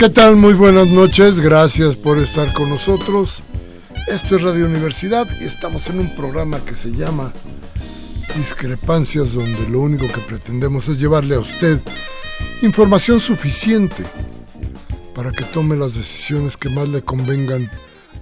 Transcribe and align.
¿Qué 0.00 0.08
tal? 0.08 0.34
Muy 0.36 0.54
buenas 0.54 0.88
noches, 0.88 1.40
gracias 1.40 1.94
por 1.94 2.16
estar 2.16 2.50
con 2.54 2.70
nosotros. 2.70 3.42
Esto 4.08 4.36
es 4.36 4.40
Radio 4.40 4.64
Universidad 4.64 5.28
y 5.42 5.44
estamos 5.44 5.90
en 5.90 6.00
un 6.00 6.16
programa 6.16 6.58
que 6.64 6.74
se 6.74 6.90
llama 6.90 7.34
Discrepancias, 8.34 9.34
donde 9.34 9.68
lo 9.68 9.80
único 9.80 10.06
que 10.06 10.22
pretendemos 10.22 10.88
es 10.88 10.98
llevarle 10.98 11.34
a 11.34 11.40
usted 11.40 11.82
información 12.62 13.20
suficiente 13.20 14.02
para 15.14 15.32
que 15.32 15.44
tome 15.44 15.76
las 15.76 15.92
decisiones 15.92 16.56
que 16.56 16.70
más 16.70 16.88
le 16.88 17.02
convengan 17.02 17.70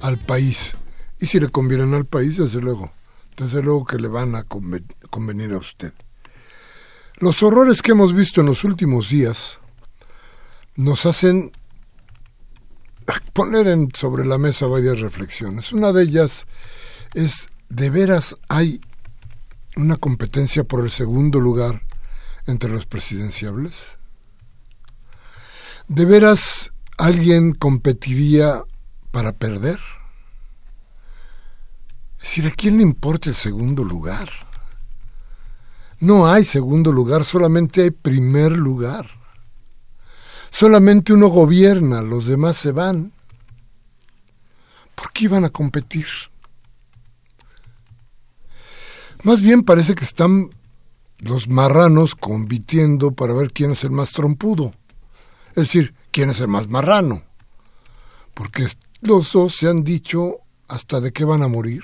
al 0.00 0.18
país. 0.18 0.72
Y 1.20 1.26
si 1.26 1.38
le 1.38 1.48
convienen 1.48 1.94
al 1.94 2.06
país, 2.06 2.38
desde 2.38 2.60
luego, 2.60 2.90
desde 3.36 3.62
luego 3.62 3.84
que 3.84 3.98
le 3.98 4.08
van 4.08 4.34
a 4.34 4.44
convenir 5.10 5.52
a 5.52 5.58
usted. 5.58 5.92
Los 7.18 7.40
horrores 7.44 7.82
que 7.82 7.92
hemos 7.92 8.14
visto 8.14 8.40
en 8.40 8.48
los 8.48 8.64
últimos 8.64 9.10
días 9.10 9.60
nos 10.74 11.06
hacen 11.06 11.52
poner 13.33 13.67
en, 13.69 13.89
sobre 13.95 14.27
la 14.27 14.39
mesa 14.39 14.67
varias 14.67 15.01
reflexiones. 15.01 15.73
Una 15.73 15.92
de 15.92 16.03
ellas 16.03 16.47
es, 17.14 17.48
¿de 17.69 17.91
veras 17.91 18.36
hay 18.48 18.80
una 19.77 19.96
competencia 19.96 20.64
por 20.64 20.85
el 20.85 20.91
segundo 20.91 21.41
lugar 21.41 21.83
entre 22.47 22.70
los 22.70 22.86
presidenciables? 22.86 23.98
¿De 25.86 26.05
veras 26.05 26.73
alguien 26.98 27.55
competiría 27.55 28.63
para 29.11 29.33
perder? 29.33 29.79
Es 32.18 32.24
decir, 32.24 32.47
¿a 32.47 32.51
quién 32.51 32.77
le 32.77 32.83
importa 32.83 33.30
el 33.30 33.36
segundo 33.36 33.85
lugar? 33.85 34.29
No 36.01 36.30
hay 36.30 36.45
segundo 36.45 36.92
lugar, 36.92 37.24
solamente 37.24 37.83
hay 37.83 37.91
primer 37.91 38.52
lugar. 38.52 39.17
Solamente 40.51 41.13
uno 41.13 41.29
gobierna, 41.29 42.03
los 42.03 42.27
demás 42.27 42.57
se 42.57 42.73
van. 42.73 43.13
¿Por 44.95 45.13
qué 45.13 45.25
iban 45.25 45.45
a 45.45 45.51
competir? 45.51 46.07
Más 49.23 49.41
bien 49.41 49.63
parece 49.63 49.95
que 49.95 50.05
están 50.05 50.51
los 51.19 51.48
marranos 51.48 52.14
compitiendo 52.14 53.13
para 53.13 53.35
ver 53.35 53.53
quién 53.53 53.73
es 53.73 53.85
el 53.85 53.91
más 53.91 54.13
trompudo. 54.13 54.75
Es 55.51 55.64
decir, 55.64 55.95
quién 56.11 56.31
es 56.31 56.41
el 56.41 56.48
más 56.48 56.69
marrano. 56.69 57.23
Porque 58.35 58.69
los 59.01 59.33
dos 59.33 59.57
se 59.57 59.69
han 59.69 59.85
dicho 59.85 60.39
hasta 60.69 61.01
de 61.01 61.13
qué 61.13 61.25
van 61.25 61.42
a 61.42 61.48
morir. 61.48 61.83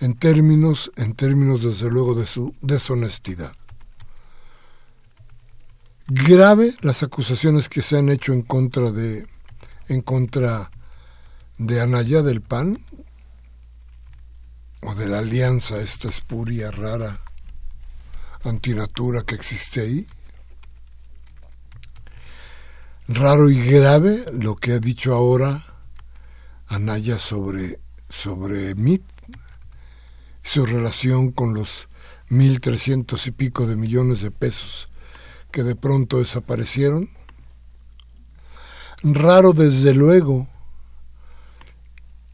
En 0.00 0.14
términos, 0.14 0.92
en 0.96 1.14
términos 1.14 1.62
desde 1.62 1.90
luego 1.90 2.14
de 2.14 2.26
su 2.26 2.54
deshonestidad 2.60 3.54
grave 6.06 6.74
las 6.80 7.02
acusaciones 7.02 7.68
que 7.68 7.82
se 7.82 7.96
han 7.96 8.08
hecho 8.08 8.32
en 8.32 8.42
contra 8.42 8.90
de 8.90 9.26
en 9.88 10.02
contra 10.02 10.70
de 11.58 11.80
Anaya 11.80 12.22
del 12.22 12.40
PAN 12.40 12.84
o 14.82 14.94
de 14.94 15.08
la 15.08 15.20
alianza 15.20 15.80
esta 15.80 16.08
espuria 16.08 16.70
rara 16.70 17.20
antinatura 18.42 19.22
que 19.22 19.34
existe 19.34 19.80
ahí. 19.80 20.06
Raro 23.08 23.50
y 23.50 23.62
grave 23.62 24.26
lo 24.32 24.56
que 24.56 24.72
ha 24.72 24.78
dicho 24.78 25.14
ahora 25.14 25.64
Anaya 26.66 27.18
sobre 27.18 27.78
sobre 28.08 28.74
MIT 28.74 29.02
su 30.42 30.66
relación 30.66 31.32
con 31.32 31.54
los 31.54 31.88
mil 32.28 32.60
trescientos 32.60 33.26
y 33.26 33.30
pico 33.30 33.66
de 33.66 33.76
millones 33.76 34.20
de 34.20 34.30
pesos 34.30 34.88
que 35.54 35.62
de 35.62 35.76
pronto 35.76 36.18
desaparecieron. 36.18 37.10
Raro 39.04 39.52
desde 39.52 39.94
luego, 39.94 40.48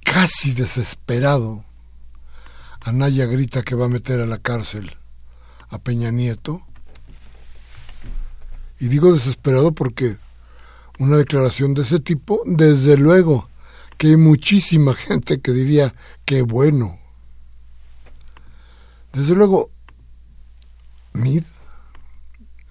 casi 0.03 0.55
desesperado, 0.55 1.63
Anaya 2.81 3.27
grita 3.27 3.61
que 3.61 3.75
va 3.75 3.85
a 3.85 3.89
meter 3.91 4.21
a 4.21 4.27
la 4.27 4.39
cárcel 4.39 4.97
a 5.69 5.79
Peña 5.79 6.11
Nieto. 6.11 6.63
Y 8.79 8.89
digo 8.89 9.13
desesperado 9.13 9.73
porque 9.73 10.17
una 10.99 11.19
declaración 11.19 11.75
de 11.75 11.83
ese 11.83 12.01
tipo, 12.01 12.41
desde 12.47 12.97
luego 12.97 13.51
que 13.99 14.07
hay 14.07 14.17
muchísima 14.17 14.95
gente 14.95 15.43
que 15.43 15.53
diría 15.53 15.95
que 16.25 16.41
bueno. 16.41 16.99
Desde 19.13 19.35
luego, 19.35 19.69
Mid 21.13 21.45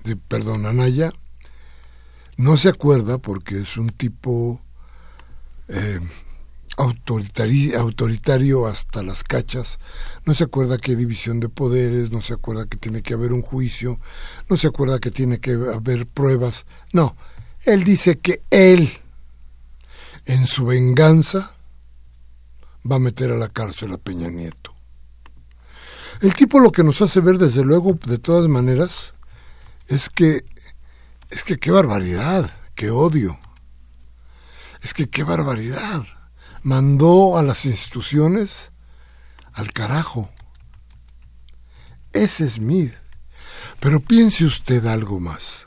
de, 0.03 0.15
perdón, 0.15 0.65
Anaya, 0.65 1.13
no 2.37 2.57
se 2.57 2.69
acuerda 2.69 3.17
porque 3.17 3.59
es 3.59 3.77
un 3.77 3.89
tipo 3.89 4.61
eh, 5.67 5.99
autoritario, 6.77 7.79
autoritario 7.79 8.65
hasta 8.65 9.03
las 9.03 9.23
cachas, 9.23 9.79
no 10.25 10.33
se 10.33 10.45
acuerda 10.45 10.77
que 10.77 10.91
hay 10.91 10.97
división 10.97 11.39
de 11.39 11.49
poderes, 11.49 12.11
no 12.11 12.21
se 12.21 12.33
acuerda 12.33 12.65
que 12.65 12.77
tiene 12.77 13.01
que 13.01 13.13
haber 13.13 13.33
un 13.33 13.41
juicio, 13.41 13.99
no 14.49 14.55
se 14.55 14.67
acuerda 14.67 14.99
que 14.99 15.11
tiene 15.11 15.39
que 15.39 15.51
haber 15.51 16.07
pruebas, 16.07 16.65
no, 16.93 17.15
él 17.65 17.83
dice 17.83 18.19
que 18.19 18.41
él, 18.49 18.89
en 20.25 20.47
su 20.47 20.65
venganza, 20.65 21.51
va 22.89 22.95
a 22.95 22.99
meter 22.99 23.31
a 23.31 23.37
la 23.37 23.49
cárcel 23.49 23.93
a 23.93 23.97
Peña 23.97 24.29
Nieto. 24.29 24.73
El 26.21 26.33
tipo 26.33 26.59
lo 26.59 26.71
que 26.71 26.83
nos 26.83 27.01
hace 27.01 27.19
ver, 27.19 27.37
desde 27.37 27.63
luego, 27.63 27.97
de 28.05 28.17
todas 28.17 28.49
maneras, 28.49 29.13
es 29.89 30.09
que, 30.09 30.45
es 31.29 31.43
que 31.43 31.57
qué 31.57 31.71
barbaridad, 31.71 32.51
qué 32.75 32.91
odio. 32.91 33.39
Es 34.81 34.93
que 34.93 35.09
qué 35.09 35.23
barbaridad. 35.23 36.03
Mandó 36.61 37.37
a 37.37 37.43
las 37.43 37.65
instituciones 37.65 38.71
al 39.51 39.73
carajo. 39.73 40.29
Ese 42.13 42.45
es 42.45 42.59
Mid. 42.59 42.91
Pero 43.79 43.99
piense 43.99 44.45
usted 44.45 44.85
algo 44.85 45.19
más. 45.19 45.65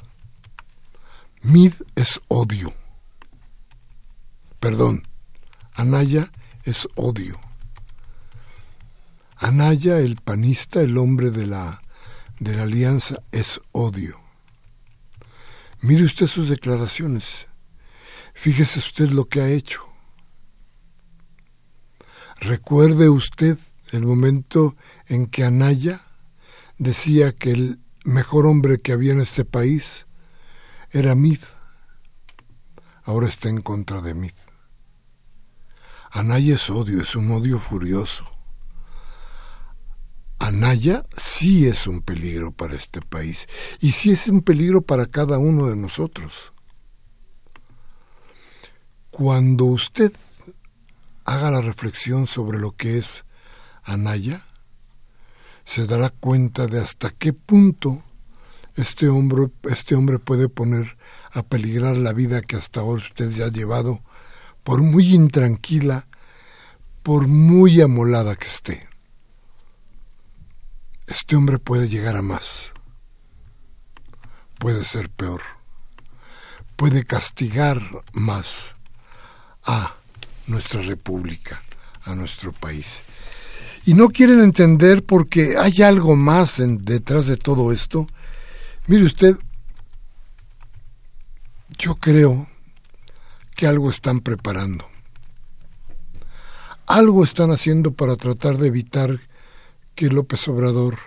Mid 1.43 1.75
es 1.97 2.21
odio. 2.29 2.73
Perdón, 4.61 5.09
Anaya 5.75 6.31
es 6.63 6.87
odio. 6.95 7.41
Anaya, 9.37 9.99
el 9.99 10.15
panista, 10.15 10.81
el 10.81 10.97
hombre 10.97 11.33
de 11.33 11.49
la 11.49 11.82
de 12.39 12.57
la 12.57 12.63
alianza 12.63 13.23
es 13.33 13.61
odio. 13.73 14.21
Mire 15.81 16.05
usted 16.05 16.27
sus 16.27 16.49
declaraciones. 16.49 17.49
Fíjese 18.35 18.79
usted 18.79 19.11
lo 19.11 19.27
que 19.27 19.41
ha 19.41 19.49
hecho. 19.49 19.83
Recuerde 22.41 23.09
usted 23.09 23.59
el 23.93 24.07
momento 24.07 24.77
en 25.07 25.27
que 25.27 25.45
Anaya 25.45 26.03
decía 26.79 27.33
que 27.33 27.51
el 27.53 27.81
mejor 28.05 28.47
hombre 28.47 28.81
que 28.81 28.93
había 28.93 29.13
en 29.13 29.21
este 29.21 29.45
país 29.45 30.07
era 30.91 31.15
Mid. 31.15 31.39
Ahora 33.05 33.29
está 33.29 33.49
en 33.49 33.61
contra 33.61 34.01
de 34.01 34.15
Mid. 34.15 34.33
Anaya 36.11 36.57
es 36.57 36.69
odio, 36.69 37.01
es 37.01 37.17
un 37.17 37.31
odio 37.31 37.59
furioso. 37.59 38.25
Anaya 40.43 41.05
sí 41.17 41.69
es 41.69 41.87
un 41.87 42.03
peligro 42.03 42.51
para 42.51 42.75
este 42.75 43.01
país 43.01 43.47
y 43.79 43.93
sí 43.93 44.11
es 44.11 44.27
un 44.27 44.43
peligro 44.43 44.83
para 44.83 45.07
cada 45.07 45.39
uno 45.39 45.69
de 45.69 45.77
nosotros. 45.77 46.53
Cuando 49.13 49.67
usted 49.67 50.13
haga 51.25 51.53
la 51.53 51.61
reflexión 51.61 52.27
sobre 52.27 52.59
lo 52.59 52.73
que 52.73 52.99
es 52.99 53.25
Anaya, 53.85 54.45
se 55.65 55.87
dará 55.87 56.11
cuenta 56.11 56.67
de 56.67 56.81
hasta 56.81 57.11
qué 57.11 57.33
punto 57.33 58.03
este 58.75 59.09
hombre, 59.09 59.47
este 59.71 59.95
hombre 59.95 60.19
puede 60.19 60.49
poner 60.49 60.97
a 61.31 61.45
peligrar 61.45 61.97
la 61.97 62.13
vida 62.13 62.43
que 62.43 62.57
hasta 62.57 62.81
ahora 62.81 63.01
usted 63.01 63.31
ya 63.31 63.45
ha 63.45 63.53
llevado, 63.53 64.01
por 64.65 64.83
muy 64.83 65.15
intranquila, 65.15 66.09
por 67.05 67.29
muy 67.29 67.81
amolada 67.81 68.35
que 68.35 68.49
esté. 68.49 68.92
Este 71.13 71.37
hombre 71.37 71.59
puede 71.59 71.91
llegar 71.91 72.17
a 72.17 72.23
más, 72.23 72.73
puede 74.59 74.83
ser 74.83 75.11
peor, 75.11 75.43
puede 76.75 77.05
castigar 77.05 77.83
más 78.15 78.75
a 79.63 79.97
nuestra 80.47 80.81
república, 80.81 81.63
a 82.05 82.15
nuestro 82.15 82.53
país. 82.55 83.03
Y 83.85 83.93
no 83.93 84.09
quieren 84.09 84.41
entender 84.41 85.05
porque 85.05 85.59
hay 85.59 85.83
algo 85.83 86.17
más 86.17 86.63
detrás 86.67 87.27
de 87.27 87.37
todo 87.37 87.73
esto. 87.73 88.07
Mire 88.87 89.05
usted, 89.05 89.37
yo 91.77 91.97
creo 91.97 92.49
que 93.55 93.67
algo 93.67 93.91
están 93.91 94.21
preparando. 94.21 94.89
Algo 96.87 97.23
están 97.23 97.51
haciendo 97.51 97.93
para 97.93 98.17
tratar 98.17 98.57
de 98.57 98.69
evitar 98.69 99.21
que 99.95 100.09
López 100.09 100.47
Obrador 100.49 100.99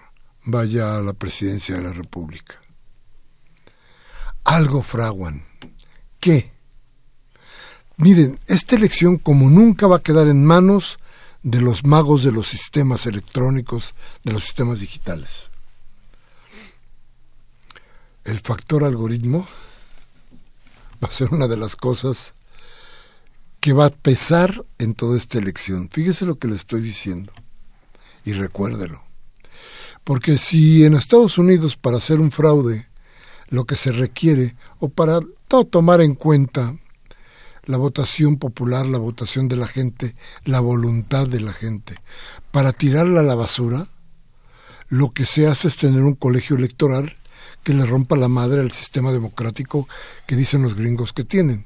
vaya 0.44 0.96
a 0.96 1.02
la 1.02 1.14
presidencia 1.14 1.76
de 1.76 1.84
la 1.84 1.92
República. 1.92 2.62
Algo 4.44 4.84
fraguan. 4.84 5.46
¿Qué? 6.20 6.54
Miren, 7.98 8.40
esta 8.48 8.76
elección 8.76 9.18
como 9.18 9.50
nunca 9.50 9.88
va 9.88 9.98
a 9.98 10.04
quedar 10.04 10.28
en 10.28 10.46
manos 10.46 11.00
de 11.42 11.62
los 11.62 11.86
magos 11.86 12.24
de 12.24 12.32
los 12.32 12.48
sistemas 12.48 13.06
electrónicos, 13.06 13.96
de 14.24 14.34
los 14.34 14.44
sistemas 14.44 14.80
digitales. 14.80 15.50
El 18.24 18.40
factor 18.40 18.84
algoritmo 18.84 19.48
va 21.04 21.08
a 21.08 21.12
ser 21.12 21.30
una 21.32 21.48
de 21.48 21.58
las 21.58 21.76
cosas 21.76 22.34
que 23.60 23.74
va 23.74 23.86
a 23.86 23.90
pesar 23.90 24.66
en 24.78 24.94
toda 24.94 25.18
esta 25.18 25.38
elección. 25.38 25.90
Fíjese 25.90 26.26
lo 26.26 26.38
que 26.38 26.48
le 26.48 26.56
estoy 26.56 26.82
diciendo 26.82 27.32
y 28.26 28.34
recuérdelo. 28.34 29.04
Porque 30.04 30.38
si 30.38 30.84
en 30.84 30.96
Estados 30.96 31.38
Unidos 31.38 31.78
para 31.78 31.98
hacer 31.98 32.20
un 32.20 32.32
fraude 32.32 32.88
lo 33.50 33.66
que 33.66 33.76
se 33.76 33.92
requiere 33.92 34.56
o 34.80 34.90
para 34.90 35.20
tomar 35.48 36.02
en 36.02 36.16
cuenta 36.16 36.76
la 37.66 37.78
votación 37.78 38.38
popular, 38.38 38.86
la 38.86 38.98
votación 38.98 39.48
de 39.48 39.56
la 39.56 39.68
gente, 39.68 40.16
la 40.44 40.60
voluntad 40.60 41.28
de 41.28 41.42
la 41.42 41.54
gente, 41.54 41.96
para 42.52 42.74
tirarla 42.74 43.22
a 43.22 43.24
la 43.24 43.36
basura, 43.36 43.88
lo 44.88 45.12
que 45.12 45.26
se 45.26 45.48
hace 45.48 45.68
es 45.68 45.78
tener 45.78 46.04
un 46.04 46.14
colegio 46.14 46.56
electoral 46.56 47.18
que 47.64 47.74
le 47.74 47.86
rompa 47.86 48.16
la 48.16 48.28
madre 48.28 48.62
al 48.62 48.72
sistema 48.72 49.12
democrático 49.12 49.88
que 50.28 50.36
dicen 50.36 50.62
los 50.62 50.76
gringos 50.76 51.14
que 51.14 51.24
tienen. 51.24 51.66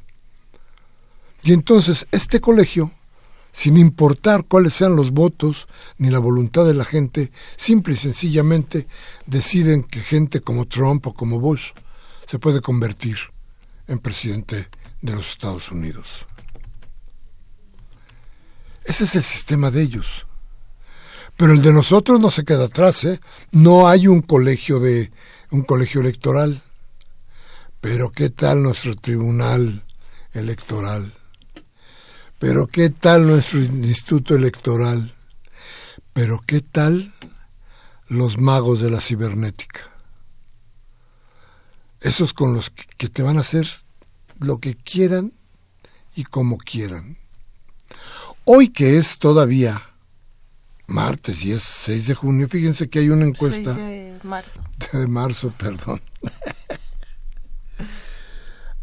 Y 1.44 1.53
entonces 1.53 2.07
este 2.11 2.39
colegio, 2.39 2.91
sin 3.59 3.75
importar 3.75 4.45
cuáles 4.45 4.73
sean 4.73 4.95
los 4.95 5.11
votos 5.11 5.67
ni 5.97 6.09
la 6.09 6.19
voluntad 6.19 6.65
de 6.65 6.73
la 6.73 6.85
gente, 6.85 7.29
simple 7.57 7.95
y 7.95 7.97
sencillamente 7.97 8.88
deciden 9.25 9.83
que 9.83 10.00
gente 10.00 10.39
como 10.39 10.65
Trump 10.65 11.06
o 11.07 11.13
como 11.13 11.41
Bush 11.41 11.71
se 12.25 12.39
puede 12.39 12.61
convertir 12.61 13.17
en 13.85 14.00
presidente 14.00 14.69
de 15.01 15.13
los 15.13 15.31
Estados 15.31 15.73
Unidos. 15.73 16.25
Ese 18.85 19.03
es 19.03 19.15
el 19.15 19.23
sistema 19.23 19.71
de 19.71 19.81
ellos. 19.81 20.25
Pero 21.35 21.51
el 21.51 21.61
de 21.61 21.73
nosotros 21.73 22.17
no 22.21 22.31
se 22.31 22.45
queda 22.45 22.67
atrás, 22.67 23.03
¿eh? 23.03 23.19
No 23.51 23.89
hay 23.89 24.07
un 24.07 24.21
colegio 24.21 24.79
de 24.79 25.11
un 25.51 25.63
colegio 25.63 26.00
electoral. 26.00 26.63
Pero 27.81 28.09
qué 28.13 28.29
tal 28.29 28.63
nuestro 28.63 28.95
tribunal 28.95 29.83
electoral? 30.31 31.19
Pero 32.39 32.68
qué 32.68 32.89
tal 32.89 33.27
nuestro 33.27 33.59
instituto 33.59 34.36
electoral? 34.36 35.13
Pero 36.13 36.41
qué 36.45 36.62
tal 36.62 37.13
los 38.07 38.39
magos 38.39 38.81
de 38.81 38.89
la 38.89 39.01
cibernética? 39.01 39.81
Esos 42.00 42.33
con 42.33 42.53
los 42.53 42.69
que 42.69 43.09
te 43.09 43.24
van 43.24 43.38
a 43.38 43.41
hacer 43.41 43.68
lo 44.39 44.59
que 44.59 44.75
quieran 44.75 45.33
y 46.15 46.24
como 46.24 46.57
quieran. 46.57 47.18
Hoy 48.45 48.69
que 48.69 48.97
es 48.97 49.19
todavía 49.19 49.83
martes 50.88 51.44
y 51.44 51.51
es 51.51 51.63
6 51.63 52.07
de 52.07 52.15
junio, 52.15 52.47
fíjense 52.47 52.89
que 52.89 53.00
hay 53.00 53.09
una 53.09 53.25
encuesta 53.25 53.74
de 53.74 54.18
marzo. 54.24 54.62
de 54.94 55.07
marzo, 55.07 55.53
perdón. 55.57 56.01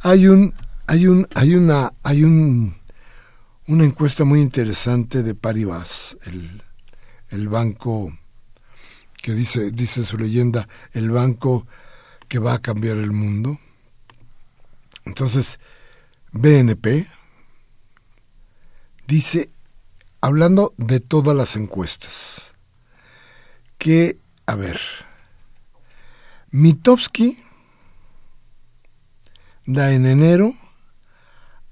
hay 0.01 0.29
un 0.29 0.55
hay 0.87 1.07
un 1.07 1.27
hay 1.35 1.55
una 1.55 1.95
hay 2.03 2.23
un 2.23 2.77
una 3.69 3.85
encuesta 3.85 4.25
muy 4.25 4.41
interesante 4.41 5.23
de 5.23 5.35
Paribas, 5.35 6.17
el, 6.27 6.63
el 7.31 7.49
banco 7.49 8.17
que 9.21 9.33
dice 9.35 9.73
dice 9.73 10.05
su 10.05 10.17
leyenda, 10.19 10.69
el 10.93 11.11
banco 11.11 11.67
que 12.29 12.39
va 12.39 12.55
a 12.55 12.63
cambiar 12.63 12.97
el 12.99 13.13
mundo. 13.13 13.59
Entonces, 15.05 15.59
BNP 16.33 17.07
dice, 19.07 19.51
hablando 20.21 20.75
de 20.77 21.01
todas 21.01 21.37
las 21.37 21.57
encuestas, 21.57 22.53
que, 23.79 24.19
a 24.47 24.55
ver, 24.55 24.81
Mitowski 26.51 27.43
da 29.65 29.93
en 29.93 30.07
enero 30.07 30.55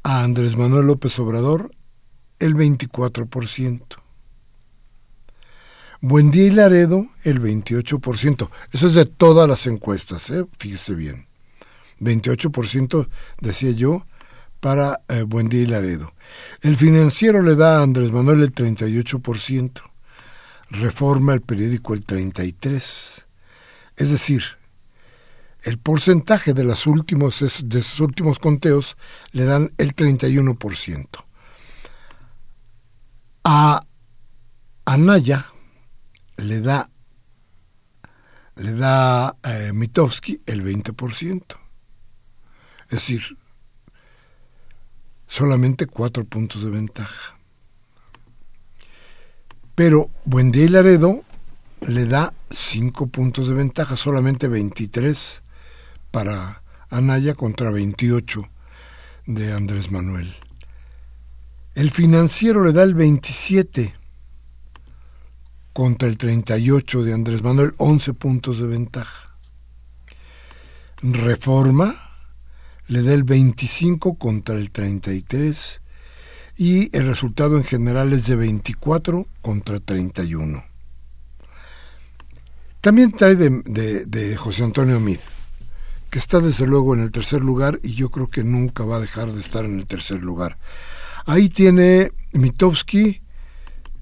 a 0.02 0.22
Andrés 0.22 0.56
Manuel 0.56 0.86
López 0.86 1.18
Obrador 1.18 1.73
el 2.44 2.54
24%. 2.54 3.80
Buendía 6.00 6.44
y 6.44 6.50
Laredo 6.50 7.08
el 7.22 7.40
28%. 7.40 8.50
Eso 8.72 8.86
es 8.88 8.94
de 8.94 9.06
todas 9.06 9.48
las 9.48 9.66
encuestas, 9.66 10.28
¿eh? 10.28 10.44
fíjese 10.58 10.94
bien. 10.94 11.26
28% 12.00 13.08
decía 13.40 13.70
yo, 13.70 14.04
para 14.60 15.00
eh, 15.08 15.24
y 15.52 15.66
Laredo. 15.66 16.12
El 16.60 16.76
financiero 16.76 17.40
le 17.42 17.54
da 17.54 17.78
a 17.78 17.82
Andrés 17.82 18.12
Manuel 18.12 18.42
el 18.42 18.54
38%, 18.54 19.82
Reforma 20.70 21.34
el 21.34 21.40
periódico 21.40 21.94
el 21.94 22.04
33%. 22.04 23.24
Es 23.96 24.10
decir, 24.10 24.42
el 25.62 25.78
porcentaje 25.78 26.52
de, 26.52 26.64
los 26.64 26.86
últimos, 26.86 27.40
de 27.40 27.78
esos 27.78 28.00
últimos 28.00 28.38
conteos 28.38 28.96
le 29.32 29.44
dan 29.44 29.72
el 29.78 29.94
31%. 29.94 31.06
A 33.44 33.80
Anaya 34.86 35.46
le 36.36 36.60
da 36.60 36.88
le 38.56 38.72
da 38.72 39.36
eh, 39.42 39.72
Mitowski 39.72 40.40
el 40.46 40.62
20%. 40.62 41.42
Es 42.84 42.90
decir, 42.90 43.36
solamente 45.26 45.86
cuatro 45.86 46.24
puntos 46.24 46.62
de 46.62 46.70
ventaja. 46.70 47.36
Pero 49.74 50.10
Buendía 50.24 50.64
y 50.64 50.68
Laredo 50.68 51.24
le 51.80 52.06
da 52.06 52.32
cinco 52.50 53.08
puntos 53.08 53.48
de 53.48 53.54
ventaja, 53.54 53.96
solamente 53.96 54.46
23 54.46 55.42
para 56.10 56.62
Anaya 56.88 57.34
contra 57.34 57.70
28 57.70 58.48
de 59.26 59.52
Andrés 59.52 59.90
Manuel. 59.90 60.34
El 61.74 61.90
financiero 61.90 62.62
le 62.64 62.72
da 62.72 62.84
el 62.84 62.94
27 62.94 63.94
contra 65.72 66.08
el 66.08 66.16
38 66.16 67.02
de 67.02 67.12
Andrés 67.12 67.42
Manuel, 67.42 67.74
11 67.78 68.14
puntos 68.14 68.60
de 68.60 68.68
ventaja. 68.68 69.36
Reforma 71.02 71.96
le 72.86 73.02
da 73.02 73.12
el 73.12 73.24
25 73.24 74.14
contra 74.14 74.54
el 74.54 74.70
33 74.70 75.80
y 76.56 76.96
el 76.96 77.08
resultado 77.08 77.56
en 77.56 77.64
general 77.64 78.12
es 78.12 78.26
de 78.28 78.36
24 78.36 79.26
contra 79.42 79.80
31. 79.80 80.64
También 82.80 83.10
trae 83.12 83.34
de, 83.34 84.04
de, 84.04 84.36
José 84.36 84.62
Antonio 84.62 85.00
Mid, 85.00 85.18
que 86.08 86.20
está 86.20 86.38
desde 86.38 86.66
luego 86.68 86.94
en 86.94 87.00
el 87.00 87.10
tercer 87.10 87.42
lugar 87.42 87.80
y 87.82 87.94
yo 87.94 88.10
creo 88.10 88.28
que 88.28 88.44
nunca 88.44 88.84
va 88.84 88.96
a 88.96 89.00
dejar 89.00 89.32
de 89.32 89.40
estar 89.40 89.64
en 89.64 89.78
el 89.78 89.86
tercer 89.86 90.22
lugar. 90.22 90.56
Ahí 91.26 91.48
tiene 91.48 92.12
Mitowski 92.32 93.22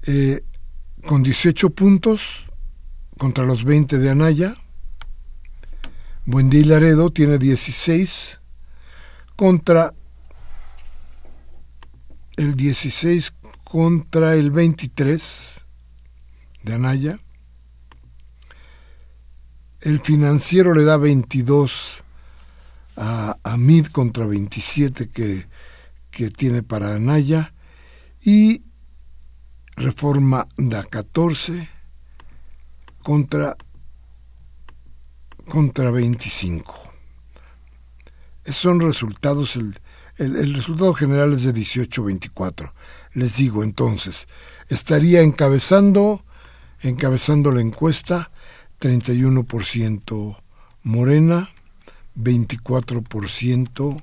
eh, 0.05 0.43
con 1.05 1.23
18 1.23 1.69
puntos 1.69 2.21
contra 3.17 3.45
los 3.45 3.63
20 3.63 3.97
de 3.97 4.09
Anaya. 4.09 4.55
Buendí 6.25 6.65
Laredo 6.65 7.11
tiene 7.11 7.37
16 7.37 8.39
contra 9.37 9.93
el 12.35 12.55
16 12.55 13.33
contra 13.63 14.35
el 14.35 14.51
23 14.51 15.61
de 16.63 16.73
Anaya. 16.73 17.19
El 19.79 20.01
financiero 20.01 20.73
le 20.73 20.83
da 20.83 20.97
22 20.97 22.03
a, 22.97 23.37
a 23.41 23.57
Mid 23.57 23.87
contra 23.87 24.25
27 24.25 25.09
que, 25.09 25.45
que 26.13 26.29
tiene 26.29 26.63
para 26.63 26.95
Anaya. 26.95 27.53
Y 28.21 28.63
Reforma 29.75 30.47
da 30.55 30.83
14 30.83 31.67
contra, 33.01 33.57
contra 35.49 35.89
25. 35.89 36.93
Esos 38.43 38.57
son 38.57 38.79
resultados, 38.79 39.55
el, 39.55 39.79
el, 40.17 40.53
resultado 40.53 40.93
general 40.93 41.33
es 41.33 41.43
de 41.43 41.53
18-24. 41.53 42.71
Les 43.13 43.35
digo 43.37 43.63
entonces, 43.63 44.27
estaría 44.69 45.21
encabezando, 45.21 46.23
encabezando 46.81 47.51
la 47.51 47.61
encuesta 47.61 48.31
31% 48.79 50.37
Morena, 50.83 51.49
24% 52.15 54.01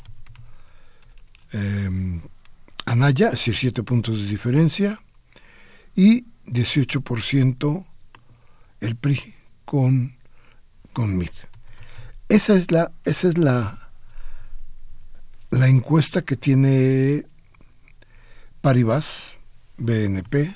eh, 1.52 2.20
Anaya, 2.86 3.26
es 3.26 3.32
decir, 3.32 3.56
7 3.56 3.82
puntos 3.82 4.18
de 4.18 4.26
diferencia, 4.26 5.00
y 5.94 6.24
18% 6.46 7.84
el 8.80 8.96
PRI 8.96 9.34
con, 9.64 10.14
con 10.92 11.16
MIT. 11.16 11.32
Esa 12.28 12.54
es 12.54 12.70
la, 12.70 12.92
esa 13.04 13.28
es 13.28 13.38
la, 13.38 13.90
la 15.50 15.68
encuesta 15.68 16.22
que 16.22 16.36
tiene 16.36 17.26
Paribas, 18.60 19.36
BNP. 19.78 20.54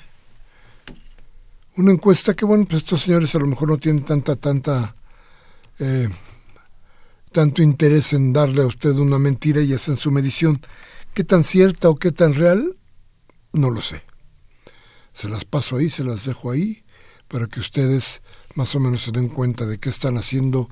Una 1.77 1.91
encuesta 1.91 2.33
que, 2.33 2.45
bueno, 2.45 2.65
pues 2.65 2.83
estos 2.83 3.01
señores 3.01 3.35
a 3.35 3.39
lo 3.39 3.47
mejor 3.47 3.69
no 3.69 3.77
tienen 3.77 4.05
tanta, 4.05 4.35
tanta, 4.35 4.95
eh, 5.79 6.07
tanto 7.35 7.61
interés 7.61 8.13
en 8.13 8.31
darle 8.31 8.61
a 8.61 8.65
usted 8.65 8.91
una 8.91 9.19
mentira 9.19 9.59
y 9.59 9.73
hacen 9.73 9.97
su 9.97 10.09
medición. 10.09 10.65
¿Qué 11.13 11.25
tan 11.25 11.43
cierta 11.43 11.89
o 11.89 11.97
qué 11.97 12.13
tan 12.13 12.33
real? 12.33 12.77
No 13.51 13.69
lo 13.71 13.81
sé. 13.81 14.03
Se 15.13 15.27
las 15.27 15.43
paso 15.43 15.75
ahí, 15.75 15.89
se 15.89 16.05
las 16.05 16.23
dejo 16.23 16.49
ahí, 16.49 16.85
para 17.27 17.47
que 17.47 17.59
ustedes 17.59 18.21
más 18.53 18.73
o 18.73 18.79
menos 18.79 19.03
se 19.03 19.11
den 19.11 19.27
cuenta 19.27 19.65
de 19.65 19.79
qué 19.79 19.89
están 19.89 20.17
haciendo 20.17 20.69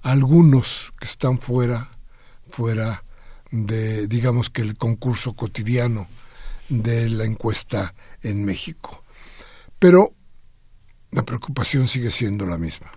algunos 0.00 0.94
que 0.98 1.04
están 1.04 1.40
fuera, 1.40 1.90
fuera 2.48 3.04
de, 3.50 4.06
digamos 4.06 4.48
que 4.48 4.62
el 4.62 4.78
concurso 4.78 5.34
cotidiano 5.34 6.08
de 6.70 7.10
la 7.10 7.24
encuesta 7.24 7.92
en 8.22 8.46
México. 8.46 9.04
Pero 9.78 10.14
la 11.10 11.26
preocupación 11.26 11.86
sigue 11.86 12.10
siendo 12.10 12.46
la 12.46 12.56
misma. 12.56 12.90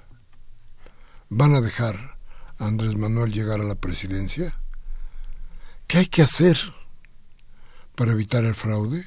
¿Van 1.28 1.56
a 1.56 1.60
dejar 1.60 2.21
Andrés 2.62 2.96
Manuel 2.96 3.34
llegar 3.34 3.60
a 3.60 3.66
la 3.66 3.76
presidencia? 3.76 4.56
¿Qué 5.88 6.00
hay 6.00 6.08
que 6.08 6.22
hacer 6.22 6.58
para 7.96 8.14
evitar 8.14 8.46
el 8.46 8.56
fraude? 8.56 9.06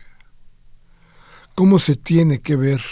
¿Cómo 1.54 1.78
se 1.78 1.96
tiene 1.96 2.40
que 2.40 2.56
ver 2.56 2.82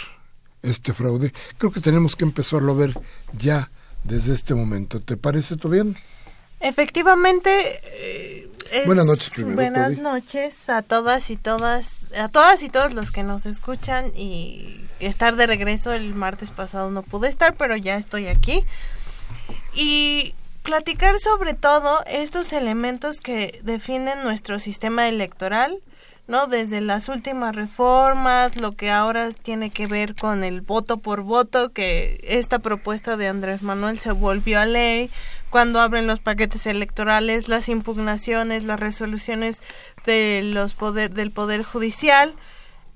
este 0.63 0.93
fraude. 0.93 1.33
Creo 1.57 1.71
que 1.71 1.81
tenemos 1.81 2.15
que 2.15 2.23
empezarlo 2.23 2.71
a 2.71 2.75
ver 2.75 2.93
ya 3.33 3.69
desde 4.03 4.33
este 4.33 4.55
momento. 4.55 5.01
¿Te 5.01 5.17
parece 5.17 5.57
todo 5.57 5.73
bien? 5.73 5.95
Efectivamente. 6.59 7.81
Eh, 7.83 8.49
buenas 8.85 9.05
noches 9.05 9.29
primero. 9.29 9.55
Buenas 9.55 9.97
noches 9.97 10.69
a 10.69 10.81
todas 10.81 11.29
y 11.29 11.35
todas, 11.35 12.11
a 12.17 12.29
todas 12.29 12.63
y 12.63 12.69
todos 12.69 12.93
los 12.93 13.11
que 13.11 13.23
nos 13.23 13.45
escuchan 13.45 14.11
y 14.15 14.85
estar 14.99 15.35
de 15.35 15.45
regreso 15.45 15.91
el 15.91 16.15
martes 16.15 16.51
pasado 16.51 16.89
no 16.89 17.03
pude 17.03 17.27
estar, 17.27 17.55
pero 17.55 17.75
ya 17.75 17.97
estoy 17.97 18.27
aquí. 18.27 18.63
Y 19.75 20.33
platicar 20.63 21.19
sobre 21.19 21.53
todo 21.53 22.03
estos 22.05 22.53
elementos 22.53 23.19
que 23.19 23.59
definen 23.63 24.23
nuestro 24.23 24.59
sistema 24.59 25.07
electoral 25.07 25.79
¿no? 26.27 26.47
Desde 26.47 26.79
las 26.79 27.09
últimas 27.09 27.55
reformas, 27.55 28.55
lo 28.55 28.73
que 28.73 28.89
ahora 28.89 29.31
tiene 29.31 29.69
que 29.69 29.87
ver 29.87 30.15
con 30.15 30.43
el 30.43 30.61
voto 30.61 30.97
por 30.97 31.21
voto, 31.21 31.73
que 31.73 32.21
esta 32.23 32.59
propuesta 32.59 33.17
de 33.17 33.27
Andrés 33.27 33.61
Manuel 33.61 33.99
se 33.99 34.11
volvió 34.11 34.59
a 34.59 34.65
ley, 34.65 35.09
cuando 35.49 35.81
abren 35.81 36.07
los 36.07 36.21
paquetes 36.21 36.65
electorales, 36.65 37.49
las 37.49 37.67
impugnaciones, 37.67 38.63
las 38.63 38.79
resoluciones 38.79 39.61
de 40.05 40.41
los 40.43 40.75
poder, 40.75 41.13
del 41.13 41.31
Poder 41.31 41.63
Judicial 41.63 42.33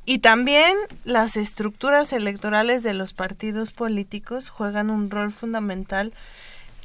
y 0.06 0.20
también 0.20 0.76
las 1.04 1.36
estructuras 1.36 2.14
electorales 2.14 2.82
de 2.82 2.94
los 2.94 3.14
partidos 3.14 3.74
políticos 3.74 4.50
juegan 4.50 4.90
un 4.90 5.12
rol 5.12 5.34
fundamental 5.34 6.14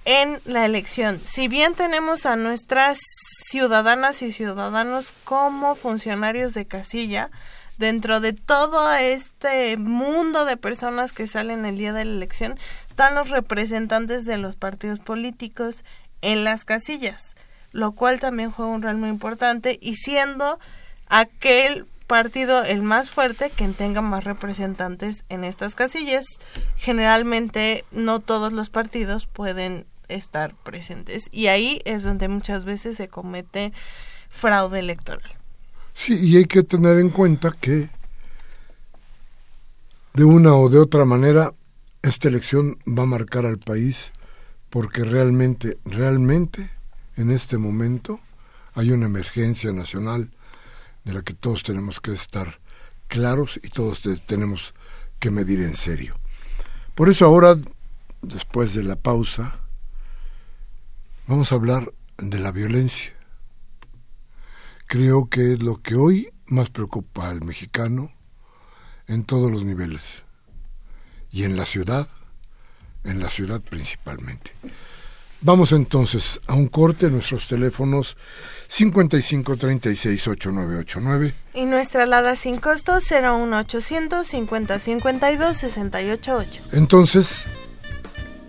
en 0.04 0.40
la 0.44 0.64
elección. 0.64 1.21
Si 1.25 1.49
bien 1.49 1.75
tenemos 1.75 2.26
a 2.26 2.37
nuestras 2.37 2.99
ciudadanas 3.50 4.23
y 4.23 4.32
ciudadanos 4.32 5.12
como 5.25 5.75
funcionarios 5.75 6.54
de 6.54 6.66
casilla, 6.66 7.30
dentro 7.78 8.21
de 8.21 8.32
todo 8.32 8.92
este 8.94 9.76
mundo 9.76 10.44
de 10.44 10.56
personas 10.56 11.12
que 11.12 11.26
salen 11.26 11.64
el 11.64 11.76
día 11.76 11.92
de 11.92 12.04
la 12.04 12.12
elección, 12.12 12.59
están 12.88 13.14
los 13.14 13.30
representantes 13.30 14.25
de 14.25 14.38
los 14.38 14.56
partidos 14.56 15.00
políticos 15.00 15.85
en 16.21 16.44
las 16.44 16.64
casillas, 16.64 17.35
lo 17.73 17.92
cual 17.92 18.21
también 18.21 18.50
juega 18.50 18.71
un 18.71 18.82
rol 18.82 18.97
muy 18.97 19.09
importante 19.09 19.78
y 19.80 19.97
siendo 19.97 20.59
aquel 21.09 21.87
partido 22.06 22.62
el 22.62 22.82
más 22.82 23.11
fuerte 23.11 23.50
quien 23.50 23.75
tenga 23.75 24.00
más 24.00 24.25
representantes 24.25 25.25
en 25.28 25.44
estas 25.44 25.75
casillas. 25.75 26.25
Generalmente 26.76 27.85
no 27.90 28.21
todos 28.21 28.52
los 28.52 28.71
partidos 28.71 29.26
pueden 29.26 29.87
estar 30.09 30.54
presentes. 30.54 31.28
Y 31.32 31.47
ahí 31.47 31.80
es 31.85 32.02
donde 32.02 32.28
muchas 32.28 32.64
veces 32.64 32.97
se 32.97 33.09
comete 33.09 33.73
fraude 34.28 34.78
electoral. 34.78 35.30
Sí, 35.94 36.18
y 36.18 36.37
hay 36.37 36.47
que 36.47 36.62
tener 36.62 36.99
en 36.99 37.11
cuenta 37.11 37.52
que 37.52 37.90
de 40.14 40.25
una 40.25 40.54
o 40.54 40.68
de 40.68 40.78
otra 40.78 41.04
manera 41.04 41.52
esta 42.02 42.28
elección 42.28 42.78
va 42.87 43.04
a 43.04 43.06
marcar 43.06 43.47
al 43.47 43.59
país 43.59 44.11
porque 44.71 45.04
realmente, 45.04 45.78
realmente 45.85 46.71
en 47.16 47.30
este 47.30 47.59
momento 47.59 48.21
hay 48.75 48.90
una 48.90 49.06
emergencia 49.06 49.73
nacional 49.73 50.30
de 51.04 51.12
la 51.12 51.23
que 51.23 51.35
todos 51.35 51.62
tenemos 51.62 52.00
que 52.00 52.12
estar 52.12 52.59
claros 53.09 53.61
y 53.62 53.68
todos 53.68 54.00
tenemos 54.26 54.73
que 55.18 55.30
medir 55.30 55.62
en 55.62 55.76
serio. 55.76 56.16
Por 56.94 57.09
eso 57.09 57.26
ahora, 57.26 57.59
después 58.23 58.75
de 58.75 58.82
la 58.82 58.97
pausa, 58.97 59.62
Vamos 61.26 61.52
a 61.52 61.55
hablar 61.55 61.93
de 62.19 62.38
la 62.41 62.50
violencia. 62.50 63.12
Creo 64.87 65.29
que 65.29 65.52
es 65.52 65.62
lo 65.62 65.81
que 65.81 65.95
hoy 65.95 66.33
más 66.47 66.71
preocupa 66.71 67.29
al 67.29 67.43
mexicano 67.43 68.12
en 69.07 69.25
todos 69.25 69.50
los 69.50 69.64
niveles. 69.64 70.02
Y 71.31 71.45
en 71.45 71.57
la 71.57 71.64
ciudad, 71.64 72.09
en 73.05 73.21
la 73.21 73.31
ciudad 73.31 73.61
principalmente. 73.61 74.52
Vamos 75.41 75.73
entonces 75.73 76.41
a 76.47 76.55
un 76.55 76.69
corte, 76.69 77.09
nuestros 77.09 77.49
teléfonos 77.49 78.17
55 78.69 79.57
36 79.57 80.29
8989 80.29 81.35
y 81.55 81.64
nuestra 81.64 82.05
alada 82.05 82.37
sin 82.37 82.59
costo 82.59 82.99
01800 83.00 84.26
50 84.26 84.79
52 84.79 85.57
688. 85.57 86.62
Entonces, 86.73 87.47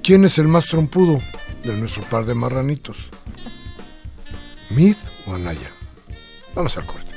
¿quién 0.03 0.25
es 0.25 0.38
el 0.38 0.48
más 0.48 0.68
trompudo? 0.68 1.20
De 1.63 1.77
nuestro 1.77 2.03
par 2.03 2.25
de 2.25 2.36
marranitos. 2.36 2.98
¿Mid 4.70 4.96
o 5.25 5.34
Anaya? 5.34 5.72
Vamos 6.55 6.77
al 6.77 6.86
corte. 6.86 7.12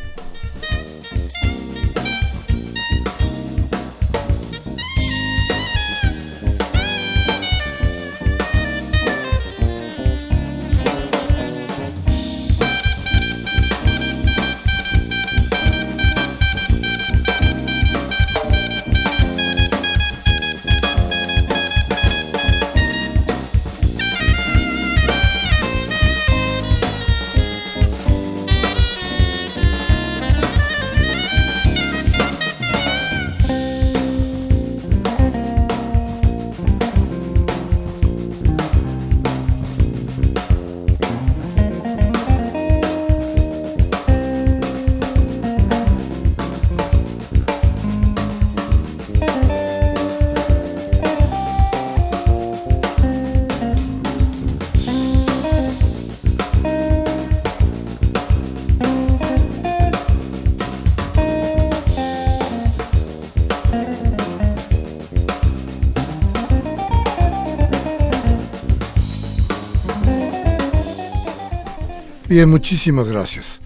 Bien, 72.29 72.49
muchísimas 72.49 73.07
gracias 73.07 73.61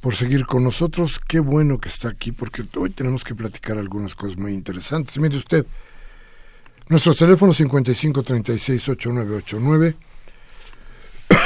por 0.00 0.16
seguir 0.16 0.46
con 0.46 0.64
nosotros. 0.64 1.18
Qué 1.18 1.38
bueno 1.38 1.78
que 1.78 1.90
está 1.90 2.08
aquí 2.08 2.32
porque 2.32 2.64
hoy 2.76 2.88
tenemos 2.88 3.24
que 3.24 3.34
platicar 3.34 3.76
algunas 3.76 4.14
cosas 4.14 4.38
muy 4.38 4.54
interesantes. 4.54 5.18
Mire 5.18 5.36
usted, 5.36 5.66
nuestro 6.88 7.14
teléfono 7.14 7.52
55368989 7.52 9.96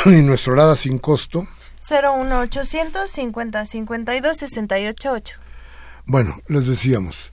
y 0.06 0.10
nuestro 0.22 0.52
hora 0.52 0.76
sin 0.76 1.00
costo 1.00 1.48
01800 1.90 3.10
50 3.10 3.66
52 3.66 4.36
688. 4.36 5.38
Bueno, 6.06 6.40
les 6.46 6.68
decíamos, 6.68 7.32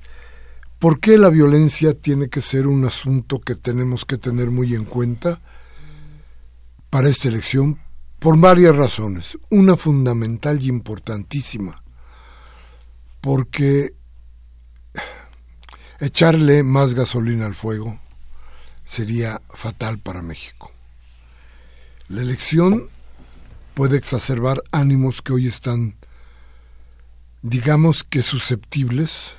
¿por 0.79 1.00
qué 1.00 1.19
la 1.19 1.29
violencia 1.29 1.93
tiene 1.93 2.29
que 2.29 2.41
ser 2.41 2.65
un 2.65 2.84
asunto 2.86 3.39
que 3.39 3.53
tenemos 3.53 4.03
que 4.03 4.17
tener 4.17 4.50
muy 4.50 4.74
en 4.74 4.86
cuenta 4.86 5.41
para 6.89 7.08
esta 7.08 7.27
elección? 7.27 7.79
Por 8.20 8.38
varias 8.38 8.76
razones. 8.76 9.38
Una 9.50 9.78
fundamental 9.78 10.62
y 10.62 10.68
importantísima, 10.68 11.82
porque 13.22 13.94
echarle 16.02 16.64
más 16.64 16.94
gasolina 16.94 17.46
al 17.46 17.56
fuego 17.56 18.00
sería 18.86 19.42
fatal 19.50 20.00
para 20.00 20.22
México. 20.22 20.72
La 22.10 22.22
elección 22.22 22.90
puede 23.74 23.98
exacerbar 23.98 24.64
ánimos 24.72 25.22
que 25.22 25.32
hoy 25.32 25.48
están, 25.48 25.96
digamos 27.42 28.04
que 28.04 28.22
susceptibles, 28.22 29.36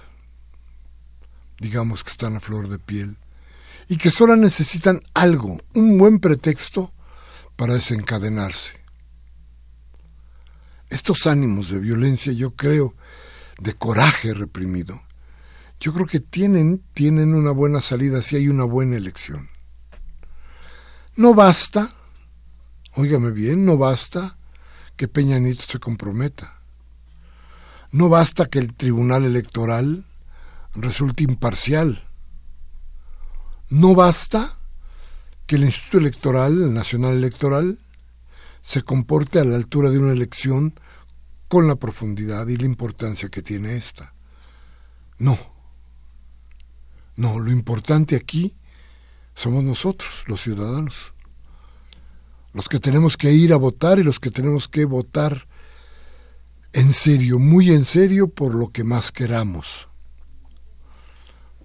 digamos 1.59 2.03
que 2.03 2.11
están 2.11 2.37
a 2.37 2.41
flor 2.41 2.69
de 2.69 2.79
piel, 2.79 3.17
y 3.89 3.99
que 3.99 4.11
solo 4.11 4.37
necesitan 4.37 5.03
algo, 5.13 5.59
un 5.75 5.99
buen 5.99 6.21
pretexto 6.21 6.93
para 7.61 7.75
desencadenarse. 7.75 8.73
Estos 10.89 11.27
ánimos 11.27 11.69
de 11.69 11.79
violencia, 11.79 12.33
yo 12.33 12.57
creo, 12.57 12.95
de 13.61 13.75
coraje 13.75 14.33
reprimido, 14.33 15.03
yo 15.79 15.93
creo 15.93 16.07
que 16.07 16.21
tienen, 16.21 16.83
tienen 16.95 17.35
una 17.35 17.51
buena 17.51 17.83
salida 17.83 18.23
si 18.23 18.37
hay 18.37 18.49
una 18.49 18.65
buena 18.65 18.97
elección. 18.97 19.51
No 21.17 21.35
basta 21.35 21.93
Óigame 22.95 23.31
bien, 23.31 23.67
no 23.67 23.77
basta 23.77 24.39
que 24.97 25.07
Peña 25.07 25.39
Nieto 25.39 25.65
se 25.65 25.79
comprometa. 25.79 26.63
No 27.93 28.09
basta 28.09 28.47
que 28.47 28.59
el 28.59 28.73
Tribunal 28.73 29.27
Electoral 29.27 30.07
resulte 30.75 31.25
imparcial. 31.25 32.09
No 33.69 33.95
basta 33.95 34.60
que 35.51 35.57
el 35.57 35.65
Instituto 35.65 35.99
Electoral, 35.99 36.63
el 36.63 36.73
Nacional 36.73 37.17
Electoral, 37.17 37.81
se 38.63 38.83
comporte 38.83 39.41
a 39.41 39.45
la 39.45 39.57
altura 39.57 39.91
de 39.91 39.99
una 39.99 40.13
elección 40.13 40.79
con 41.49 41.67
la 41.67 41.75
profundidad 41.75 42.47
y 42.47 42.55
la 42.55 42.67
importancia 42.67 43.31
que 43.31 43.43
tiene 43.43 43.75
esta. 43.75 44.15
No. 45.19 45.37
No, 47.17 47.41
lo 47.41 47.51
importante 47.51 48.15
aquí 48.15 48.55
somos 49.35 49.65
nosotros, 49.65 50.09
los 50.29 50.41
ciudadanos 50.41 50.95
los 52.53 52.69
que 52.69 52.79
tenemos 52.79 53.17
que 53.17 53.33
ir 53.33 53.53
a 53.53 53.57
votar 53.57 53.99
y 53.99 54.05
los 54.05 54.21
que 54.21 54.31
tenemos 54.31 54.69
que 54.69 54.85
votar 54.85 55.49
en 56.73 56.93
serio, 56.93 57.41
muy 57.41 57.71
en 57.71 57.87
serio, 57.87 58.29
por 58.29 58.55
lo 58.55 58.69
que 58.71 58.85
más 58.85 59.11
queramos, 59.11 59.89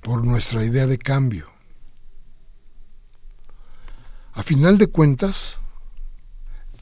por 0.02 0.26
nuestra 0.26 0.65
idea 0.65 0.88
de 0.88 0.98
cambio. 0.98 1.54
A 4.36 4.43
final 4.43 4.78
de 4.78 4.88
cuentas, 4.88 5.58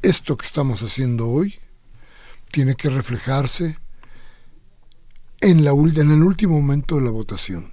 esto 0.02 0.36
que 0.36 0.46
estamos 0.46 0.82
haciendo 0.82 1.30
hoy 1.30 1.56
tiene 2.52 2.76
que 2.76 2.90
reflejarse 2.90 3.78
en, 5.40 5.64
la, 5.64 5.72
en 5.72 6.12
el 6.12 6.24
último 6.24 6.60
momento 6.60 6.96
de 6.96 7.02
la 7.02 7.12
votación. 7.12 7.72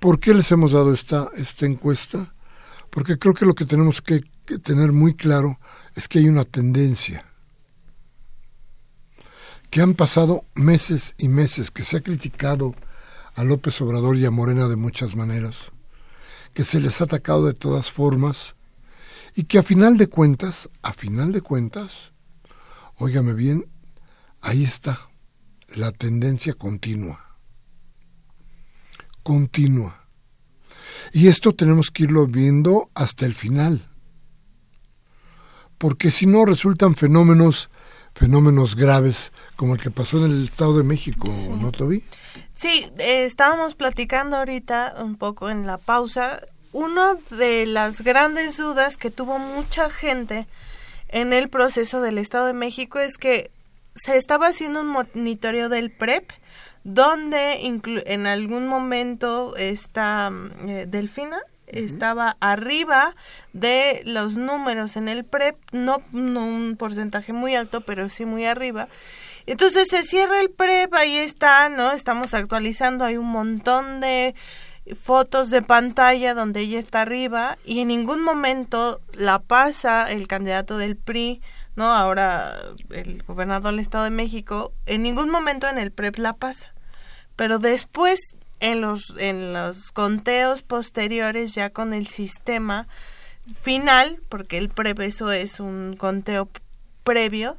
¿Por 0.00 0.18
qué 0.18 0.34
les 0.34 0.50
hemos 0.50 0.72
dado 0.72 0.94
esta, 0.94 1.28
esta 1.36 1.66
encuesta? 1.66 2.32
porque 2.92 3.18
creo 3.18 3.32
que 3.32 3.46
lo 3.46 3.54
que 3.54 3.64
tenemos 3.64 4.02
que, 4.02 4.22
tener 4.62 4.92
muy 4.92 5.14
claro 5.14 5.58
es 5.94 6.08
que 6.08 6.18
hay 6.18 6.28
una 6.28 6.44
tendencia, 6.44 7.24
que 9.70 9.80
han 9.80 9.94
pasado 9.94 10.44
meses 10.54 11.14
y 11.16 11.28
meses, 11.28 11.70
que 11.70 11.84
se 11.84 11.96
ha 11.96 12.02
criticado 12.02 12.74
a 13.34 13.44
López 13.44 13.80
Obrador 13.80 14.16
y 14.18 14.26
a 14.26 14.30
Morena 14.30 14.68
de 14.68 14.76
muchas 14.76 15.16
maneras, 15.16 15.72
que 16.54 16.64
se 16.64 16.80
les 16.80 17.00
ha 17.00 17.04
atacado 17.04 17.46
de 17.46 17.54
todas 17.54 17.90
formas, 17.90 18.54
y 19.34 19.44
que 19.44 19.58
a 19.58 19.62
final 19.62 19.96
de 19.96 20.08
cuentas, 20.08 20.68
a 20.82 20.92
final 20.92 21.32
de 21.32 21.40
cuentas, 21.40 22.12
óigame 22.96 23.32
bien, 23.32 23.66
ahí 24.40 24.64
está 24.64 25.08
la 25.68 25.92
tendencia 25.92 26.54
continua, 26.54 27.38
continua. 29.22 30.06
Y 31.12 31.28
esto 31.28 31.52
tenemos 31.52 31.90
que 31.90 32.04
irlo 32.04 32.26
viendo 32.26 32.90
hasta 32.94 33.26
el 33.26 33.34
final. 33.34 33.88
Porque 35.78 36.10
si 36.10 36.26
no 36.26 36.44
resultan 36.44 36.94
fenómenos 36.94 37.70
fenómenos 38.22 38.76
graves 38.76 39.32
como 39.56 39.74
el 39.74 39.80
que 39.80 39.90
pasó 39.90 40.24
en 40.24 40.30
el 40.30 40.44
Estado 40.44 40.78
de 40.78 40.84
México, 40.84 41.28
¿no, 41.60 41.72
Toby? 41.72 42.04
Sí, 42.54 42.86
eh, 42.98 43.24
estábamos 43.24 43.74
platicando 43.74 44.36
ahorita 44.36 44.94
un 45.02 45.16
poco 45.16 45.50
en 45.50 45.66
la 45.66 45.76
pausa. 45.76 46.40
Una 46.70 47.16
de 47.30 47.66
las 47.66 48.02
grandes 48.02 48.56
dudas 48.56 48.96
que 48.96 49.10
tuvo 49.10 49.40
mucha 49.40 49.90
gente 49.90 50.46
en 51.08 51.32
el 51.32 51.48
proceso 51.48 52.00
del 52.00 52.16
Estado 52.16 52.46
de 52.46 52.52
México 52.52 53.00
es 53.00 53.18
que 53.18 53.50
se 53.96 54.16
estaba 54.16 54.46
haciendo 54.46 54.82
un 54.82 54.86
monitoreo 54.86 55.68
del 55.68 55.90
PREP 55.90 56.30
donde 56.84 57.58
en 57.64 58.26
algún 58.28 58.68
momento 58.68 59.56
esta 59.56 60.30
mm, 60.30 60.68
eh, 60.68 60.86
Delfina 60.86 61.40
estaba 61.72 62.36
arriba 62.40 63.14
de 63.52 64.02
los 64.04 64.34
números 64.34 64.96
en 64.96 65.08
el 65.08 65.24
PREP, 65.24 65.56
no, 65.72 66.02
no, 66.12 66.44
un 66.44 66.76
porcentaje 66.76 67.32
muy 67.32 67.54
alto, 67.54 67.80
pero 67.80 68.08
sí 68.10 68.24
muy 68.24 68.46
arriba. 68.46 68.88
Entonces 69.46 69.88
se 69.90 70.02
cierra 70.02 70.40
el 70.40 70.50
PREP, 70.50 70.94
ahí 70.94 71.16
está, 71.18 71.68
¿no? 71.68 71.92
Estamos 71.92 72.34
actualizando, 72.34 73.04
hay 73.04 73.16
un 73.16 73.28
montón 73.28 74.00
de 74.00 74.34
fotos 74.94 75.50
de 75.50 75.62
pantalla 75.62 76.34
donde 76.34 76.60
ella 76.60 76.78
está 76.78 77.02
arriba 77.02 77.58
y 77.64 77.80
en 77.80 77.88
ningún 77.88 78.22
momento 78.22 79.00
la 79.12 79.38
pasa 79.38 80.10
el 80.10 80.28
candidato 80.28 80.76
del 80.76 80.96
PRI, 80.96 81.40
¿no? 81.76 81.86
Ahora 81.86 82.52
el 82.90 83.22
gobernador 83.22 83.72
del 83.72 83.80
Estado 83.80 84.04
de 84.04 84.10
México, 84.10 84.72
en 84.86 85.02
ningún 85.02 85.30
momento 85.30 85.68
en 85.68 85.78
el 85.78 85.92
PREP 85.92 86.18
la 86.18 86.32
pasa 86.32 86.72
pero 87.36 87.58
después 87.58 88.20
en 88.62 88.80
los 88.80 89.14
en 89.18 89.52
los 89.52 89.90
conteos 89.92 90.62
posteriores 90.62 91.54
ya 91.54 91.70
con 91.70 91.92
el 91.92 92.06
sistema 92.06 92.86
final 93.60 94.20
porque 94.28 94.56
el 94.56 94.68
prepeso 94.70 95.32
es 95.32 95.58
un 95.60 95.96
conteo 95.98 96.48
previo 97.02 97.58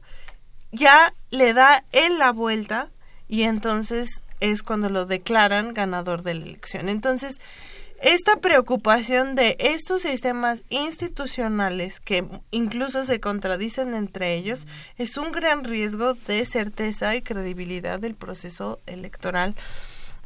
ya 0.72 1.14
le 1.30 1.54
da 1.54 1.84
él 1.92 2.18
la 2.18 2.32
vuelta 2.32 2.90
y 3.28 3.44
entonces 3.44 4.24
es 4.40 4.64
cuando 4.64 4.90
lo 4.90 5.06
declaran 5.06 5.74
ganador 5.74 6.24
de 6.24 6.34
la 6.34 6.46
elección. 6.46 6.90
Entonces 6.90 7.40
esta 8.02 8.38
preocupación 8.38 9.36
de 9.36 9.56
estos 9.60 10.02
sistemas 10.04 10.64
institucionales 10.70 12.00
que 12.00 12.26
incluso 12.52 13.06
se 13.06 13.20
contradicen 13.20 13.94
entre 13.94 14.36
ellos 14.36 14.68
es 14.98 15.18
un 15.18 15.32
gran 15.32 15.66
riesgo 15.66 16.14
de 16.14 16.46
certeza 16.46 17.16
y 17.16 17.22
credibilidad 17.22 18.00
del 18.00 18.16
proceso 18.16 18.80
electoral 18.86 19.56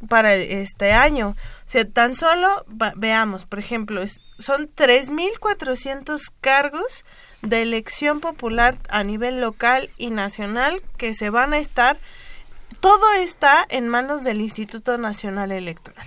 para 0.06 0.34
este 0.34 0.92
año. 0.92 1.30
O 1.66 1.70
sea, 1.70 1.84
tan 1.84 2.14
solo 2.14 2.48
veamos, 2.96 3.44
por 3.44 3.58
ejemplo, 3.58 4.02
es, 4.02 4.20
son 4.38 4.68
3.400 4.68 6.20
cargos 6.40 7.04
de 7.42 7.62
elección 7.62 8.20
popular 8.20 8.78
a 8.88 9.02
nivel 9.02 9.40
local 9.40 9.90
y 9.98 10.10
nacional 10.10 10.82
que 10.96 11.14
se 11.14 11.30
van 11.30 11.52
a 11.52 11.58
estar. 11.58 11.98
Todo 12.80 13.12
está 13.14 13.66
en 13.68 13.88
manos 13.88 14.24
del 14.24 14.40
Instituto 14.40 14.98
Nacional 14.98 15.52
Electoral. 15.52 16.06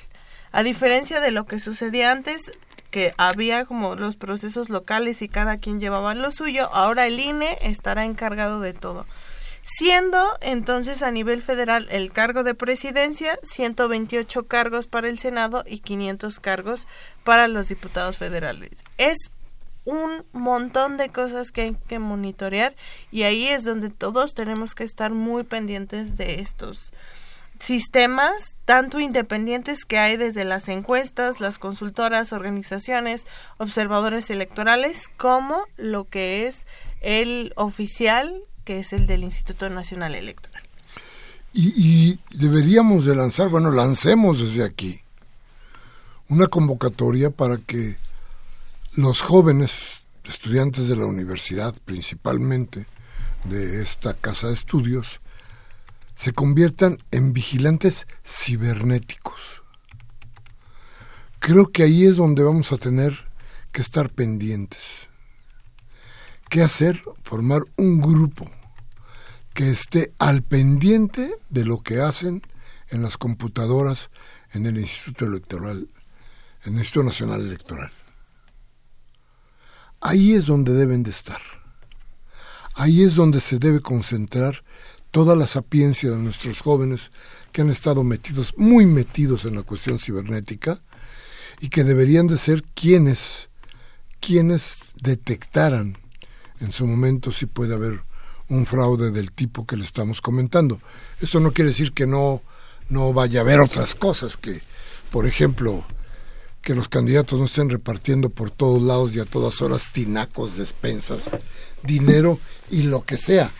A 0.52 0.64
diferencia 0.64 1.20
de 1.20 1.32
lo 1.32 1.46
que 1.46 1.60
sucedía 1.60 2.12
antes, 2.12 2.52
que 2.92 3.14
había 3.18 3.66
como 3.66 3.96
los 3.96 4.18
procesos 4.18 4.70
locales 4.70 5.22
y 5.22 5.30
cada 5.30 5.58
quien 5.58 5.80
llevaba 5.80 6.14
lo 6.14 6.32
suyo, 6.32 6.70
ahora 6.74 7.08
el 7.08 7.20
INE 7.20 7.58
estará 7.62 8.06
encargado 8.06 8.60
de 8.60 8.74
todo. 8.74 9.06
Siendo 9.64 10.18
entonces 10.42 11.04
a 11.04 11.12
nivel 11.12 11.42
federal 11.42 11.88
el 11.92 12.12
cargo 12.12 12.44
de 12.44 12.56
presidencia, 12.56 13.38
128 13.44 14.48
cargos 14.48 14.88
para 14.88 15.08
el 15.08 15.20
Senado 15.20 15.64
y 15.68 15.80
500 15.80 16.40
cargos 16.40 16.88
para 17.24 17.48
los 17.48 17.70
diputados 17.70 18.18
federales. 18.18 18.72
Es 18.98 19.32
un 19.86 20.26
montón 20.32 20.98
de 20.98 21.10
cosas 21.10 21.52
que 21.52 21.62
hay 21.62 21.78
que 21.88 22.00
monitorear 22.00 22.76
y 23.12 23.24
ahí 23.24 23.48
es 23.48 23.64
donde 23.64 23.90
todos 23.90 24.34
tenemos 24.34 24.76
que 24.76 24.84
estar 24.84 25.12
muy 25.12 25.44
pendientes 25.44 26.18
de 26.18 26.42
estos 26.42 26.92
sistemas 27.60 28.56
tanto 28.66 29.00
independientes 29.00 29.86
que 29.86 30.00
hay 30.00 30.18
desde 30.18 30.46
las 30.46 30.68
encuestas, 30.68 31.40
las 31.40 31.60
consultoras, 31.60 32.34
organizaciones, 32.34 33.28
observadores 33.58 34.30
electorales, 34.30 35.10
como 35.18 35.64
lo 35.78 36.06
que 36.06 36.48
es 36.48 36.66
el 37.02 37.54
oficial, 37.56 38.44
que 38.72 38.80
es 38.80 38.94
el 38.94 39.06
del 39.06 39.24
Instituto 39.24 39.70
Nacional 39.70 40.16
Electoral. 40.16 40.64
Y, 41.52 42.18
deberíamos 42.30 43.04
de 43.04 43.14
lanzar, 43.14 43.50
bueno, 43.50 43.70
lancemos 43.70 44.40
desde 44.40 44.64
aquí 44.64 45.02
una 46.30 46.48
convocatoria 46.48 47.32
para 47.32 47.58
que 47.58 47.98
los 48.96 49.20
jóvenes 49.20 50.04
estudiantes 50.24 50.88
de 50.88 50.96
la 50.96 51.06
universidad, 51.06 51.76
principalmente 51.84 52.88
de 53.44 53.82
esta 53.82 54.14
casa 54.14 54.48
de 54.48 54.54
estudios, 54.54 55.20
se 56.16 56.32
conviertan 56.32 56.98
en 57.12 57.34
vigilantes 57.34 58.08
cibernéticos. 58.26 59.42
Creo 61.40 61.74
que 61.74 61.84
ahí 61.84 62.06
es 62.06 62.16
donde 62.16 62.42
vamos 62.44 62.72
a 62.72 62.78
tener 62.78 63.28
que 63.74 63.82
estar 63.82 64.10
pendientes. 64.12 65.10
¿Qué 66.50 66.62
hacer? 66.62 67.04
Formar 67.22 67.64
un 67.76 68.00
grupo 68.00 68.50
que 69.54 69.70
esté 69.72 70.14
al 70.20 70.42
pendiente 70.44 71.36
de 71.50 71.66
lo 71.66 71.82
que 71.82 72.02
hacen 72.02 72.42
en 72.90 73.02
las 73.02 73.18
computadoras 73.18 74.10
en 74.54 74.66
el 74.66 74.78
Instituto 74.78 75.26
Electoral, 75.26 75.88
en 76.64 76.74
el 76.74 76.80
Instituto 76.80 77.06
Nacional 77.06 77.42
Electoral. 77.42 77.92
Ahí 80.02 80.34
es 80.34 80.48
donde 80.48 80.74
deben 80.74 81.04
de 81.04 81.12
estar. 81.12 81.42
Ahí 82.76 83.04
es 83.04 83.16
donde 83.16 83.42
se 83.42 83.60
debe 83.60 83.82
concentrar 83.82 84.64
toda 85.12 85.36
la 85.36 85.46
sapiencia 85.46 86.10
de 86.10 86.18
nuestros 86.18 86.62
jóvenes 86.62 87.12
que 87.52 87.62
han 87.62 87.70
estado 87.70 88.04
metidos, 88.04 88.54
muy 88.58 88.86
metidos 88.86 89.46
en 89.46 89.56
la 89.56 89.64
cuestión 89.64 90.00
cibernética 90.00 90.80
y 91.60 91.70
que 91.70 91.84
deberían 91.84 92.28
de 92.28 92.38
ser 92.38 92.64
quienes, 92.74 93.50
quienes 94.20 94.92
detectaran 94.96 95.98
en 96.60 96.72
su 96.72 96.88
momento 96.88 97.32
si 97.32 97.46
puede 97.46 97.76
haber 97.76 98.04
un 98.52 98.66
fraude 98.66 99.12
del 99.12 99.32
tipo 99.32 99.66
que 99.66 99.76
le 99.76 99.84
estamos 99.84 100.22
comentando. 100.22 100.80
Eso 101.20 101.40
no 101.40 101.52
quiere 101.52 101.70
decir 101.70 101.94
que 101.94 102.06
no, 102.06 102.42
no 102.90 103.14
vaya 103.14 103.40
a 103.40 103.44
haber 103.44 103.60
otras 103.60 103.96
cosas 103.96 104.38
que, 104.38 104.62
por 105.10 105.26
ejemplo, 105.26 105.84
que 106.62 106.76
los 106.76 106.88
candidatos 106.88 107.40
no 107.40 107.46
estén 107.46 107.70
repartiendo 107.70 108.30
por 108.30 108.52
todos 108.52 108.82
lados 108.82 109.16
y 109.16 109.20
a 109.20 109.26
todas 109.26 109.62
horas 109.62 109.92
tinacos, 109.92 110.58
despensas, 110.58 111.30
dinero 111.84 112.40
y 112.70 112.84
lo 112.84 113.04
que 113.04 113.18
sea 113.18 113.52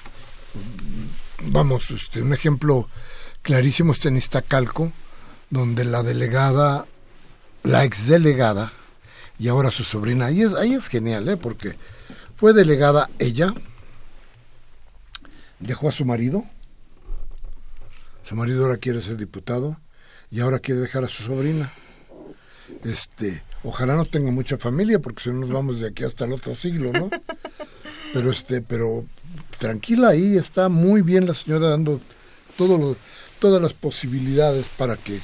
vamos, 1.48 1.92
este, 1.92 2.22
un 2.22 2.34
ejemplo 2.34 2.88
clarísimo 3.42 3.94
está 3.94 4.10
en 4.10 4.18
Iztacalco, 4.18 4.92
donde 5.50 5.86
la 5.86 6.04
delegada, 6.04 6.86
la 7.64 7.84
exdelegada, 7.84 8.74
y 9.40 9.48
ahora 9.48 9.72
su 9.72 9.84
sobrina, 9.84 10.28
ahí 10.28 10.44
es, 10.44 10.54
ahí 10.54 10.74
es 10.74 10.88
genial, 10.88 11.28
¿eh? 11.30 11.38
porque 11.38 11.76
fue 12.36 12.54
delegada 12.54 13.10
ella, 13.20 13.54
dejó 15.62 15.90
a 15.90 15.92
su 15.92 16.06
marido, 16.06 16.44
su 18.24 18.36
marido 18.36 18.66
ahora 18.66 18.78
quiere 18.78 19.02
ser 19.02 19.18
diputado, 19.18 19.78
y 20.30 20.40
ahora 20.40 20.60
quiere 20.60 20.82
dejar 20.82 21.04
a 21.04 21.10
su 21.10 21.24
sobrina. 21.24 21.72
Este, 22.84 23.44
ojalá 23.64 23.96
no 23.96 24.06
tenga 24.06 24.32
mucha 24.32 24.58
familia, 24.58 25.00
porque 25.00 25.24
si 25.24 25.30
no 25.30 25.40
nos 25.40 25.50
vamos 25.50 25.80
de 25.80 25.88
aquí 25.88 26.04
hasta 26.04 26.26
el 26.26 26.34
otro 26.34 26.56
siglo, 26.56 26.92
¿no? 26.92 27.10
Pero 28.14 28.30
este, 28.30 28.62
pero 28.62 29.06
tranquila, 29.58 30.10
ahí 30.10 30.36
está 30.36 30.68
muy 30.68 31.02
bien 31.02 31.26
la 31.26 31.34
señora 31.34 31.70
dando 31.70 32.02
todo 32.58 32.98
todas 33.40 33.62
las 33.62 33.74
posibilidades 33.74 34.68
para 34.78 34.98
que 34.98 35.20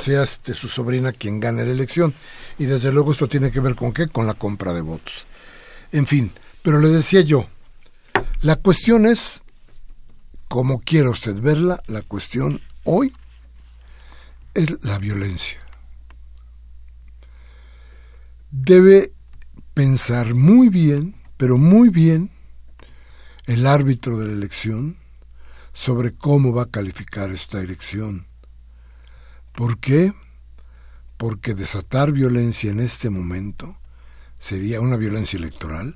sea 0.00 0.22
este, 0.22 0.54
su 0.54 0.68
sobrina 0.68 1.12
quien 1.12 1.40
gane 1.40 1.64
la 1.64 1.72
elección. 1.72 2.14
Y 2.58 2.66
desde 2.66 2.92
luego 2.92 3.12
esto 3.12 3.28
tiene 3.28 3.50
que 3.50 3.60
ver 3.60 3.74
con 3.74 3.92
qué? 3.92 4.06
Con 4.08 4.26
la 4.26 4.34
compra 4.34 4.72
de 4.72 4.80
votos. 4.80 5.26
En 5.92 6.06
fin, 6.06 6.32
pero 6.62 6.80
le 6.80 6.88
decía 6.88 7.20
yo, 7.20 7.46
la 8.42 8.56
cuestión 8.56 9.06
es, 9.06 9.42
como 10.50 10.80
quiera 10.80 11.10
usted 11.10 11.40
verla, 11.40 11.80
la 11.86 12.02
cuestión 12.02 12.60
hoy 12.82 13.12
es 14.52 14.82
la 14.82 14.98
violencia. 14.98 15.60
Debe 18.50 19.12
pensar 19.74 20.34
muy 20.34 20.68
bien, 20.68 21.14
pero 21.36 21.56
muy 21.56 21.88
bien, 21.88 22.32
el 23.46 23.64
árbitro 23.64 24.18
de 24.18 24.26
la 24.26 24.32
elección 24.32 24.96
sobre 25.72 26.14
cómo 26.16 26.52
va 26.52 26.64
a 26.64 26.70
calificar 26.70 27.30
esta 27.30 27.60
elección. 27.60 28.26
¿Por 29.52 29.78
qué? 29.78 30.14
Porque 31.16 31.54
desatar 31.54 32.10
violencia 32.10 32.72
en 32.72 32.80
este 32.80 33.08
momento 33.08 33.78
sería 34.40 34.80
una 34.80 34.96
violencia 34.96 35.36
electoral, 35.36 35.94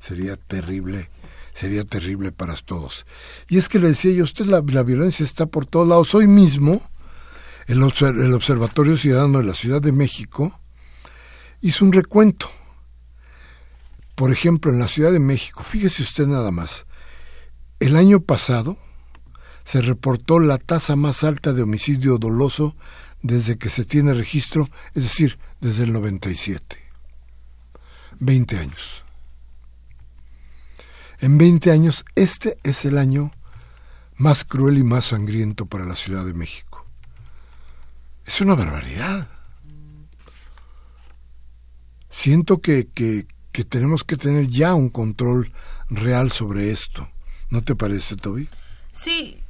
sería 0.00 0.36
terrible, 0.36 1.10
sería 1.58 1.84
terrible 1.84 2.30
para 2.30 2.54
todos. 2.54 3.04
Y 3.48 3.58
es 3.58 3.68
que 3.68 3.80
le 3.80 3.88
decía 3.88 4.12
yo, 4.12 4.22
usted 4.22 4.46
la, 4.46 4.60
violencia 4.60 5.24
está 5.24 5.46
por 5.46 5.66
todos 5.66 5.88
lados. 5.88 6.14
Hoy 6.14 6.28
mismo, 6.28 6.88
el, 7.66 7.78
el 7.78 8.34
Observatorio 8.34 8.96
Ciudadano 8.96 9.38
de 9.38 9.44
la 9.44 9.54
Ciudad 9.54 9.82
de 9.82 9.90
México 9.90 10.60
hizo 11.60 11.84
un 11.84 11.92
recuento. 11.92 12.48
Por 14.14 14.30
ejemplo, 14.30 14.70
en 14.72 14.78
la 14.78 14.86
Ciudad 14.86 15.10
de 15.10 15.18
México, 15.18 15.64
fíjese 15.64 16.02
usted 16.02 16.26
nada 16.28 16.52
más, 16.52 16.86
el 17.80 17.96
año 17.96 18.20
pasado 18.20 18.78
se 19.64 19.80
reportó 19.82 20.38
la 20.38 20.58
tasa 20.58 20.94
más 20.94 21.24
alta 21.24 21.52
de 21.52 21.62
homicidio 21.62 22.18
doloso 22.18 22.76
desde 23.20 23.58
que 23.58 23.68
se 23.68 23.84
tiene 23.84 24.14
registro, 24.14 24.68
es 24.94 25.02
decir, 25.02 25.38
desde 25.60 25.84
el 25.84 25.92
97. 25.92 26.78
20 28.20 28.58
años. 28.58 29.07
En 31.20 31.36
20 31.36 31.70
años, 31.70 32.04
este 32.14 32.58
es 32.62 32.84
el 32.84 32.96
año 32.96 33.32
más 34.16 34.44
cruel 34.44 34.78
y 34.78 34.84
más 34.84 35.06
sangriento 35.06 35.66
para 35.66 35.84
la 35.84 35.96
Ciudad 35.96 36.24
de 36.24 36.32
México. 36.32 36.84
Es 38.24 38.40
una 38.40 38.54
barbaridad. 38.54 39.28
Siento 42.10 42.60
que, 42.60 42.88
que, 42.88 43.26
que 43.52 43.64
tenemos 43.64 44.04
que 44.04 44.16
tener 44.16 44.48
ya 44.48 44.74
un 44.74 44.90
control 44.90 45.52
real 45.88 46.30
sobre 46.30 46.70
esto. 46.70 47.08
¿No 47.50 47.62
te 47.62 47.74
parece, 47.74 48.16
Toby? 48.16 48.48
Sí, 48.92 49.40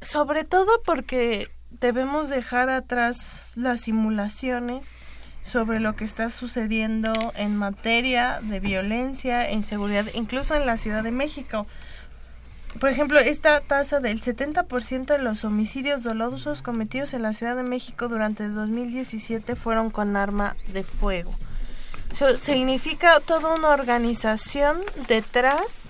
sobre 0.00 0.44
todo 0.44 0.82
porque 0.84 1.50
debemos 1.80 2.30
dejar 2.30 2.70
atrás 2.70 3.42
las 3.54 3.82
simulaciones 3.82 4.88
sobre 5.46 5.78
lo 5.78 5.94
que 5.94 6.04
está 6.04 6.28
sucediendo 6.30 7.12
en 7.36 7.56
materia 7.56 8.40
de 8.42 8.58
violencia 8.58 9.48
e 9.48 9.54
inseguridad, 9.54 10.06
incluso 10.14 10.56
en 10.56 10.66
la 10.66 10.76
Ciudad 10.76 11.04
de 11.04 11.12
México. 11.12 11.66
Por 12.80 12.90
ejemplo, 12.90 13.18
esta 13.18 13.60
tasa 13.60 14.00
del 14.00 14.20
70% 14.20 15.06
de 15.06 15.18
los 15.18 15.44
homicidios 15.44 16.02
dolosos 16.02 16.62
cometidos 16.62 17.14
en 17.14 17.22
la 17.22 17.32
Ciudad 17.32 17.56
de 17.56 17.62
México 17.62 18.08
durante 18.08 18.48
2017 18.48 19.56
fueron 19.56 19.90
con 19.90 20.16
arma 20.16 20.56
de 20.72 20.82
fuego. 20.82 21.32
Eso 22.12 22.36
significa 22.36 23.20
toda 23.20 23.54
una 23.54 23.68
organización 23.68 24.80
detrás 25.08 25.88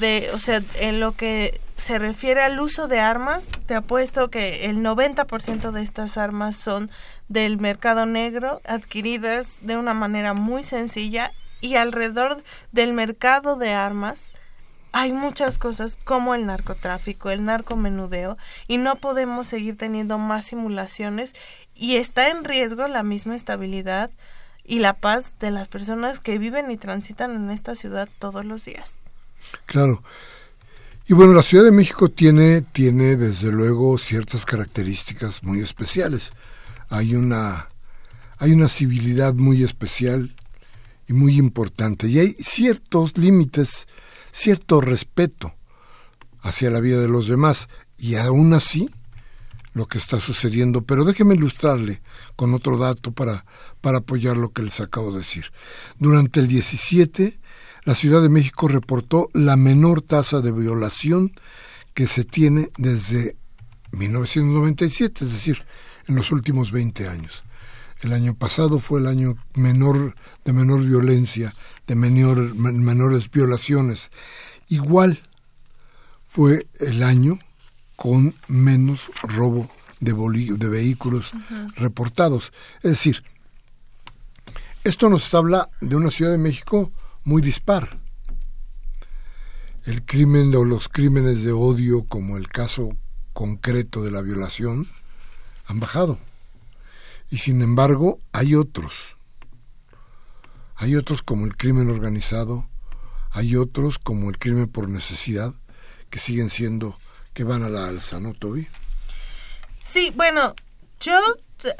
de, 0.00 0.30
o 0.32 0.40
sea, 0.40 0.62
en 0.78 1.00
lo 1.00 1.12
que 1.12 1.60
se 1.80 1.98
refiere 1.98 2.42
al 2.42 2.60
uso 2.60 2.88
de 2.88 3.00
armas, 3.00 3.48
te 3.66 3.74
apuesto 3.74 4.30
que 4.30 4.66
el 4.66 4.82
90% 4.82 5.70
de 5.70 5.82
estas 5.82 6.18
armas 6.18 6.56
son 6.56 6.90
del 7.28 7.56
mercado 7.56 8.04
negro, 8.04 8.60
adquiridas 8.66 9.58
de 9.62 9.78
una 9.78 9.94
manera 9.94 10.34
muy 10.34 10.62
sencilla 10.62 11.32
y 11.62 11.76
alrededor 11.76 12.44
del 12.70 12.92
mercado 12.92 13.56
de 13.56 13.72
armas 13.72 14.32
hay 14.92 15.12
muchas 15.12 15.56
cosas 15.56 15.96
como 16.04 16.34
el 16.34 16.46
narcotráfico, 16.46 17.30
el 17.30 17.44
narcomenudeo 17.44 18.36
y 18.68 18.76
no 18.76 18.96
podemos 18.96 19.46
seguir 19.46 19.78
teniendo 19.78 20.18
más 20.18 20.46
simulaciones 20.46 21.34
y 21.74 21.96
está 21.96 22.28
en 22.28 22.44
riesgo 22.44 22.88
la 22.88 23.02
misma 23.02 23.36
estabilidad 23.36 24.10
y 24.64 24.80
la 24.80 24.94
paz 24.94 25.38
de 25.38 25.50
las 25.50 25.68
personas 25.68 26.20
que 26.20 26.38
viven 26.38 26.70
y 26.70 26.76
transitan 26.76 27.30
en 27.32 27.50
esta 27.50 27.74
ciudad 27.74 28.08
todos 28.18 28.44
los 28.44 28.64
días. 28.66 28.98
Claro. 29.64 30.02
Y 31.10 31.12
bueno, 31.12 31.32
la 31.32 31.42
Ciudad 31.42 31.64
de 31.64 31.72
México 31.72 32.08
tiene, 32.08 32.62
tiene 32.62 33.16
desde 33.16 33.50
luego 33.50 33.98
ciertas 33.98 34.46
características 34.46 35.42
muy 35.42 35.58
especiales. 35.58 36.30
Hay 36.88 37.16
una, 37.16 37.68
hay 38.38 38.52
una 38.52 38.68
civilidad 38.68 39.34
muy 39.34 39.64
especial 39.64 40.36
y 41.08 41.12
muy 41.12 41.36
importante. 41.36 42.06
Y 42.06 42.20
hay 42.20 42.36
ciertos 42.38 43.18
límites, 43.18 43.88
cierto 44.30 44.80
respeto 44.80 45.52
hacia 46.42 46.70
la 46.70 46.78
vida 46.78 47.00
de 47.00 47.08
los 47.08 47.26
demás. 47.26 47.68
Y 47.98 48.14
aún 48.14 48.54
así, 48.54 48.88
lo 49.72 49.86
que 49.86 49.98
está 49.98 50.20
sucediendo. 50.20 50.82
Pero 50.82 51.04
déjeme 51.04 51.34
ilustrarle 51.34 52.02
con 52.36 52.54
otro 52.54 52.78
dato 52.78 53.10
para, 53.10 53.44
para 53.80 53.98
apoyar 53.98 54.36
lo 54.36 54.52
que 54.52 54.62
les 54.62 54.78
acabo 54.78 55.10
de 55.10 55.18
decir. 55.18 55.46
Durante 55.98 56.38
el 56.38 56.46
17 56.46 57.40
la 57.84 57.94
Ciudad 57.94 58.22
de 58.22 58.28
México 58.28 58.68
reportó 58.68 59.28
la 59.32 59.56
menor 59.56 60.02
tasa 60.02 60.40
de 60.40 60.52
violación 60.52 61.32
que 61.94 62.06
se 62.06 62.24
tiene 62.24 62.70
desde 62.76 63.36
1997, 63.92 65.24
es 65.24 65.32
decir, 65.32 65.64
en 66.06 66.16
los 66.16 66.30
últimos 66.30 66.72
20 66.72 67.08
años. 67.08 67.42
El 68.00 68.12
año 68.12 68.34
pasado 68.34 68.78
fue 68.78 69.00
el 69.00 69.06
año 69.06 69.36
menor 69.54 70.14
de 70.44 70.52
menor 70.52 70.82
violencia, 70.84 71.54
de 71.86 71.94
menor, 71.94 72.54
menores 72.54 73.30
violaciones. 73.30 74.10
Igual 74.68 75.22
fue 76.24 76.66
el 76.78 77.02
año 77.02 77.38
con 77.96 78.34
menos 78.48 79.10
robo 79.22 79.68
de, 80.00 80.12
de 80.12 80.68
vehículos 80.68 81.32
reportados. 81.76 82.52
Es 82.82 82.92
decir, 82.92 83.22
esto 84.82 85.10
nos 85.10 85.32
habla 85.34 85.68
de 85.82 85.96
una 85.96 86.10
Ciudad 86.10 86.32
de 86.32 86.38
México 86.38 86.90
muy 87.24 87.42
dispar. 87.42 87.98
El 89.84 90.04
crimen 90.04 90.54
o 90.54 90.64
los 90.64 90.88
crímenes 90.88 91.42
de 91.42 91.52
odio, 91.52 92.04
como 92.04 92.36
el 92.36 92.48
caso 92.48 92.90
concreto 93.32 94.02
de 94.02 94.10
la 94.10 94.20
violación, 94.20 94.88
han 95.66 95.80
bajado. 95.80 96.18
Y 97.30 97.38
sin 97.38 97.62
embargo, 97.62 98.20
hay 98.32 98.54
otros. 98.54 98.92
Hay 100.76 100.96
otros 100.96 101.22
como 101.22 101.46
el 101.46 101.56
crimen 101.56 101.90
organizado, 101.90 102.66
hay 103.30 103.56
otros 103.56 103.98
como 103.98 104.30
el 104.30 104.38
crimen 104.38 104.68
por 104.68 104.88
necesidad, 104.88 105.54
que 106.08 106.18
siguen 106.18 106.50
siendo, 106.50 106.98
que 107.34 107.44
van 107.44 107.62
a 107.62 107.68
la 107.68 107.86
alza, 107.86 108.18
¿no, 108.18 108.34
Toby? 108.34 108.66
Sí, 109.82 110.12
bueno, 110.16 110.54
yo, 111.00 111.18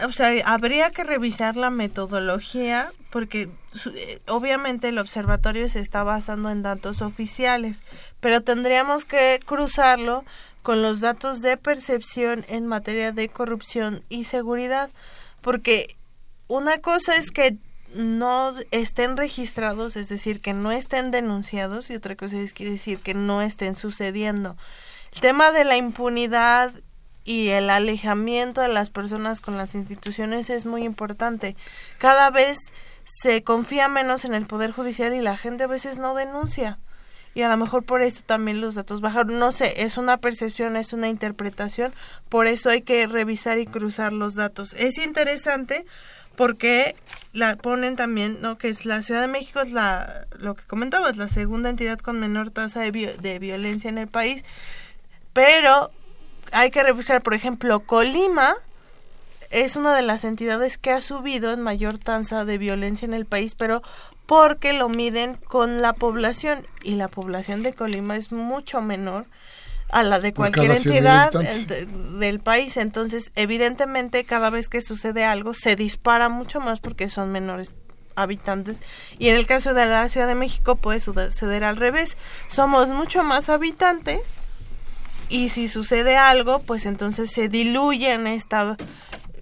o 0.07 0.13
sea, 0.13 0.33
habría 0.47 0.91
que 0.91 1.05
revisar 1.05 1.57
la 1.57 1.71
metodología 1.71 2.93
porque 3.11 3.51
eh, 3.95 4.21
obviamente 4.29 4.89
el 4.89 4.99
observatorio 4.99 5.69
se 5.69 5.81
está 5.81 6.03
basando 6.03 6.51
en 6.51 6.63
datos 6.63 7.03
oficiales, 7.03 7.81
pero 8.21 8.41
tendríamos 8.41 9.05
que 9.05 9.41
cruzarlo 9.45 10.25
con 10.63 10.83
los 10.83 11.01
datos 11.01 11.41
de 11.41 11.57
percepción 11.57 12.45
en 12.49 12.67
materia 12.67 13.13
de 13.13 13.29
corrupción 13.29 14.05
y 14.09 14.25
seguridad, 14.25 14.91
porque 15.41 15.97
una 16.49 16.79
cosa 16.79 17.17
es 17.17 17.31
que 17.31 17.57
no 17.95 18.55
estén 18.71 19.17
registrados, 19.17 19.97
es 19.97 20.09
decir, 20.09 20.41
que 20.41 20.53
no 20.53 20.71
estén 20.71 21.11
denunciados, 21.11 21.91
y 21.91 21.97
otra 21.97 22.15
cosa 22.15 22.37
es 22.37 22.55
decir 22.55 23.01
que 23.01 23.15
no 23.15 23.43
estén 23.43 23.75
sucediendo. 23.75 24.57
El 25.13 25.21
tema 25.21 25.51
de 25.51 25.65
la 25.65 25.77
impunidad 25.77 26.73
y 27.31 27.51
el 27.51 27.71
alejamiento 27.71 28.61
de 28.61 28.67
las 28.67 28.91
personas 28.91 29.41
con 29.41 29.57
las 29.57 29.77
instituciones 29.77 30.51
es 30.51 30.67
muy 30.67 30.83
importante. 30.83 31.55
Cada 31.99 32.29
vez 32.31 32.59
se 33.23 33.45
confía 33.45 33.87
menos 33.87 34.25
en 34.25 34.35
el 34.35 34.47
Poder 34.47 34.73
Judicial 34.73 35.15
y 35.15 35.21
la 35.21 35.37
gente 35.37 35.63
a 35.63 35.69
veces 35.69 35.99
no 35.99 36.17
denuncia. 36.17 36.81
Y 37.33 37.43
a 37.43 37.49
lo 37.49 37.57
mejor 37.57 37.85
por 37.85 38.03
eso 38.03 38.25
también 38.27 38.61
los 38.61 38.75
datos 38.75 39.01
bajaron. 39.01 39.39
No 39.39 39.53
sé, 39.53 39.85
es 39.85 39.97
una 39.97 40.17
percepción, 40.17 40.77
es 40.77 40.93
una 40.93 41.09
interpretación. 41.09 41.95
Por 42.29 42.49
eso 42.49 42.69
hay 42.69 42.83
que 42.83 43.07
revisar 43.07 43.61
y 43.61 43.67
cruzar 43.67 44.13
los 44.13 44.35
datos. 44.35 44.73
Es 44.73 44.99
interesante 44.99 45.87
porque 46.35 46.97
la 47.33 47.55
ponen 47.55 47.95
también, 47.95 48.41
¿no? 48.41 48.59
Que 48.59 48.71
es 48.71 48.87
la 48.87 49.05
Ciudad 49.05 49.21
de 49.21 49.29
México 49.29 49.61
es 49.61 49.71
la, 49.71 50.27
lo 50.37 50.57
que 50.57 50.65
comentabas, 50.65 51.17
la 51.17 51.29
segunda 51.29 51.71
entidad 51.71 52.01
con 52.01 52.19
menor 52.19 52.51
tasa 52.51 52.81
de, 52.81 52.91
de 52.91 53.39
violencia 53.39 53.89
en 53.89 53.99
el 53.99 54.09
país. 54.09 54.43
Pero 55.33 55.93
hay 56.53 56.71
que 56.71 56.83
revisar, 56.83 57.23
por 57.23 57.35
ejemplo, 57.35 57.81
Colima 57.81 58.55
es 59.51 59.77
una 59.77 59.95
de 59.95 60.03
las 60.03 60.25
entidades 60.25 60.79
que 60.79 60.93
ha 60.93 61.01
subido 61.01 61.53
en 61.53 61.61
mayor 61.61 61.99
tasa 61.99 62.45
de 62.45 62.59
violencia 62.59 63.05
en 63.05 63.15
el 63.15 63.27
país, 63.27 63.55
pero 63.57 63.83
porque 64.27 64.73
lo 64.73 64.89
miden 64.89 65.37
con 65.49 65.83
la 65.83 65.93
población 65.93 66.67
y 66.83 66.95
la 66.95 67.09
población 67.09 67.63
de 67.63 67.73
Colima 67.73 68.17
es 68.17 68.31
mucho 68.31 68.81
menor 68.81 69.27
a 69.89 70.05
la 70.05 70.21
de 70.21 70.33
cualquier 70.33 70.71
entidad 70.71 71.33
del 71.33 72.39
país. 72.39 72.77
Entonces, 72.77 73.33
evidentemente, 73.35 74.25
cada 74.25 74.51
vez 74.51 74.69
que 74.69 74.83
sucede 74.83 75.25
algo, 75.25 75.53
se 75.53 75.75
dispara 75.75 76.29
mucho 76.29 76.61
más 76.61 76.79
porque 76.79 77.11
son 77.11 77.33
menores 77.33 77.75
habitantes. 78.15 78.81
Y 79.19 79.31
en 79.31 79.37
el 79.37 79.47
caso 79.47 79.75
de 79.75 79.87
la 79.87 80.09
Ciudad 80.09 80.29
de 80.29 80.37
México 80.37 80.77
puede 80.77 81.01
suceder 81.01 81.65
al 81.65 81.77
revés. 81.77 82.17
Somos 82.47 82.89
mucho 82.89 83.25
más 83.25 83.49
habitantes 83.49 84.21
y 85.31 85.49
si 85.49 85.69
sucede 85.69 86.17
algo, 86.17 86.61
pues 86.61 86.85
entonces 86.85 87.31
se 87.31 87.49
diluye 87.49 88.13
en 88.13 88.27
esta 88.27 88.77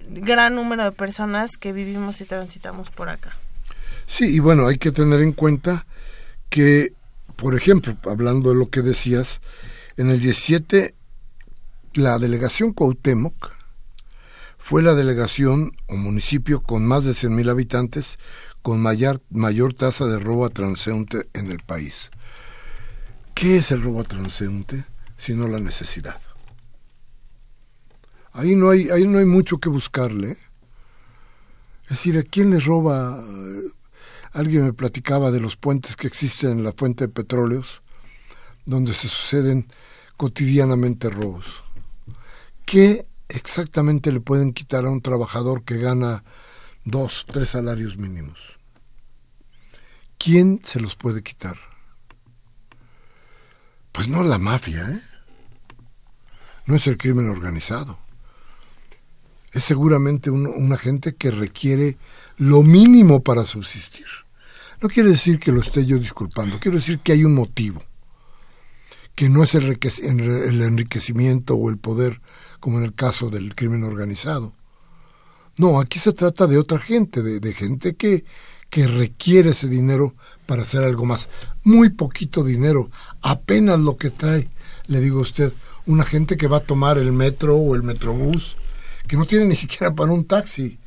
gran 0.09 0.55
número 0.55 0.85
de 0.85 0.92
personas 0.92 1.57
que 1.57 1.72
vivimos 1.72 2.20
y 2.20 2.24
transitamos 2.24 2.90
por 2.90 3.09
acá. 3.09 3.37
Sí, 4.07 4.37
y 4.37 4.38
bueno, 4.38 4.66
hay 4.66 4.79
que 4.79 4.92
tener 4.92 5.20
en 5.20 5.33
cuenta 5.33 5.87
que, 6.48 6.92
por 7.37 7.55
ejemplo, 7.55 7.96
hablando 8.05 8.51
de 8.51 8.57
lo 8.57 8.70
que 8.70 8.83
decías, 8.83 9.40
en 9.96 10.11
el 10.11 10.20
17 10.20 10.94
la 11.94 12.18
delegación 12.18 12.72
Cuauhtémoc 12.72 13.53
fue 14.59 14.83
la 14.83 14.94
delegación 14.94 15.72
o 15.87 15.96
municipio 15.96 16.62
con 16.62 16.87
más 16.87 17.05
de 17.05 17.12
100.000 17.12 17.51
habitantes 17.51 18.18
con 18.62 18.81
mayor, 18.81 19.22
mayor 19.31 19.72
tasa 19.72 20.07
de 20.07 20.18
robo 20.18 20.44
a 20.44 20.51
transeúnte 20.51 21.27
en 21.33 21.51
el 21.51 21.59
país. 21.61 22.11
¿Qué 23.35 23.57
es 23.57 23.70
el 23.70 23.83
robo 23.83 24.03
a 24.03 24.05
transeúnte? 24.05 24.85
Sino 25.19 25.47
la 25.49 25.59
necesidad. 25.59 26.21
Ahí 28.33 28.55
no 28.55 28.71
hay, 28.71 28.89
ahí 28.91 29.07
no 29.07 29.19
hay 29.19 29.25
mucho 29.25 29.59
que 29.59 29.69
buscarle. 29.69 30.39
Es 31.85 31.91
decir, 31.91 32.17
¿a 32.19 32.23
quién 32.23 32.51
le 32.51 32.61
roba? 32.61 33.23
Alguien 34.33 34.65
me 34.65 34.73
platicaba 34.73 35.31
de 35.31 35.41
los 35.41 35.57
puentes 35.57 35.97
que 35.97 36.07
existen 36.07 36.51
en 36.51 36.65
la 36.65 36.73
fuente 36.73 37.07
de 37.07 37.13
petróleos, 37.13 37.83
donde 38.67 38.93
se 38.93 39.09
suceden 39.09 39.73
cotidianamente 40.17 41.11
robos. 41.11 41.47
¿Qué 42.67 43.07
exactamente 43.29 44.13
le 44.13 44.21
pueden 44.21 44.53
quitar 44.53 44.85
a 44.85 44.91
un 44.91 45.01
trabajador 45.01 45.65
que 45.65 45.79
gana 45.79 46.25
dos, 46.85 47.25
tres 47.27 47.51
salarios 47.51 47.97
mínimos? 47.97 48.39
¿Quién 50.19 50.61
se 50.65 50.81
los 50.81 50.97
puede 50.97 51.23
quitar? 51.23 51.57
Pues 53.99 54.09
no 54.09 54.23
la 54.23 54.39
mafia, 54.39 54.89
¿eh? 54.89 55.03
No 56.67 56.77
es 56.77 56.87
el 56.87 56.97
crimen 56.97 57.29
organizado 57.29 57.99
es 59.53 59.65
seguramente 59.65 60.31
un, 60.31 60.47
una 60.47 60.77
gente 60.77 61.15
que 61.15 61.31
requiere 61.31 61.97
lo 62.37 62.63
mínimo 62.63 63.23
para 63.23 63.45
subsistir. 63.45 64.07
No 64.81 64.89
quiere 64.89 65.11
decir 65.11 65.39
que 65.39 65.53
lo 65.53 65.61
esté 65.61 65.85
yo 65.85 65.99
disculpando, 65.99 66.61
quiero 66.61 66.79
decir 66.79 67.01
que 67.01 67.13
hay 67.13 67.25
un 67.25 67.35
motivo, 67.35 67.83
que 69.15 69.29
no 69.29 69.43
es 69.43 69.55
el, 69.55 69.65
enriquecimiento 69.65 71.57
o 71.57 71.71
el 71.71 71.79
poder, 71.79 72.21
como 72.61 72.79
en 72.79 72.85
el 72.85 72.95
caso 72.95 73.31
del 73.31 73.55
crimen 73.55 73.83
organizado. 73.83 74.53
No, 75.57 75.81
aquí 75.81 75.99
se 75.99 76.13
trata 76.13 76.47
de 76.47 76.59
otra 76.59 76.79
gente, 76.79 77.23
de, 77.23 77.41
de 77.41 77.53
gente 77.53 77.97
que, 77.97 78.25
que 78.71 78.87
requiere 78.87 79.51
ese 79.51 79.69
dinero 79.69 80.15
para 80.47 80.63
hacer 80.63 80.83
algo 80.85 81.05
más. 81.05 81.29
Muy 81.65 81.91
poquito 81.91 82.45
dinero, 82.45 82.91
apenas 83.23 83.79
lo 83.79 83.97
que 83.97 84.11
trae, 84.11 84.49
le 84.87 85.01
digo 85.01 85.19
a 85.19 85.23
usted, 85.23 85.53
una 85.87 86.05
gente 86.05 86.37
que 86.37 86.49
va 86.49 86.59
a 86.59 86.67
tomar 86.67 86.99
el 86.99 87.13
metro 87.13 87.57
o 87.57 87.75
el 87.75 87.83
metrobús 87.83 88.57
que 89.07 89.17
no 89.17 89.25
tienen 89.25 89.49
ni 89.49 89.57
siquiera 89.57 89.95
para 89.95 90.13
un 90.13 90.27
taxi. 90.27 90.79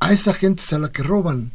A 0.00 0.12
esa 0.12 0.32
gente 0.32 0.62
es 0.62 0.72
a 0.72 0.78
la 0.78 0.90
que 0.90 1.02
roban. 1.02 1.52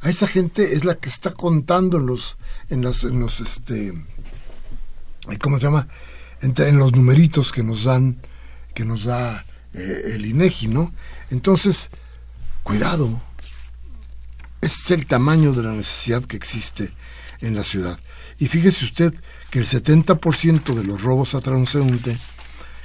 A 0.00 0.08
esa 0.08 0.26
gente 0.26 0.74
es 0.74 0.84
la 0.84 0.94
que 0.94 1.08
está 1.08 1.32
contando 1.32 1.98
en 1.98 2.06
los, 2.06 2.38
en 2.70 2.82
los 2.82 3.40
este, 3.40 3.92
¿cómo 5.40 5.58
se 5.58 5.64
llama? 5.64 5.86
en 6.40 6.78
los 6.78 6.92
numeritos 6.92 7.52
que 7.52 7.62
nos 7.62 7.84
dan, 7.84 8.18
que 8.74 8.84
nos 8.84 9.04
da 9.04 9.44
eh, 9.74 10.12
el 10.14 10.24
INEGI, 10.24 10.68
¿no? 10.68 10.92
Entonces, 11.30 11.90
cuidado. 12.62 13.20
Este 14.68 14.82
es 14.92 15.00
el 15.00 15.06
tamaño 15.06 15.52
de 15.54 15.62
la 15.62 15.72
necesidad 15.72 16.22
que 16.26 16.36
existe 16.36 16.92
en 17.40 17.54
la 17.54 17.64
ciudad. 17.64 17.98
Y 18.36 18.48
fíjese 18.48 18.84
usted 18.84 19.14
que 19.48 19.60
el 19.60 19.66
70% 19.66 20.74
de 20.74 20.84
los 20.84 21.00
robos 21.00 21.34
a 21.34 21.40
transeúnte 21.40 22.18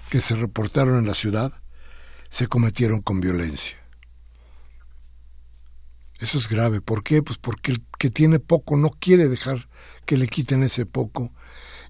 que 0.10 0.22
se 0.22 0.38
reportaron 0.38 0.98
en 0.98 1.08
la 1.08 1.14
ciudad 1.14 1.52
se 2.30 2.48
cometieron 2.48 3.02
con 3.02 3.20
violencia. 3.20 3.76
Eso 6.20 6.38
es 6.38 6.48
grave. 6.48 6.80
¿Por 6.80 7.04
qué? 7.04 7.22
Pues 7.22 7.38
porque 7.38 7.74
el 7.74 7.84
que 8.00 8.10
tiene 8.10 8.40
poco 8.40 8.78
no 8.78 8.92
quiere 8.92 9.28
dejar 9.28 9.68
que 10.06 10.16
le 10.16 10.28
quiten 10.28 10.64
ese 10.64 10.86
poco 10.86 11.34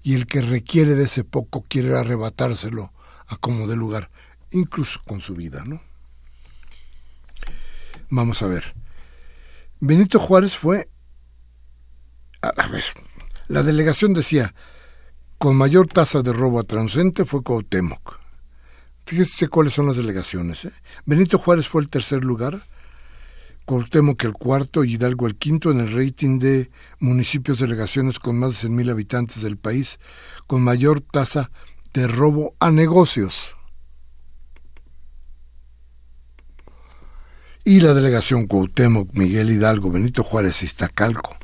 y 0.02 0.14
el 0.14 0.26
que 0.26 0.40
requiere 0.40 0.96
de 0.96 1.04
ese 1.04 1.22
poco 1.22 1.64
quiere 1.68 1.96
arrebatárselo 1.96 2.92
a 3.28 3.36
como 3.36 3.68
de 3.68 3.76
lugar, 3.76 4.10
incluso 4.50 5.00
con 5.04 5.20
su 5.20 5.34
vida, 5.34 5.62
¿no? 5.64 5.80
Vamos 8.10 8.42
a 8.42 8.48
ver. 8.48 8.83
Benito 9.86 10.18
Juárez 10.18 10.56
fue... 10.56 10.88
A, 12.40 12.68
ver, 12.68 12.84
la 13.48 13.62
delegación 13.62 14.14
decía, 14.14 14.54
con 15.36 15.56
mayor 15.56 15.88
tasa 15.88 16.22
de 16.22 16.32
robo 16.32 16.58
a 16.58 16.62
transcente 16.62 17.26
fue 17.26 17.42
Cuauhtémoc. 17.42 18.18
Fíjese 19.04 19.48
cuáles 19.48 19.74
son 19.74 19.86
las 19.86 19.96
delegaciones. 19.96 20.64
¿eh? 20.64 20.72
Benito 21.04 21.36
Juárez 21.36 21.68
fue 21.68 21.82
el 21.82 21.90
tercer 21.90 22.24
lugar, 22.24 22.60
que 23.66 24.26
el 24.26 24.32
cuarto 24.32 24.84
y 24.84 24.94
Hidalgo 24.94 25.26
el 25.26 25.36
quinto 25.36 25.70
en 25.70 25.80
el 25.80 25.94
rating 25.94 26.38
de 26.38 26.70
municipios 26.98 27.58
delegaciones 27.58 28.18
con 28.18 28.38
más 28.38 28.62
de 28.62 28.70
100.000 28.70 28.90
habitantes 28.90 29.42
del 29.42 29.58
país, 29.58 29.98
con 30.46 30.62
mayor 30.62 31.02
tasa 31.02 31.50
de 31.92 32.08
robo 32.08 32.54
a 32.58 32.70
negocios. 32.70 33.53
Y 37.64 37.80
la 37.80 37.94
delegación 37.94 38.46
Cuauhtémoc, 38.46 39.14
Miguel 39.14 39.50
Hidalgo, 39.50 39.90
Benito 39.90 40.22
Juárez, 40.22 40.62
Iztacalco 40.62 41.36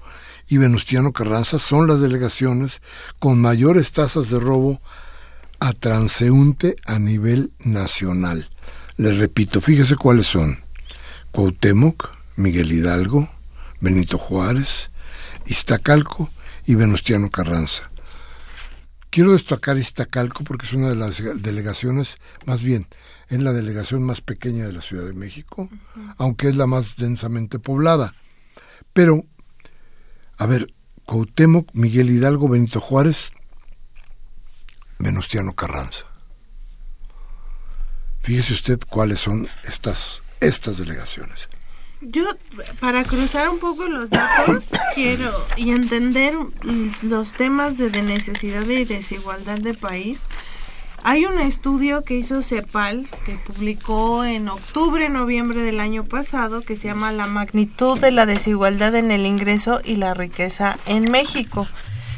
y 0.48 0.58
Venustiano 0.58 1.12
Carranza 1.12 1.58
son 1.58 1.86
las 1.86 2.00
delegaciones 2.00 2.82
con 3.18 3.40
mayores 3.40 3.92
tasas 3.92 4.28
de 4.28 4.38
robo 4.38 4.80
a 5.60 5.72
transeúnte 5.72 6.76
a 6.84 6.98
nivel 6.98 7.52
nacional. 7.60 8.48
Les 8.96 9.16
repito, 9.16 9.60
fíjese 9.60 9.96
cuáles 9.96 10.26
son. 10.26 10.60
Cuauhtémoc, 11.32 12.10
Miguel 12.36 12.72
Hidalgo, 12.72 13.30
Benito 13.80 14.18
Juárez, 14.18 14.90
Iztacalco 15.46 16.30
y 16.66 16.74
Venustiano 16.74 17.30
Carranza. 17.30 17.90
Quiero 19.08 19.32
destacar 19.32 19.78
Iztacalco 19.78 20.44
porque 20.44 20.66
es 20.66 20.72
una 20.72 20.90
de 20.90 20.96
las 20.96 21.22
delegaciones, 21.42 22.16
más 22.44 22.62
bien, 22.62 22.86
es 23.30 23.40
la 23.40 23.52
delegación 23.52 24.02
más 24.02 24.20
pequeña 24.20 24.66
de 24.66 24.72
la 24.72 24.82
Ciudad 24.82 25.06
de 25.06 25.14
México, 25.14 25.68
aunque 26.18 26.48
es 26.48 26.56
la 26.56 26.66
más 26.66 26.96
densamente 26.96 27.58
poblada. 27.58 28.14
Pero, 28.92 29.24
a 30.36 30.46
ver, 30.46 30.74
Cuauhtémoc, 31.06 31.70
Miguel 31.72 32.10
Hidalgo, 32.10 32.48
Benito 32.48 32.80
Juárez, 32.80 33.32
Venustiano 34.98 35.54
Carranza. 35.54 36.06
Fíjese 38.22 38.52
usted 38.52 38.80
cuáles 38.88 39.20
son 39.20 39.48
estas, 39.64 40.22
estas 40.40 40.76
delegaciones. 40.76 41.48
Yo, 42.02 42.24
para 42.80 43.04
cruzar 43.04 43.50
un 43.50 43.58
poco 43.58 43.86
los 43.86 44.08
datos, 44.08 44.64
quiero 44.94 45.30
y 45.56 45.70
entender 45.70 46.34
los 47.02 47.32
temas 47.34 47.76
de, 47.76 47.90
necesidad 48.02 48.62
y 48.62 48.84
desigualdad 48.84 49.58
de 49.58 49.74
país. 49.74 50.20
Hay 51.02 51.24
un 51.24 51.40
estudio 51.40 52.02
que 52.02 52.14
hizo 52.14 52.42
CEPAL, 52.42 53.08
que 53.24 53.36
publicó 53.36 54.24
en 54.24 54.48
octubre, 54.48 55.08
noviembre 55.08 55.62
del 55.62 55.80
año 55.80 56.04
pasado, 56.04 56.60
que 56.60 56.76
se 56.76 56.88
llama 56.88 57.10
La 57.10 57.26
magnitud 57.26 57.98
de 57.98 58.10
la 58.10 58.26
desigualdad 58.26 58.94
en 58.94 59.10
el 59.10 59.24
ingreso 59.24 59.80
y 59.82 59.96
la 59.96 60.12
riqueza 60.12 60.78
en 60.84 61.10
México. 61.10 61.66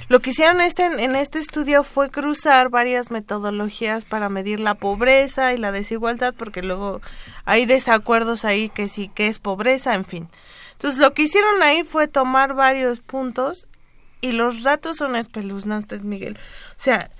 Lo 0.08 0.20
que 0.20 0.30
hicieron 0.30 0.60
este, 0.60 0.84
en 0.84 1.14
este 1.14 1.38
estudio 1.38 1.84
fue 1.84 2.10
cruzar 2.10 2.70
varias 2.70 3.10
metodologías 3.10 4.04
para 4.04 4.28
medir 4.28 4.58
la 4.58 4.74
pobreza 4.74 5.54
y 5.54 5.58
la 5.58 5.70
desigualdad, 5.70 6.34
porque 6.36 6.60
luego 6.60 7.00
hay 7.44 7.66
desacuerdos 7.66 8.44
ahí 8.44 8.68
que 8.68 8.88
sí, 8.88 9.08
que 9.14 9.28
es 9.28 9.38
pobreza, 9.38 9.94
en 9.94 10.04
fin. 10.04 10.28
Entonces 10.72 11.00
lo 11.00 11.14
que 11.14 11.22
hicieron 11.22 11.62
ahí 11.62 11.84
fue 11.84 12.08
tomar 12.08 12.54
varios 12.54 13.00
puntos 13.00 13.68
y 14.20 14.32
los 14.32 14.64
datos 14.64 14.96
son 14.96 15.14
espeluznantes, 15.14 16.02
Miguel. 16.02 16.36
O 16.72 16.82
sea, 16.82 17.10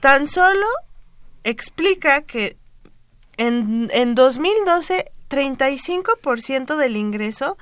tan 0.00 0.26
solo 0.26 0.66
explica 1.46 2.22
que 2.22 2.58
en, 3.38 3.88
en 3.92 4.14
2012 4.14 5.10
35% 5.28 6.76
del 6.76 6.96
ingreso 6.96 7.58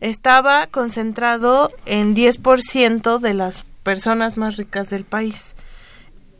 estaba 0.00 0.68
concentrado 0.68 1.72
en 1.86 2.14
10% 2.14 3.18
de 3.18 3.34
las 3.34 3.64
personas 3.82 4.36
más 4.36 4.56
ricas 4.56 4.88
del 4.90 5.04
país. 5.04 5.56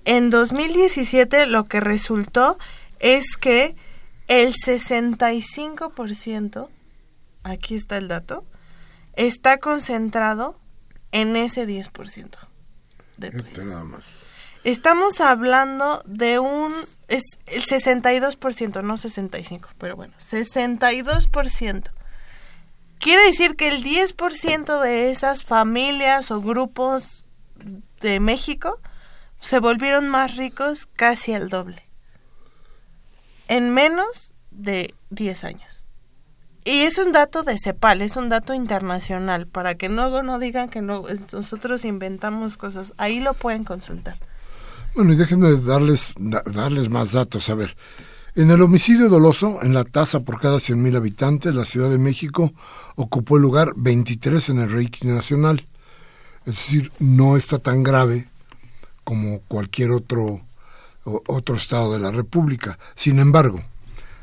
En 0.04 0.30
2017 0.30 1.46
lo 1.46 1.64
que 1.64 1.80
resultó 1.80 2.56
es 3.00 3.37
que 3.37 3.74
el 4.28 4.54
65%, 4.54 6.68
aquí 7.42 7.74
está 7.74 7.98
el 7.98 8.06
dato, 8.08 8.44
está 9.14 9.58
concentrado 9.58 10.56
en 11.12 11.37
ese 11.37 11.66
10% 11.66 12.38
del 13.16 13.42
país. 13.42 13.54
Estamos 14.64 15.21
hablando 15.21 16.03
de 16.05 16.38
un 16.38 16.75
es 17.09 17.23
el 17.47 17.64
62%, 17.64 18.83
no 18.83 18.97
65, 18.99 19.71
pero 19.79 19.97
bueno, 19.97 20.14
62%. 20.18 21.90
Quiere 22.99 23.23
decir 23.25 23.57
que 23.57 23.68
el 23.68 23.83
10% 23.83 24.81
de 24.81 25.11
esas 25.11 25.44
familias 25.44 26.31
o 26.31 26.40
grupos 26.40 27.27
de 28.01 28.21
México 28.21 28.81
se 29.40 29.59
volvieron 29.59 30.09
más 30.09 30.37
ricos 30.37 30.87
casi 30.87 31.33
al 31.33 31.49
doble. 31.49 31.88
En 33.47 33.71
menos 33.71 34.35
de 34.51 34.94
10 35.11 35.44
años. 35.44 35.85
Y 36.64 36.83
es 36.83 36.99
un 36.99 37.12
dato 37.12 37.44
de 37.44 37.57
CEPAL, 37.57 38.03
es 38.03 38.16
un 38.16 38.29
dato 38.29 38.53
internacional, 38.53 39.47
para 39.47 39.77
que 39.77 39.88
luego 39.88 40.23
no 40.23 40.38
digan 40.38 40.68
que 40.68 40.83
nosotros 40.83 41.87
inventamos 41.87 42.59
cosas. 42.59 42.92
Ahí 42.99 43.21
lo 43.21 43.33
pueden 43.33 43.64
consultar. 43.64 44.18
Bueno, 44.94 45.12
y 45.12 45.16
déjenme 45.16 45.55
darles, 45.57 46.14
darles 46.18 46.88
más 46.88 47.12
datos. 47.12 47.48
A 47.51 47.55
ver, 47.55 47.77
en 48.35 48.51
el 48.51 48.62
homicidio 48.62 49.09
doloso, 49.09 49.61
en 49.62 49.74
la 49.74 49.85
tasa 49.85 50.20
por 50.20 50.40
cada 50.40 50.59
100.000 50.59 50.96
habitantes, 50.96 51.55
la 51.55 51.64
Ciudad 51.64 51.90
de 51.90 51.98
México 51.98 52.53
ocupó 52.96 53.37
el 53.37 53.42
lugar 53.42 53.72
23 53.77 54.48
en 54.51 54.59
el 54.59 54.72
ranking 54.72 55.09
nacional. 55.09 55.64
Es 56.46 56.57
decir, 56.57 56.92
no 56.98 57.37
está 57.37 57.59
tan 57.59 57.83
grave 57.83 58.29
como 59.05 59.40
cualquier 59.48 59.90
otro, 59.90 60.40
otro 61.05 61.57
estado 61.57 61.92
de 61.92 61.98
la 61.98 62.11
República. 62.11 62.79
Sin 62.94 63.18
embargo, 63.18 63.62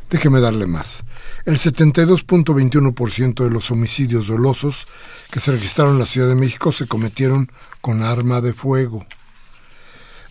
déjeme 0.10 0.40
darle 0.40 0.68
más. 0.68 1.04
El 1.46 1.58
72.21% 1.58 3.44
de 3.44 3.50
los 3.50 3.70
homicidios 3.72 4.28
dolosos 4.28 4.88
que 5.32 5.40
se 5.40 5.52
registraron 5.52 5.96
en 5.96 6.00
la 6.00 6.06
Ciudad 6.06 6.30
de 6.30 6.36
México 6.36 6.72
se 6.72 6.88
cometieron 6.88 7.52
con 7.82 8.02
arma 8.02 8.42
de 8.42 8.54
fuego. 8.54 9.06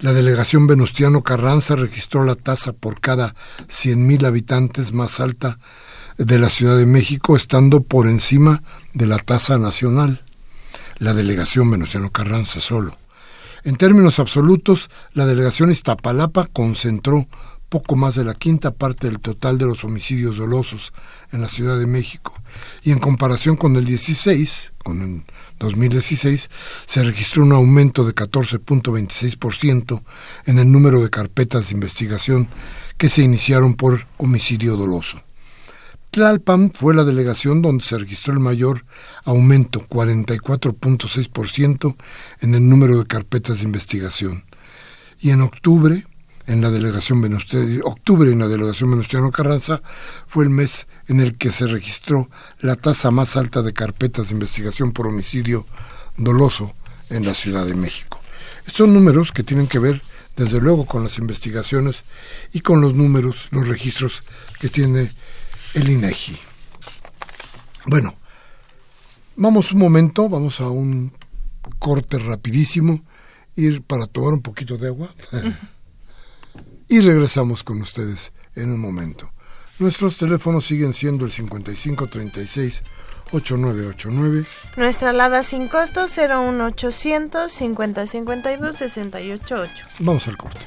La 0.01 0.13
delegación 0.13 0.67
Venustiano 0.67 1.23
Carranza 1.23 1.77
registró 1.77 2.25
la 2.25 2.35
tasa 2.35 2.73
por 2.73 3.01
cada 3.01 3.35
100.000 3.69 4.27
habitantes 4.27 4.93
más 4.93 5.21
alta 5.21 5.59
de 6.19 6.39
la 6.39 6.51
Ciudad 6.51 6.77
de 6.77 6.87
México, 6.87 7.37
estando 7.37 7.83
por 7.83 8.09
encima 8.09 8.63
de 8.93 9.07
la 9.07 9.19
tasa 9.19 9.59
nacional 9.59 10.23
la 10.99 11.15
delegación 11.15 11.71
Venustiano 11.71 12.11
Carranza 12.11 12.61
solo. 12.61 12.97
En 13.65 13.77
términos 13.77 14.19
absolutos, 14.19 14.91
la 15.13 15.27
delegación 15.27 15.71
Iztapalapa 15.71 16.49
concentró 16.53 17.27
poco 17.69 17.97
más 17.97 18.15
de 18.15 18.25
la 18.25 18.35
quinta 18.35 18.73
parte 18.73 19.09
del 19.09 19.21
total 19.21 19.59
de 19.59 19.65
los 19.65 19.85
homicidios 19.85 20.37
dolosos 20.37 20.93
en 21.33 21.41
la 21.41 21.49
Ciudad 21.49 21.79
de 21.79 21.87
México. 21.87 22.35
Y 22.83 22.93
en 22.93 22.99
comparación 22.99 23.57
con 23.57 23.75
el 23.77 23.85
16, 23.85 24.75
con 24.79 25.01
el 25.01 25.23
2016, 25.59 26.51
se 26.87 27.03
registró 27.03 27.43
un 27.43 27.53
aumento 27.53 28.05
de 28.05 28.15
14.26% 28.15 30.03
en 30.47 30.59
el 30.59 30.71
número 30.71 31.03
de 31.03 31.11
carpetas 31.11 31.69
de 31.69 31.75
investigación 31.75 32.49
que 32.99 33.09
se 33.09 33.23
iniciaron 33.23 33.75
por 33.75 34.07
homicidio 34.19 34.77
doloso. 34.77 35.23
Tlalpan 36.11 36.71
fue 36.73 36.95
la 36.95 37.03
delegación 37.03 37.61
donde 37.61 37.83
se 37.83 37.99
registró 37.99 38.33
el 38.33 38.39
mayor 38.39 38.85
aumento, 39.25 39.85
44.6% 39.89 41.97
en 42.41 42.55
el 42.55 42.69
número 42.69 42.99
de 42.99 43.07
carpetas 43.07 43.59
de 43.59 43.65
investigación. 43.65 44.45
Y 45.19 45.31
en 45.31 45.41
octubre, 45.41 46.07
en 46.47 46.61
la 46.61 46.71
delegación 46.71 47.21
Venustiano, 47.21 47.85
octubre 47.85 48.31
en 48.31 48.39
la 48.39 48.49
delegación 48.49 48.91
Venustiano 48.91 49.31
Carranza, 49.31 49.83
fue 50.27 50.45
el 50.45 50.51
mes 50.51 50.87
en 51.09 51.21
el 51.21 51.37
que 51.37 51.53
se 51.53 51.67
registró 51.67 52.29
la 52.61 52.77
tasa 52.77 53.11
más 53.11 53.37
alta 53.37 53.63
de 53.63 53.73
carpetas 53.73 54.29
de 54.29 54.35
investigación 54.35 54.93
por 54.93 55.07
homicidio 55.07 55.67
doloso 56.17 56.75
en 57.11 57.25
la 57.25 57.35
Ciudad 57.35 57.67
de 57.67 57.75
México. 57.75 58.21
Estos 58.67 58.89
números 58.89 59.33
que 59.33 59.43
tienen 59.43 59.67
que 59.67 59.79
ver 59.79 60.03
desde 60.37 60.61
luego 60.61 60.87
con 60.87 61.05
las 61.05 61.19
investigaciones 61.19 62.05
y 62.53 62.61
con 62.61 62.81
los 62.81 62.95
números, 62.95 63.49
los 63.51 63.69
registros 63.69 64.23
que 64.61 64.69
tiene 64.69 65.13
el 65.75 65.89
INEGI. 65.89 66.37
Bueno, 67.87 68.17
vamos 69.37 69.73
un 69.73 69.79
momento, 69.79 70.29
vamos 70.29 70.61
a 70.61 70.69
un 70.69 71.13
corte 71.79 72.19
rapidísimo, 72.19 73.03
ir 73.57 73.83
para 73.83 74.07
tomar 74.07 74.33
un 74.33 74.43
poquito 74.43 74.77
de 74.77 74.89
agua 74.89 75.15
y 76.89 77.01
regresamos 77.01 77.63
con 77.63 77.81
ustedes 77.81 78.33
en 78.55 78.71
un 78.71 78.81
momento. 78.81 79.31
Nuestros 79.79 80.17
teléfonos 80.17 80.67
siguen 80.67 80.95
siendo 80.95 81.25
el 81.25 81.33
5536 81.33 82.83
8989. 83.33 84.47
Nuestra 84.77 85.11
alada 85.11 85.43
sin 85.43 85.69
costo 85.69 86.07
01800 86.07 87.53
5052 87.53 88.77
688. 88.77 89.87
Vamos 89.99 90.29
al 90.29 90.37
corte. 90.37 90.61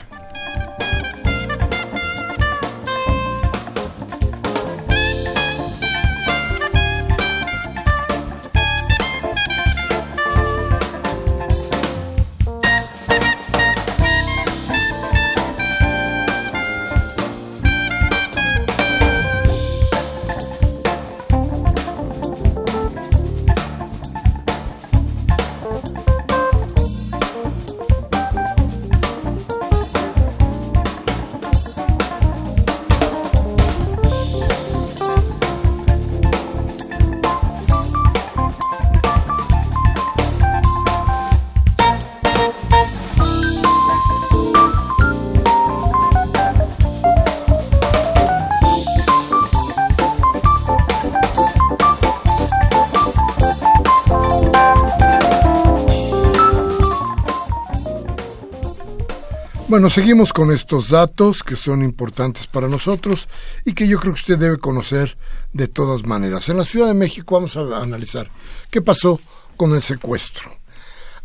Bueno, 59.78 59.91
seguimos 59.91 60.34
con 60.34 60.51
estos 60.51 60.89
datos 60.89 61.43
que 61.43 61.55
son 61.55 61.84
importantes 61.84 62.47
para 62.47 62.67
nosotros 62.67 63.28
y 63.63 63.73
que 63.73 63.88
yo 63.88 63.99
creo 63.99 64.15
que 64.15 64.21
usted 64.21 64.39
debe 64.39 64.57
conocer 64.57 65.19
de 65.53 65.67
todas 65.67 66.03
maneras. 66.03 66.49
En 66.49 66.57
la 66.57 66.65
Ciudad 66.65 66.88
de 66.88 66.95
México 66.95 67.36
vamos 67.36 67.55
a 67.57 67.84
analizar 67.84 68.32
qué 68.71 68.82
pasó 68.82 69.21
con 69.55 69.75
el 69.75 69.84
secuestro. 69.84 70.49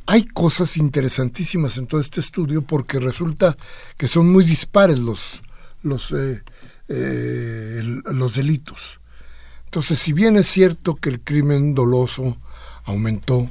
Hay 0.04 0.24
cosas 0.24 0.76
interesantísimas 0.76 1.78
en 1.78 1.86
todo 1.86 2.02
este 2.02 2.20
estudio 2.20 2.60
porque 2.60 3.00
resulta 3.00 3.56
que 3.96 4.06
son 4.06 4.30
muy 4.30 4.44
dispares 4.44 4.98
los, 4.98 5.40
los, 5.82 6.12
eh, 6.12 6.42
eh, 6.88 8.02
los 8.04 8.34
delitos. 8.34 9.00
Entonces, 9.64 9.98
si 9.98 10.12
bien 10.12 10.36
es 10.36 10.48
cierto 10.48 10.96
que 10.96 11.08
el 11.08 11.20
crimen 11.22 11.74
doloso 11.74 12.36
aumentó, 12.84 13.48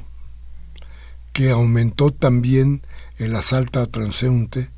que 1.32 1.50
aumentó 1.50 2.12
también 2.12 2.86
el 3.18 3.34
asalto 3.34 3.80
a 3.80 3.86
transeúnte, 3.86 4.70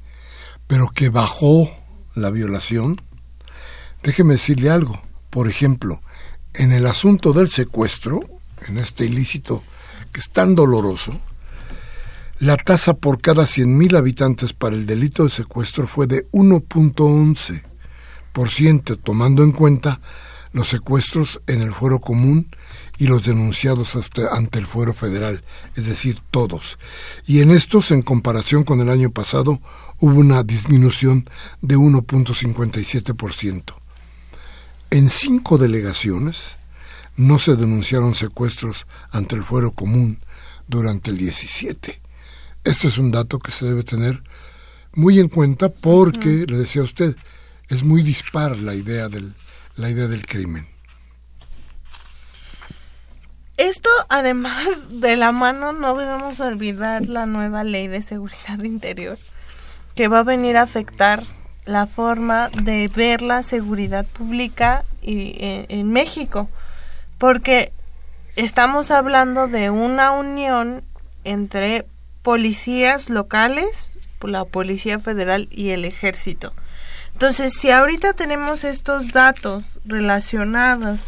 pero 0.67 0.89
que 0.89 1.09
bajó 1.09 1.71
la 2.15 2.31
violación, 2.31 3.01
déjeme 4.03 4.35
decirle 4.35 4.71
algo. 4.71 5.01
Por 5.31 5.49
ejemplo, 5.49 6.01
en 6.55 6.73
el 6.73 6.87
asunto 6.87 7.33
del 7.33 7.51
secuestro, 7.51 8.21
en 8.67 8.79
este 8.79 9.05
ilícito 9.05 9.63
que 10.13 10.21
es 10.21 10.31
tan 10.31 10.55
doloroso, 10.55 11.21
la 12.39 12.57
tasa 12.57 12.95
por 12.95 13.21
cada 13.21 13.43
100.000 13.45 13.97
habitantes 13.97 14.53
para 14.53 14.77
el 14.77 14.87
delito 14.87 15.25
de 15.25 15.31
secuestro 15.31 15.87
fue 15.87 16.07
de 16.07 16.29
1.11%, 16.31 18.99
tomando 19.03 19.43
en 19.43 19.53
cuenta 19.53 20.01
los 20.53 20.69
secuestros 20.69 21.41
en 21.49 21.63
el 21.63 21.73
fuero 21.73 22.01
común 22.01 22.49
y 22.97 23.09
los 23.09 23.25
denunciados 23.25 23.97
hasta 23.97 24.35
ante 24.35 24.61
el 24.61 24.67
fuero 24.67 24.95
federal, 24.95 25.43
es 25.75 25.87
decir, 25.87 26.21
todos. 26.31 26.79
Y 27.27 27.41
en 27.41 27.51
estos, 27.51 27.91
en 27.91 28.03
comparación 28.03 28.63
con 28.63 28.81
el 28.81 28.89
año 28.89 29.11
pasado, 29.11 29.61
hubo 30.05 30.21
una 30.21 30.43
disminución 30.43 31.27
de 31.63 31.79
1.57%. 31.79 33.75
En 34.91 35.09
cinco 35.09 35.57
delegaciones 35.57 36.57
no 37.17 37.39
se 37.39 37.57
denunciaron 37.57 38.15
secuestros 38.15 38.87
ante 39.11 39.35
el 39.35 39.45
fuero 39.45 39.71
común 39.71 40.19
durante 40.69 41.11
el 41.11 41.17
17. 41.17 42.03
Este 42.65 42.89
es 42.89 42.99
un 42.99 43.13
dato 43.13 43.39
que 43.39 43.51
se 43.51 43.65
debe 43.65 43.83
tener 43.83 44.23
muy 44.93 45.21
en 45.21 45.29
cuenta 45.29 45.71
porque, 45.71 46.45
le 46.49 46.59
decía 46.59 46.83
usted, 46.83 47.17
es 47.71 47.83
muy 47.83 48.03
dispar 48.03 48.59
la 48.59 48.75
idea 48.75 49.09
del, 49.09 49.33
la 49.77 49.89
idea 49.89 50.07
del 50.07 50.27
crimen. 50.27 50.69
Esto, 53.57 53.89
además 54.11 55.01
de 55.01 55.17
la 55.17 55.33
mano, 55.33 55.73
no 55.73 55.97
debemos 55.97 56.41
olvidar 56.41 57.07
la 57.07 57.25
nueva 57.25 57.65
ley 57.65 57.89
de 57.89 58.03
seguridad 58.03 58.63
interior, 58.63 59.19
que 59.95 60.09
va 60.09 60.21
a 60.21 60.25
venir 60.25 60.57
a 60.57 60.63
afectar 60.63 61.23
la 61.65 61.87
forma 61.87 62.51
de 62.51 62.89
ver 62.89 63.23
la 63.23 63.43
seguridad 63.43 64.05
pública 64.07 64.85
y, 65.03 65.37
en, 65.39 65.67
en 65.69 65.93
México, 65.93 66.49
porque 67.19 67.73
estamos 68.37 68.91
hablando 68.91 69.49
de 69.49 69.71
una 69.71 70.11
unión 70.11 70.85
entre 71.25 71.87
policías 72.23 73.09
locales, 73.09 73.93
la 74.23 74.45
Policía 74.45 74.99
Federal 74.99 75.49
y 75.51 75.71
el 75.71 75.85
Ejército. 75.85 76.53
Entonces, 77.13 77.53
si 77.55 77.71
ahorita 77.71 78.13
tenemos 78.13 78.65
estos 78.65 79.13
datos 79.13 79.79
relacionados 79.85 81.07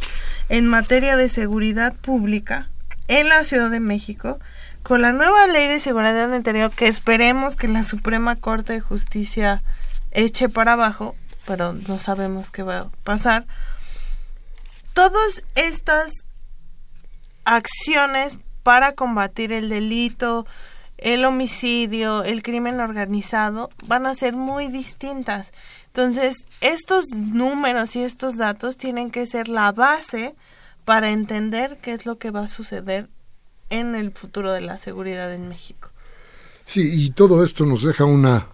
en 0.49 0.67
materia 0.67 1.17
de 1.17 1.29
seguridad 1.29 1.95
pública 1.95 2.69
en 3.09 3.29
la 3.29 3.45
Ciudad 3.45 3.71
de 3.71 3.81
México, 3.81 4.39
con 4.87 5.03
la 5.03 5.11
nueva 5.11 5.49
ley 5.49 5.67
de 5.67 5.81
seguridad 5.81 6.33
interior 6.33 6.71
que 6.71 6.87
esperemos 6.87 7.57
que 7.57 7.67
la 7.67 7.83
Suprema 7.83 8.37
Corte 8.37 8.75
de 8.75 8.81
Justicia 8.81 9.65
eche 10.13 10.49
para 10.49 10.75
abajo, 10.75 11.17
pero 11.45 11.73
no 11.73 11.99
sabemos 11.99 12.53
qué 12.53 12.63
va 12.63 12.79
a 12.79 12.89
pasar, 13.03 13.49
todas 14.95 15.45
estas 15.57 16.13
acciones 17.45 18.39
para 18.63 18.93
combatir 18.93 19.53
el 19.53 19.71
delito, 19.71 20.47
el 20.99 21.25
homicidio, 21.25 22.23
el 22.23 22.45
crimen 22.45 22.79
organizado, 22.79 23.71
van 23.87 24.07
a 24.07 24.15
ser 24.15 24.35
muy 24.35 24.69
distintas. 24.69 25.51
Entonces, 25.89 26.47
estos 26.61 27.07
números 27.13 27.97
y 27.97 28.05
estos 28.05 28.37
datos 28.37 28.77
tienen 28.77 29.11
que 29.11 29.27
ser 29.27 29.49
la 29.49 29.73
base 29.73 30.37
para 30.85 31.11
entender 31.11 31.79
qué 31.79 31.93
es 31.93 32.07
lo 32.07 32.19
que 32.19 32.31
va 32.31 32.45
a 32.45 32.49
suceder 32.49 33.09
en 33.71 33.95
el 33.95 34.13
futuro 34.13 34.53
de 34.53 34.61
la 34.61 34.79
seguridad 34.79 35.33
en 35.33 35.49
México. 35.49 35.91
Sí, 36.65 37.05
y 37.05 37.11
todo 37.11 37.45
esto 37.45 37.65
nos 37.65 37.83
deja 37.83 38.05
una, 38.05 38.49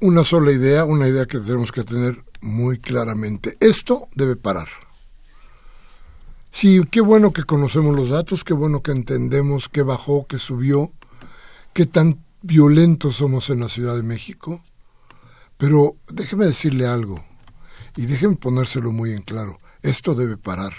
una 0.00 0.24
sola 0.24 0.52
idea, 0.52 0.84
una 0.84 1.08
idea 1.08 1.26
que 1.26 1.38
tenemos 1.38 1.72
que 1.72 1.84
tener 1.84 2.22
muy 2.40 2.78
claramente. 2.78 3.56
Esto 3.60 4.08
debe 4.14 4.36
parar. 4.36 4.68
Sí, 6.50 6.82
qué 6.90 7.00
bueno 7.00 7.32
que 7.32 7.44
conocemos 7.44 7.96
los 7.96 8.10
datos, 8.10 8.44
qué 8.44 8.52
bueno 8.52 8.82
que 8.82 8.92
entendemos 8.92 9.68
qué 9.68 9.82
bajó, 9.82 10.26
qué 10.26 10.38
subió, 10.38 10.92
qué 11.72 11.86
tan 11.86 12.22
violentos 12.42 13.16
somos 13.16 13.48
en 13.48 13.60
la 13.60 13.68
Ciudad 13.68 13.96
de 13.96 14.02
México 14.02 14.62
pero 15.62 15.94
déjeme 16.08 16.46
decirle 16.46 16.88
algo, 16.88 17.24
y 17.94 18.06
déjeme 18.06 18.34
ponérselo 18.34 18.90
muy 18.90 19.12
en 19.12 19.22
claro, 19.22 19.60
esto 19.82 20.16
debe 20.16 20.36
parar. 20.36 20.72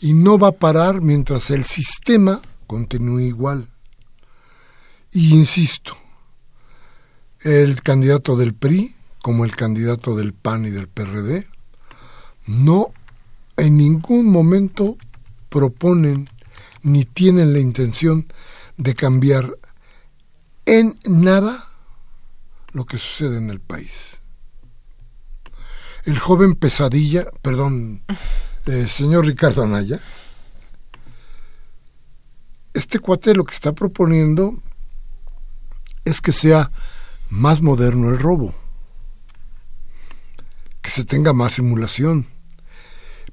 Y 0.00 0.14
no 0.14 0.38
va 0.38 0.48
a 0.48 0.52
parar 0.52 1.00
mientras 1.00 1.50
el 1.50 1.64
sistema 1.64 2.40
continúe 2.66 3.20
igual. 3.20 3.68
Y 5.12 5.34
insisto, 5.34 5.96
el 7.40 7.82
candidato 7.82 8.36
del 8.36 8.54
PRI, 8.54 8.94
como 9.20 9.44
el 9.44 9.56
candidato 9.56 10.14
del 10.14 10.34
PAN 10.34 10.66
y 10.66 10.70
del 10.70 10.88
PRD, 10.88 11.48
no 12.46 12.92
en 13.56 13.76
ningún 13.76 14.26
momento 14.26 14.96
proponen 15.48 16.30
ni 16.82 17.04
tienen 17.04 17.52
la 17.52 17.58
intención 17.58 18.32
de 18.76 18.94
cambiar 18.94 19.58
en 20.64 20.98
nada 21.04 21.68
lo 22.72 22.84
que 22.84 22.98
sucede 22.98 23.38
en 23.38 23.50
el 23.50 23.60
país. 23.60 24.18
El 26.04 26.18
joven 26.18 26.54
pesadilla, 26.54 27.26
perdón, 27.42 28.02
eh, 28.68 28.86
señor 28.86 29.24
Ricardo 29.24 29.62
Anaya, 29.62 29.98
este 32.74 32.98
cuate 32.98 33.34
lo 33.34 33.44
que 33.44 33.54
está 33.54 33.72
proponiendo 33.72 34.62
es 36.04 36.20
que 36.20 36.32
sea 36.32 36.70
más 37.30 37.62
moderno 37.62 38.10
el 38.10 38.18
robo, 38.18 38.54
que 40.82 40.90
se 40.90 41.04
tenga 41.04 41.32
más 41.32 41.54
simulación, 41.54 42.26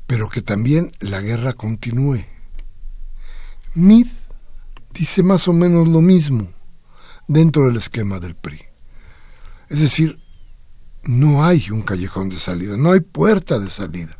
pero 0.07 0.29
que 0.29 0.41
también 0.41 0.93
la 0.99 1.19
guerra 1.19 1.51
continúe. 1.51 2.23
Mid 3.73 4.07
dice 4.93 5.21
más 5.21 5.49
o 5.49 5.53
menos 5.53 5.89
lo 5.89 5.99
mismo 5.99 6.49
dentro 7.27 7.65
del 7.67 7.75
esquema 7.75 8.21
del 8.21 8.35
PRI. 8.35 8.61
Es 9.67 9.81
decir, 9.81 10.17
no 11.03 11.45
hay 11.45 11.69
un 11.71 11.81
callejón 11.81 12.29
de 12.29 12.37
salida, 12.37 12.77
no 12.77 12.93
hay 12.93 13.01
puerta 13.01 13.59
de 13.59 13.69
salida. 13.69 14.17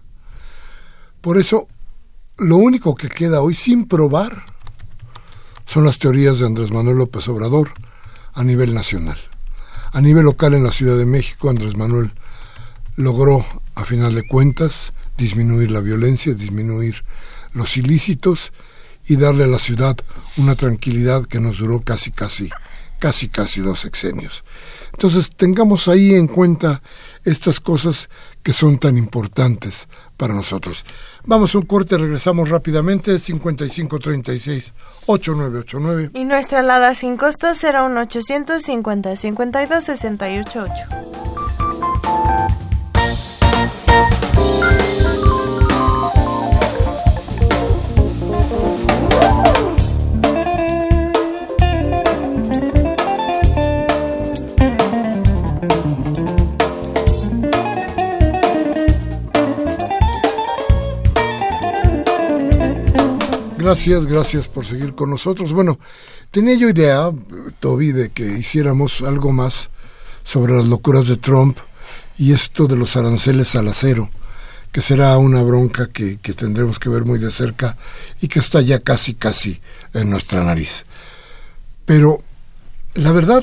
Por 1.26 1.40
eso, 1.40 1.68
lo 2.38 2.58
único 2.58 2.94
que 2.94 3.10
queda 3.10 3.42
hoy 3.42 3.56
sin 3.56 3.88
probar 3.88 4.44
son 5.66 5.84
las 5.84 5.98
teorías 5.98 6.38
de 6.38 6.46
Andrés 6.46 6.70
Manuel 6.70 7.00
López 7.00 7.28
Obrador 7.28 7.72
a 8.36 8.44
nivel 8.44 8.76
nacional. 8.76 9.18
A 9.92 10.02
nivel 10.02 10.26
local 10.26 10.54
en 10.54 10.64
la 10.64 10.72
Ciudad 10.72 11.00
de 11.00 11.08
México, 11.08 11.50
Andrés 11.50 11.76
Manuel 11.76 12.12
logró, 12.96 13.44
a 13.74 13.86
final 13.86 14.14
de 14.14 14.28
cuentas, 14.28 14.94
disminuir 15.18 15.72
la 15.72 15.80
violencia, 15.80 16.36
disminuir 16.36 17.04
los 17.54 17.76
ilícitos 17.76 18.54
y 19.08 19.16
darle 19.16 19.46
a 19.46 19.48
la 19.48 19.58
ciudad 19.58 19.98
una 20.38 20.56
tranquilidad 20.56 21.26
que 21.26 21.40
nos 21.40 21.58
duró 21.58 21.82
casi, 21.82 22.12
casi, 22.12 22.52
casi, 23.06 23.30
casi 23.30 23.62
dos 23.62 23.82
sexenios. 23.82 24.44
Entonces 24.92 25.30
tengamos 25.30 25.88
ahí 25.88 26.16
en 26.16 26.26
cuenta 26.26 26.82
estas 27.24 27.60
cosas 27.60 28.10
que 28.42 28.52
son 28.52 28.80
tan 28.80 28.98
importantes 28.98 29.88
para 30.18 30.34
nosotros. 30.34 30.84
Vamos 31.24 31.54
a 31.54 31.60
un 31.60 31.68
corte, 31.68 32.00
regresamos 32.00 32.50
rápidamente, 32.50 33.18
5536-8989. 33.18 36.10
Y 36.16 36.26
nuestra 36.26 36.62
alada 36.62 36.96
sin 36.96 37.16
costo 37.16 37.54
será 37.54 37.84
un 37.84 37.96
850 37.96 39.16
52 39.16 39.84
68 39.84 40.60
Gracias, 63.66 64.06
gracias 64.06 64.48
por 64.48 64.64
seguir 64.64 64.94
con 64.94 65.10
nosotros. 65.10 65.52
Bueno, 65.52 65.80
tenía 66.30 66.54
yo 66.54 66.70
idea, 66.70 67.10
Toby, 67.60 67.94
de 67.94 68.10
que 68.10 68.24
hiciéramos 68.24 69.02
algo 69.02 69.32
más 69.32 69.72
sobre 70.24 70.54
las 70.54 70.68
locuras 70.68 71.08
de 71.08 71.18
Trump 71.18 71.58
y 72.16 72.32
esto 72.32 72.68
de 72.68 72.76
los 72.76 72.96
aranceles 72.96 73.56
al 73.56 73.68
acero, 73.68 74.12
que 74.72 74.82
será 74.82 75.18
una 75.18 75.42
bronca 75.42 75.88
que, 75.88 76.20
que 76.20 76.34
tendremos 76.34 76.78
que 76.78 76.90
ver 76.90 77.06
muy 77.06 77.18
de 77.18 77.32
cerca 77.32 77.76
y 78.22 78.28
que 78.28 78.38
está 78.38 78.62
ya 78.62 78.82
casi, 78.82 79.16
casi 79.16 79.60
en 79.96 80.12
nuestra 80.12 80.44
nariz. 80.44 80.86
Pero 81.86 82.22
la 82.94 83.14
verdad, 83.14 83.42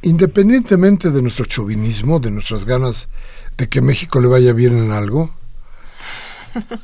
independientemente 0.00 1.10
de 1.10 1.20
nuestro 1.20 1.44
chauvinismo, 1.44 2.18
de 2.18 2.30
nuestras 2.30 2.64
ganas 2.64 3.08
de 3.58 3.68
que 3.68 3.82
México 3.82 4.22
le 4.22 4.28
vaya 4.28 4.54
bien 4.54 4.78
en 4.78 4.90
algo, 4.90 5.34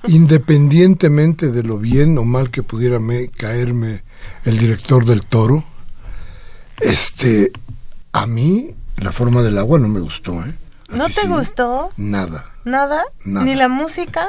independientemente 0.09 1.51
de 1.51 1.63
lo 1.63 1.79
bien 1.79 2.19
o 2.19 2.25
mal 2.25 2.51
que 2.51 2.63
pudiera 2.63 2.99
me, 3.01 3.29
caerme 3.29 4.03
el 4.45 4.59
director 4.59 5.05
del 5.05 5.23
toro, 5.25 5.65
este, 6.81 7.53
a 8.13 8.27
mí 8.27 8.75
la 8.97 9.13
forma 9.13 9.43
del 9.43 9.59
agua 9.59 9.79
no 9.79 9.89
me 9.89 10.01
gustó, 10.01 10.43
¿eh? 10.45 10.55
¿A 10.91 10.97
¿No 10.97 11.07
te 11.09 11.23
sí? 11.23 11.27
gustó? 11.29 11.91
Nada. 11.97 12.47
¿Nada? 12.65 13.05
Nada. 13.25 13.45
¿Ni 13.45 13.55
la 13.55 13.69
música? 13.69 14.29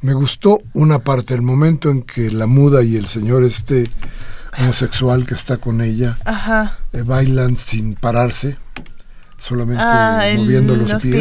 Me 0.00 0.14
gustó 0.14 0.60
una 0.72 1.00
parte, 1.00 1.34
el 1.34 1.42
momento 1.42 1.90
en 1.90 2.02
que 2.02 2.30
la 2.30 2.46
muda 2.46 2.82
y 2.82 2.96
el 2.96 3.06
señor 3.06 3.42
este 3.44 3.90
homosexual 4.58 5.26
que 5.26 5.34
está 5.34 5.58
con 5.58 5.80
ella 5.80 6.16
Ajá. 6.24 6.78
eh, 6.92 7.02
bailan 7.02 7.56
sin 7.56 7.94
pararse, 7.94 8.56
solamente 9.38 9.82
Ah, 9.84 10.26
el- 10.28 10.38
moviendo 10.38 10.74
los, 10.76 10.90
los 10.90 11.02
pies. 11.02 11.14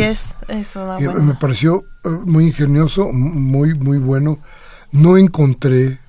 pies. 0.48 0.60
Es 0.60 0.76
una 0.76 0.96
buena. 0.98 1.14
Me 1.14 1.34
pareció 1.36 1.86
eh, 2.04 2.10
muy 2.10 2.46
ingenioso, 2.48 3.12
muy, 3.12 3.74
muy 3.76 3.98
bueno. 3.98 4.40
No 4.92 5.18
encontré 5.18 6.00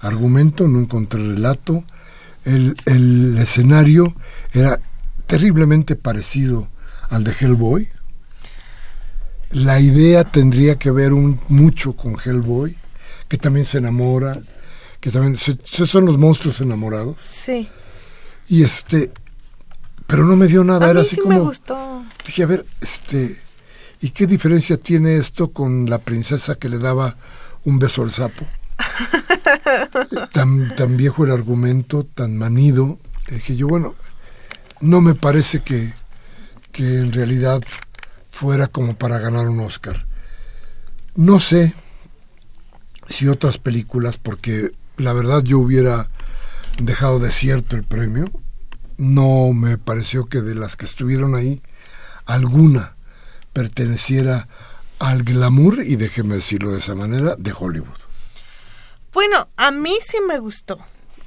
argumento, 0.00 0.68
no 0.68 0.78
encontré 0.80 1.20
relato. 1.20 1.84
El, 2.44 2.76
el 2.84 3.36
escenario 3.38 4.14
era 4.52 4.80
terriblemente 5.26 5.96
parecido 5.96 6.68
al 7.10 7.24
de 7.24 7.32
Hellboy. 7.38 7.88
La 9.50 9.80
idea 9.80 10.24
tendría 10.24 10.76
que 10.78 10.90
ver 10.90 11.12
un, 11.12 11.40
mucho 11.48 11.94
con 11.94 12.16
Hellboy, 12.22 12.76
que 13.28 13.36
también 13.38 13.64
se 13.66 13.78
enamora, 13.78 14.40
que 15.00 15.10
también 15.10 15.36
se- 15.38 15.58
son 15.86 16.04
los 16.04 16.18
monstruos 16.18 16.60
enamorados. 16.60 17.16
Sí. 17.24 17.68
Y 18.48 18.62
este, 18.64 19.12
pero 20.06 20.24
no 20.24 20.36
me 20.36 20.46
dio 20.46 20.64
nada, 20.64 20.86
A 20.86 20.90
era 20.90 21.00
mí 21.00 21.06
así 21.06 21.16
sí 21.16 21.22
como 21.22 21.34
me 21.34 21.40
gustó. 21.40 22.04
Dije, 22.24 22.42
a 22.42 22.46
ver, 22.46 22.66
este, 22.80 23.40
¿y 24.00 24.10
qué 24.10 24.26
diferencia 24.26 24.76
tiene 24.76 25.16
esto 25.16 25.52
con 25.52 25.88
la 25.88 25.98
princesa 25.98 26.56
que 26.56 26.68
le 26.68 26.78
daba 26.78 27.16
un 27.64 27.78
beso 27.78 28.02
al 28.02 28.12
sapo? 28.12 28.46
tan, 30.32 30.74
tan 30.76 30.96
viejo 30.96 31.24
el 31.24 31.32
argumento, 31.32 32.04
tan 32.04 32.36
manido. 32.36 32.98
Dije 33.28 33.56
yo, 33.56 33.68
bueno, 33.68 33.94
no 34.80 35.00
me 35.00 35.14
parece 35.14 35.60
que, 35.60 35.92
que 36.72 36.98
en 36.98 37.12
realidad 37.12 37.62
fuera 38.28 38.68
como 38.68 38.96
para 38.96 39.18
ganar 39.18 39.48
un 39.48 39.60
Oscar. 39.60 40.06
No 41.14 41.40
sé 41.40 41.74
si 43.08 43.28
otras 43.28 43.58
películas, 43.58 44.18
porque 44.18 44.72
la 44.96 45.12
verdad 45.12 45.42
yo 45.42 45.58
hubiera 45.58 46.10
dejado 46.78 47.18
desierto 47.18 47.76
el 47.76 47.84
premio, 47.84 48.26
no 48.98 49.52
me 49.52 49.78
pareció 49.78 50.26
que 50.26 50.40
de 50.40 50.54
las 50.54 50.76
que 50.76 50.86
estuvieron 50.86 51.34
ahí, 51.34 51.62
alguna 52.24 52.96
perteneciera 53.52 54.48
al 54.98 55.22
glamour, 55.22 55.82
y 55.84 55.96
déjeme 55.96 56.36
decirlo 56.36 56.72
de 56.72 56.78
esa 56.78 56.94
manera, 56.94 57.36
de 57.36 57.52
Hollywood. 57.58 57.98
Bueno, 59.12 59.48
a 59.56 59.70
mí 59.70 59.96
sí 60.06 60.18
me 60.26 60.38
gustó. 60.38 60.78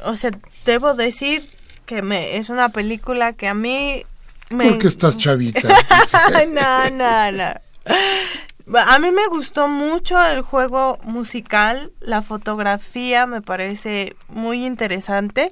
O 0.05 0.15
sea, 0.15 0.31
debo 0.65 0.93
decir 0.93 1.47
que 1.85 2.01
me 2.01 2.37
es 2.37 2.49
una 2.49 2.69
película 2.69 3.33
que 3.33 3.47
a 3.47 3.53
mí 3.53 4.05
me 4.49 4.69
Porque 4.69 4.87
estás 4.87 5.17
chavita. 5.17 5.67
no, 6.47 6.89
no, 6.91 7.31
no. 7.31 8.77
A 8.77 8.99
mí 8.99 9.09
me 9.09 9.25
gustó 9.27 9.67
mucho 9.67 10.21
el 10.23 10.41
juego 10.41 10.99
musical, 11.03 11.91
la 11.99 12.21
fotografía 12.21 13.25
me 13.25 13.41
parece 13.41 14.15
muy 14.27 14.65
interesante, 14.65 15.51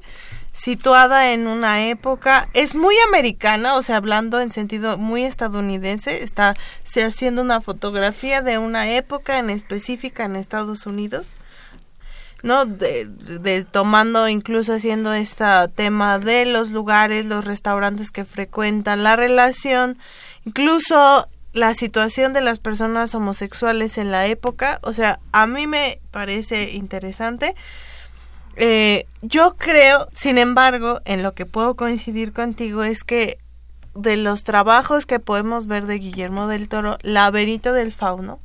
situada 0.58 1.34
en 1.34 1.46
una 1.46 1.88
época, 1.88 2.50
es 2.54 2.74
muy 2.74 2.96
americana, 3.08 3.76
o 3.76 3.84
sea, 3.84 3.98
hablando 3.98 4.42
en 4.42 4.52
sentido 4.52 4.98
muy 4.98 5.24
estadounidense, 5.24 6.24
está 6.24 6.56
se 6.84 7.04
haciendo 7.04 7.44
una 7.44 7.62
fotografía 7.62 8.42
de 8.42 8.58
una 8.58 8.90
época 8.92 9.38
en 9.38 9.52
específica 9.52 10.26
en 10.26 10.36
Estados 10.36 10.88
Unidos. 10.88 11.30
¿no? 12.44 12.66
De, 12.66 13.06
de- 13.06 13.66
tomando 13.66 14.28
incluso 14.28 14.74
haciendo 14.74 15.14
este 15.14 15.44
tema 15.76 16.20
de 16.20 16.46
los 16.46 16.70
lugares, 16.70 17.26
los 17.26 17.46
restaurantes 17.46 18.12
que 18.12 18.26
frecuentan, 18.26 19.04
la 19.04 19.16
relación, 19.16 19.98
incluso 20.46 21.28
la 21.54 21.74
situación 21.74 22.34
de 22.34 22.42
las 22.42 22.60
personas 22.60 23.16
homosexuales 23.16 23.98
en 23.98 24.12
la 24.12 24.28
época, 24.28 24.80
o 24.84 24.94
sea, 24.94 25.20
a 25.32 25.48
mí 25.48 25.66
me 25.66 26.00
parece 26.12 26.72
interesante. 26.74 27.56
Eh, 28.60 29.06
yo 29.22 29.56
creo, 29.56 30.08
sin 30.14 30.38
embargo, 30.38 31.00
en 31.06 31.22
lo 31.22 31.34
que 31.34 31.46
puedo 31.46 31.76
coincidir 31.76 32.34
contigo 32.34 32.84
es 32.84 33.04
que 33.04 33.38
de 33.94 34.18
los 34.18 34.44
trabajos 34.44 35.06
que 35.06 35.20
podemos 35.20 35.68
ver 35.68 35.86
de 35.86 36.00
Guillermo 36.00 36.48
del 36.48 36.68
Toro, 36.68 36.98
Laberinto 37.04 37.72
del 37.72 37.92
Fauno 37.92 38.40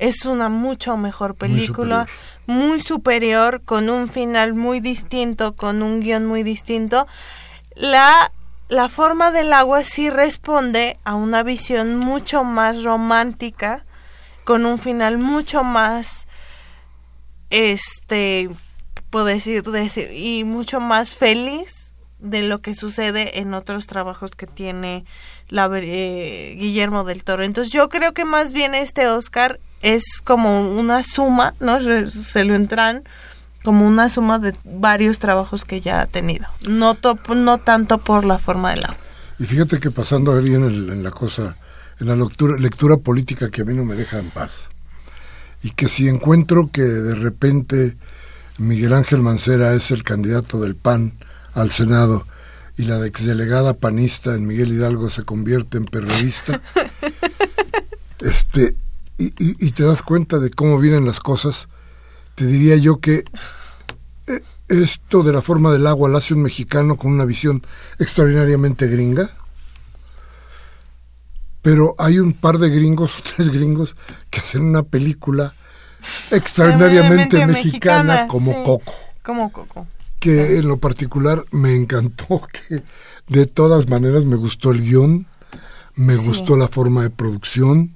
es 0.00 0.24
una 0.24 0.48
mucho 0.48 0.96
mejor 0.96 1.34
película, 1.36 2.06
muy 2.46 2.80
superior, 2.80 3.62
con 3.62 3.90
un 3.90 4.08
final 4.08 4.54
muy 4.54 4.80
distinto, 4.80 5.54
con 5.54 5.82
un 5.82 6.00
guion 6.00 6.26
muy 6.26 6.42
distinto. 6.42 7.06
La, 7.76 8.32
la 8.68 8.88
forma 8.88 9.30
del 9.30 9.52
agua 9.52 9.84
sí 9.84 10.08
responde 10.08 10.98
a 11.04 11.14
una 11.14 11.42
visión 11.42 11.96
mucho 11.96 12.44
más 12.44 12.82
romántica, 12.82 13.84
con 14.44 14.64
un 14.64 14.78
final 14.78 15.18
mucho 15.18 15.64
más, 15.64 16.26
este, 17.50 18.48
puedo 19.10 19.26
decir, 19.26 19.62
decir, 19.62 20.10
y 20.12 20.44
mucho 20.44 20.80
más 20.80 21.10
feliz 21.10 21.92
de 22.18 22.42
lo 22.42 22.60
que 22.60 22.74
sucede 22.74 23.38
en 23.40 23.54
otros 23.54 23.86
trabajos 23.86 24.32
que 24.32 24.46
tiene 24.46 25.04
la, 25.48 25.70
eh, 25.74 26.54
Guillermo 26.58 27.04
del 27.04 27.24
Toro. 27.24 27.42
Entonces 27.44 27.72
yo 27.72 27.88
creo 27.88 28.12
que 28.12 28.24
más 28.24 28.52
bien 28.52 28.74
este 28.74 29.06
Oscar 29.08 29.58
es 29.82 30.04
como 30.22 30.70
una 30.70 31.02
suma, 31.02 31.54
¿no? 31.60 31.78
Se 32.10 32.44
lo 32.44 32.54
entran 32.54 33.04
como 33.64 33.86
una 33.86 34.08
suma 34.10 34.38
de 34.38 34.52
varios 34.64 35.18
trabajos 35.18 35.64
que 35.64 35.80
ya 35.80 36.02
ha 36.02 36.06
tenido. 36.06 36.46
No, 36.68 36.94
to- 36.94 37.18
no 37.34 37.58
tanto 37.58 37.98
por 37.98 38.24
la 38.24 38.38
forma 38.38 38.70
del 38.70 38.84
agua. 38.84 38.96
Y 39.38 39.44
fíjate 39.44 39.80
que 39.80 39.90
pasando 39.90 40.36
ahí 40.36 40.54
en, 40.54 40.64
el- 40.64 40.90
en 40.90 41.02
la 41.02 41.10
cosa, 41.10 41.56
en 41.98 42.08
la 42.08 42.16
lectura, 42.16 42.58
lectura 42.58 42.98
política 42.98 43.50
que 43.50 43.62
a 43.62 43.64
mí 43.64 43.72
no 43.74 43.84
me 43.84 43.94
deja 43.96 44.18
en 44.18 44.30
paz. 44.30 44.52
Y 45.62 45.70
que 45.70 45.88
si 45.88 46.08
encuentro 46.08 46.68
que 46.72 46.82
de 46.82 47.14
repente 47.14 47.96
Miguel 48.60 48.92
Ángel 48.92 49.22
Mancera 49.22 49.72
es 49.74 49.90
el 49.90 50.02
candidato 50.04 50.60
del 50.60 50.76
PAN 50.76 51.14
al 51.54 51.70
Senado 51.70 52.26
y 52.76 52.84
la 52.84 53.04
exdelegada 53.06 53.74
panista 53.74 54.34
en 54.34 54.46
Miguel 54.46 54.72
Hidalgo 54.72 55.08
se 55.10 55.24
convierte 55.24 55.78
en 55.78 55.86
periodista, 55.86 56.60
este, 58.20 58.76
y, 59.18 59.26
y- 59.42 59.56
y 59.66 59.70
te 59.72 59.82
das 59.84 60.02
cuenta 60.02 60.38
de 60.38 60.50
cómo 60.50 60.78
vienen 60.78 61.04
las 61.06 61.20
cosas, 61.20 61.68
te 62.34 62.46
diría 62.46 62.76
yo 62.76 63.00
que 63.00 63.24
eh, 64.26 64.42
esto 64.68 65.22
de 65.22 65.32
la 65.32 65.42
forma 65.42 65.72
del 65.72 65.86
agua 65.86 66.08
lo 66.08 66.18
hace 66.18 66.34
un 66.34 66.42
mexicano 66.42 66.96
con 66.96 67.12
una 67.12 67.24
visión 67.24 67.62
extraordinariamente 67.98 68.86
gringa. 68.88 69.30
Pero 71.62 71.94
hay 71.98 72.18
un 72.18 72.32
par 72.32 72.58
de 72.58 72.70
gringos 72.70 73.18
o 73.18 73.22
tres 73.36 73.50
gringos 73.50 73.96
que 74.30 74.40
hacen 74.40 74.62
una 74.64 74.82
película 74.82 75.54
extraordinariamente 76.30 77.44
mexicana, 77.46 77.52
mexicana, 77.52 78.26
como 78.28 78.52
sí. 78.52 78.58
Coco, 78.64 78.92
Como 79.22 79.52
Coco. 79.52 79.86
que 80.18 80.58
en 80.58 80.68
lo 80.68 80.78
particular 80.78 81.44
me 81.50 81.74
encantó, 81.74 82.42
que 82.68 82.82
de 83.28 83.46
todas 83.46 83.88
maneras 83.88 84.24
me 84.24 84.36
gustó 84.36 84.70
el 84.72 84.82
guion, 84.82 85.26
me 85.94 86.14
Sí. 86.16 86.26
gustó 86.26 86.56
la 86.56 86.68
forma 86.68 87.02
de 87.02 87.10
producción, 87.10 87.92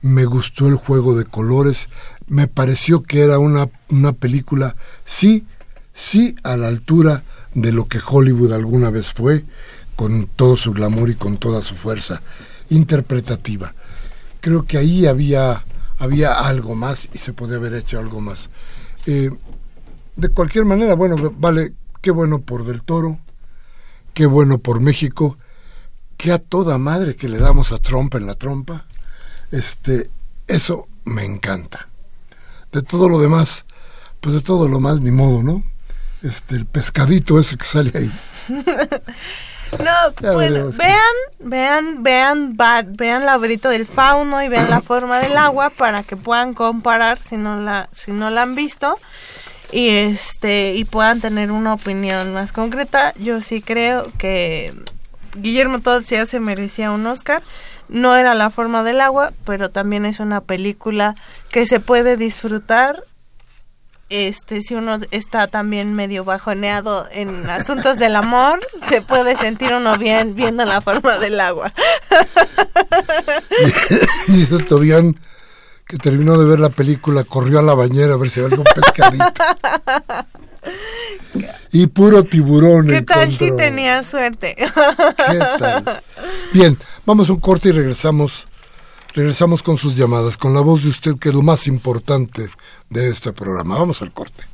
me 0.00 0.24
gustó 0.24 0.68
el 0.68 0.76
juego 0.76 1.16
de 1.16 1.24
colores, 1.24 1.88
me 2.28 2.46
pareció 2.46 3.02
que 3.02 3.22
era 3.22 3.38
una, 3.38 3.68
una 3.88 4.12
película, 4.12 4.76
sí, 5.04 5.46
sí, 5.94 6.34
a 6.44 6.56
la 6.56 6.68
altura 6.68 7.24
de 7.54 7.72
lo 7.72 7.88
que 7.88 7.98
Hollywood 8.06 8.52
alguna 8.52 8.90
vez 8.90 9.12
fue, 9.12 9.44
con 9.96 10.26
todo 10.28 10.56
su 10.56 10.72
glamour 10.72 11.10
y 11.10 11.14
con 11.16 11.38
toda 11.38 11.62
su 11.62 11.74
fuerza 11.74 12.22
interpretativa. 12.70 13.74
Creo 14.40 14.64
que 14.64 14.78
ahí 14.78 15.06
había, 15.06 15.64
había 15.98 16.32
algo 16.32 16.74
más 16.74 17.08
y 17.12 17.18
se 17.18 17.32
podía 17.32 17.56
haber 17.56 17.74
hecho 17.74 17.98
algo 17.98 18.20
más. 18.20 18.48
Eh, 19.06 19.30
de 20.16 20.28
cualquier 20.30 20.64
manera, 20.64 20.94
bueno, 20.94 21.16
vale, 21.36 21.74
qué 22.00 22.10
bueno 22.10 22.40
por 22.40 22.64
Del 22.64 22.82
Toro, 22.82 23.18
qué 24.14 24.26
bueno 24.26 24.58
por 24.58 24.80
México, 24.80 25.36
que 26.16 26.32
a 26.32 26.38
toda 26.38 26.78
madre 26.78 27.14
que 27.14 27.28
le 27.28 27.38
damos 27.38 27.72
a 27.72 27.78
Trump 27.78 28.14
en 28.14 28.26
la 28.26 28.34
trompa, 28.34 28.86
este, 29.52 30.10
eso 30.46 30.88
me 31.04 31.24
encanta. 31.24 31.88
De 32.72 32.82
todo 32.82 33.08
lo 33.08 33.20
demás, 33.20 33.64
pues 34.20 34.34
de 34.34 34.40
todo 34.40 34.68
lo 34.68 34.80
más, 34.80 35.00
ni 35.00 35.10
modo, 35.10 35.42
¿no? 35.42 35.62
este, 36.22 36.56
el 36.56 36.66
pescadito 36.66 37.38
ese 37.38 37.56
que 37.56 37.64
sale 37.64 37.92
ahí. 37.94 38.12
No, 39.78 40.32
bueno, 40.32 40.70
vean, 40.72 40.98
vean, 41.38 42.02
vean, 42.02 42.56
vean 42.96 43.26
labrito 43.26 43.68
del 43.68 43.86
fauno 43.86 44.42
y 44.42 44.48
vean 44.48 44.70
la 44.70 44.80
forma 44.80 45.20
del 45.20 45.36
agua 45.36 45.70
para 45.70 46.02
que 46.02 46.16
puedan 46.16 46.54
comparar 46.54 47.18
si 47.18 47.36
no 47.36 47.60
la, 47.60 47.88
si 47.92 48.12
no 48.12 48.30
la 48.30 48.42
han 48.42 48.54
visto 48.54 48.98
y 49.70 49.90
este 49.90 50.74
y 50.74 50.84
puedan 50.84 51.20
tener 51.20 51.50
una 51.50 51.74
opinión 51.74 52.32
más 52.32 52.52
concreta. 52.52 53.12
Yo 53.18 53.42
sí 53.42 53.60
creo 53.60 54.10
que 54.18 54.72
Guillermo 55.36 55.80
Todd 55.80 56.02
ya 56.02 56.26
se 56.26 56.40
merecía 56.40 56.90
un 56.90 57.06
Oscar. 57.06 57.42
No 57.88 58.16
era 58.16 58.34
la 58.34 58.50
forma 58.50 58.82
del 58.82 59.00
agua, 59.00 59.32
pero 59.44 59.70
también 59.70 60.04
es 60.04 60.20
una 60.20 60.42
película 60.42 61.14
que 61.50 61.64
se 61.66 61.80
puede 61.80 62.16
disfrutar 62.16 63.04
este 64.10 64.62
si 64.62 64.74
uno 64.74 64.98
está 65.10 65.46
también 65.46 65.94
medio 65.94 66.24
bajoneado 66.24 67.06
en 67.12 67.48
asuntos 67.50 67.98
del 67.98 68.16
amor, 68.16 68.60
se 68.88 69.02
puede 69.02 69.36
sentir 69.36 69.74
uno 69.74 69.96
bien 69.98 70.34
viendo 70.34 70.64
la 70.64 70.80
forma 70.80 71.18
del 71.18 71.38
agua. 71.40 71.72
Dice 74.28 74.58
Tobián 74.64 75.18
que 75.86 75.96
terminó 75.96 76.38
de 76.38 76.44
ver 76.44 76.60
la 76.60 76.68
película, 76.68 77.24
corrió 77.24 77.60
a 77.60 77.62
la 77.62 77.74
bañera 77.74 78.14
a 78.14 78.16
ver 78.16 78.30
si 78.30 78.40
había 78.40 78.52
algún 78.52 78.66
pescadito. 78.74 79.24
y 81.72 81.86
puro 81.86 82.24
tiburón. 82.24 82.88
¿Qué 82.88 83.02
tal 83.02 83.32
si 83.32 83.50
tenía 83.56 84.04
suerte? 84.04 84.54
¿Qué 84.56 85.38
tal? 85.58 86.02
Bien, 86.52 86.78
vamos 87.06 87.30
a 87.30 87.32
un 87.32 87.40
corte 87.40 87.70
y 87.70 87.72
regresamos. 87.72 88.47
Regresamos 89.18 89.64
con 89.64 89.76
sus 89.76 89.96
llamadas, 89.96 90.36
con 90.36 90.54
la 90.54 90.60
voz 90.60 90.84
de 90.84 90.90
usted, 90.90 91.18
que 91.18 91.30
es 91.30 91.34
lo 91.34 91.42
más 91.42 91.66
importante 91.66 92.50
de 92.88 93.08
este 93.10 93.32
programa. 93.32 93.76
Vamos 93.76 94.00
al 94.00 94.12
corte. 94.12 94.44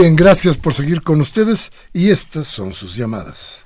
Bien, 0.00 0.14
gracias 0.14 0.56
por 0.56 0.74
seguir 0.74 1.02
con 1.02 1.20
ustedes 1.20 1.72
y 1.92 2.10
estas 2.10 2.46
son 2.46 2.72
sus 2.72 2.94
llamadas. 2.94 3.64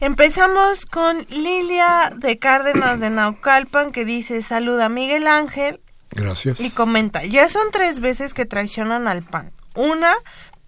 Empezamos 0.00 0.84
con 0.84 1.26
Lilia 1.30 2.12
de 2.14 2.38
Cárdenas 2.38 3.00
de 3.00 3.08
Naucalpan 3.08 3.90
que 3.90 4.04
dice 4.04 4.42
saluda 4.42 4.84
a 4.84 4.88
Miguel 4.90 5.26
Ángel. 5.26 5.80
Gracias. 6.10 6.60
Y 6.60 6.68
comenta, 6.68 7.24
ya 7.24 7.48
son 7.48 7.70
tres 7.72 8.00
veces 8.00 8.34
que 8.34 8.44
traicionan 8.44 9.08
al 9.08 9.22
PAN. 9.22 9.50
Una, 9.74 10.14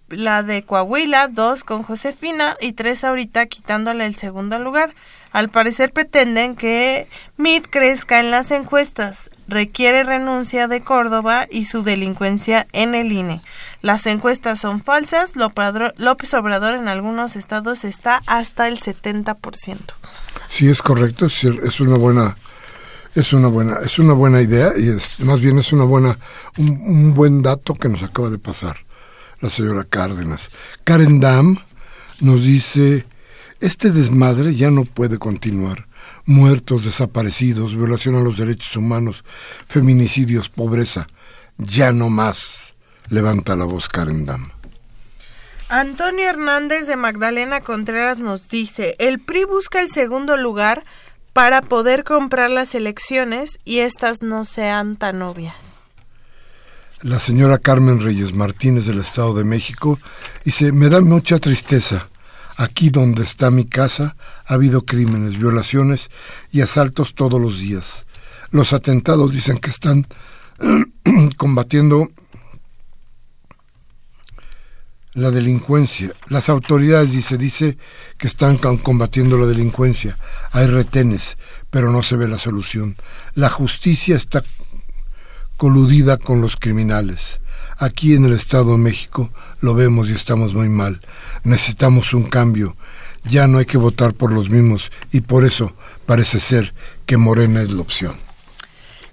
la 0.09 0.41
de 0.41 0.63
Coahuila, 0.63 1.27
dos 1.27 1.63
con 1.63 1.83
Josefina 1.83 2.57
y 2.59 2.73
tres 2.73 3.03
ahorita 3.03 3.45
quitándole 3.45 4.07
el 4.07 4.15
segundo 4.15 4.57
lugar. 4.57 4.95
Al 5.31 5.49
parecer 5.49 5.93
pretenden 5.93 6.55
que 6.55 7.07
MIT 7.37 7.67
crezca 7.69 8.19
en 8.19 8.31
las 8.31 8.49
encuestas. 8.49 9.29
Requiere 9.47 10.03
renuncia 10.03 10.67
de 10.67 10.81
Córdoba 10.81 11.45
y 11.47 11.65
su 11.65 11.83
delincuencia 11.83 12.65
en 12.73 12.95
el 12.95 13.11
INE. 13.11 13.39
Las 13.81 14.05
encuestas 14.07 14.59
son 14.59 14.81
falsas. 14.81 15.33
López 15.35 16.33
Obrador 16.33 16.75
en 16.75 16.87
algunos 16.87 17.35
estados 17.35 17.83
está 17.83 18.21
hasta 18.25 18.67
el 18.67 18.79
70%. 18.79 19.77
Sí, 20.47 20.69
es 20.69 20.81
correcto. 20.81 21.27
Es 21.27 21.79
una 21.79 21.97
buena 21.97 22.35
es 23.15 23.33
una 23.33 23.47
buena 23.47 23.79
es 23.83 23.97
una 23.97 24.13
buena 24.13 24.41
idea 24.41 24.73
y 24.77 24.89
es, 24.89 25.19
más 25.21 25.41
bien 25.41 25.57
es 25.57 25.73
una 25.73 25.85
buena 25.85 26.19
un, 26.57 27.15
buen 27.15 27.41
dato 27.41 27.73
que 27.73 27.89
nos 27.89 28.03
acaba 28.03 28.29
de 28.29 28.37
pasar 28.37 28.77
la 29.41 29.49
señora 29.49 29.85
Cárdenas. 29.85 30.49
Karen 30.83 31.19
Dam 31.19 31.57
nos 32.19 32.43
dice 32.43 33.05
este 33.59 33.89
desmadre 33.89 34.53
ya 34.53 34.69
no 34.69 34.85
puede 34.85 35.17
continuar. 35.17 35.87
Muertos, 36.25 36.85
desaparecidos, 36.85 37.75
violación 37.75 38.15
a 38.15 38.19
los 38.19 38.37
derechos 38.37 38.75
humanos, 38.75 39.23
feminicidios, 39.67 40.49
pobreza. 40.49 41.07
Ya 41.57 41.91
no 41.91 42.09
más. 42.09 42.66
Levanta 43.09 43.55
la 43.55 43.65
voz 43.65 43.89
Karen 43.89 44.25
Dam. 44.25 44.51
Antonio 45.69 46.29
Hernández 46.29 46.87
de 46.87 46.95
Magdalena 46.95 47.61
Contreras 47.61 48.19
nos 48.19 48.49
dice, 48.49 48.95
el 48.99 49.19
PRI 49.19 49.43
busca 49.43 49.81
el 49.81 49.89
segundo 49.89 50.37
lugar 50.37 50.85
para 51.33 51.61
poder 51.61 52.03
comprar 52.03 52.49
las 52.49 52.73
elecciones 52.73 53.59
y 53.65 53.79
estas 53.79 54.21
no 54.21 54.45
sean 54.45 54.95
tan 54.95 55.21
obvias. 55.21 55.79
La 57.01 57.19
señora 57.19 57.57
Carmen 57.59 57.99
Reyes 57.99 58.33
Martínez 58.33 58.85
del 58.85 58.99
Estado 58.99 59.35
de 59.35 59.43
México 59.43 59.99
dice, 60.43 60.71
me 60.71 60.89
da 60.89 61.01
mucha 61.01 61.37
tristeza 61.37 62.07
Aquí 62.57 62.89
donde 62.89 63.21
está 63.21 63.51
mi 63.51 63.65
casa 63.65 64.15
ha 64.45 64.55
habido 64.55 64.83
crímenes, 64.83 65.37
violaciones 65.37 66.09
y 66.51 66.61
asaltos 66.61 67.13
todos 67.13 67.39
los 67.39 67.59
días. 67.59 68.07
Los 68.49 68.73
atentados 68.73 69.31
dicen 69.31 69.59
que 69.59 69.69
están 69.69 70.07
combatiendo 71.37 72.07
la 75.17 75.31
delincuencia. 75.31 76.11
Las 76.27 76.47
autoridades 76.47 77.11
dice 77.11 77.39
dice 77.39 77.77
que 78.19 78.27
están 78.27 78.57
combatiendo 78.57 79.39
la 79.39 79.47
delincuencia. 79.47 80.15
Hay 80.51 80.67
retenes, 80.67 81.37
pero 81.71 81.91
no 81.91 82.03
se 82.03 82.15
ve 82.15 82.27
la 82.27 82.37
solución. 82.37 82.95
La 83.33 83.49
justicia 83.49 84.15
está 84.15 84.43
coludida 85.57 86.17
con 86.17 86.39
los 86.39 86.55
criminales. 86.55 87.39
Aquí 87.79 88.13
en 88.13 88.25
el 88.25 88.33
Estado 88.33 88.73
de 88.73 88.77
México 88.77 89.31
lo 89.59 89.73
vemos 89.73 90.07
y 90.07 90.13
estamos 90.13 90.53
muy 90.53 90.69
mal. 90.69 91.01
Necesitamos 91.43 92.13
un 92.13 92.23
cambio. 92.29 92.77
Ya 93.23 93.47
no 93.47 93.57
hay 93.57 93.65
que 93.65 93.79
votar 93.79 94.13
por 94.13 94.31
los 94.31 94.51
mismos 94.51 94.91
y 95.11 95.21
por 95.21 95.45
eso 95.45 95.73
parece 96.05 96.39
ser 96.39 96.75
que 97.07 97.17
Morena 97.17 97.63
es 97.63 97.71
la 97.71 97.81
opción. 97.81 98.26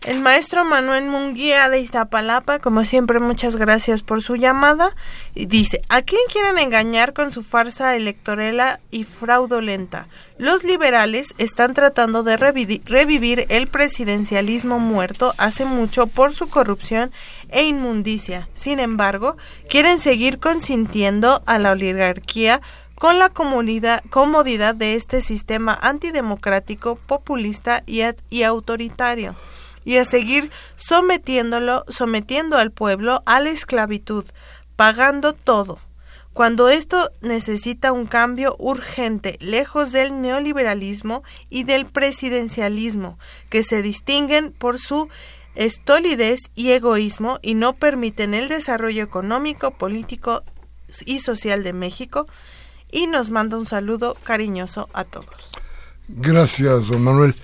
El 0.05 0.20
maestro 0.20 0.66
Manuel 0.66 1.07
Munguía 1.07 1.70
de 1.70 1.80
Iztapalapa, 1.80 2.59
como 2.59 2.84
siempre, 2.84 3.20
muchas 3.20 3.57
gracias 3.57 4.02
por 4.02 4.20
su 4.20 4.36
llamada. 4.36 4.94
Y 5.34 5.46
dice, 5.46 5.80
¿a 5.88 6.02
quién 6.02 6.20
quieren 6.30 6.59
engañar 6.59 7.14
con 7.14 7.32
su 7.32 7.42
farsa 7.42 7.96
electorela 7.96 8.80
y 8.90 9.05
fraudulenta? 9.05 10.09
Los 10.36 10.62
liberales 10.62 11.28
están 11.38 11.72
tratando 11.72 12.22
de 12.22 12.36
revivir 12.36 13.46
el 13.48 13.66
presidencialismo 13.66 14.78
muerto 14.78 15.32
hace 15.38 15.64
mucho 15.64 16.07
por 16.07 16.34
su 16.34 16.50
corrupción 16.50 17.11
e 17.48 17.64
inmundicia. 17.64 18.50
Sin 18.55 18.80
embargo, 18.80 19.38
quieren 19.70 20.02
seguir 20.02 20.38
consintiendo 20.38 21.42
a 21.46 21.59
la 21.59 21.70
oligarquía 21.70 22.61
con 22.94 23.18
la 23.18 23.30
comodidad 23.30 24.74
de 24.74 24.96
este 24.96 25.22
sistema 25.22 25.78
antidemocrático, 25.80 26.96
populista 26.96 27.82
y 27.86 28.42
autoritario 28.42 29.34
y 29.85 29.97
a 29.97 30.05
seguir 30.05 30.51
sometiéndolo, 30.76 31.85
sometiendo 31.89 32.57
al 32.57 32.70
pueblo 32.70 33.22
a 33.26 33.41
la 33.41 33.51
esclavitud, 33.51 34.24
pagando 34.76 35.32
todo. 35.32 35.78
cuando 36.32 36.68
esto 36.68 37.12
necesita 37.20 37.93
un 37.93 38.07
cambio 38.07 38.57
urgente, 38.59 39.39
lejos 39.41 39.93
del 39.93 40.20
neoliberalismo 40.20 41.22
y 41.49 41.62
del 41.62 41.87
presidencialismo, 41.87 43.20
que 43.51 43.62
se 43.62 43.82
distinguen 43.82 44.51
por 44.51 44.80
su 44.80 45.09
estolidez 45.55 46.41
y 46.57 46.72
egoísmo 46.72 47.39
y 47.41 47.55
no 47.55 47.74
permiten 47.74 48.35
el 48.35 48.49
desarrollo 48.49 49.05
económico, 49.05 49.72
político 49.72 50.43
y 51.07 51.20
social 51.20 51.62
de 51.62 51.72
México. 51.72 52.26
Y 52.91 53.07
nos 53.07 53.30
manda 53.30 53.57
un 53.57 53.66
saludo 53.66 54.16
cariñoso 54.22 54.89
a 54.93 55.05
todos. 55.05 55.53
Gracias, 56.09 56.89
don 56.89 57.03
Manuel. 57.03 57.35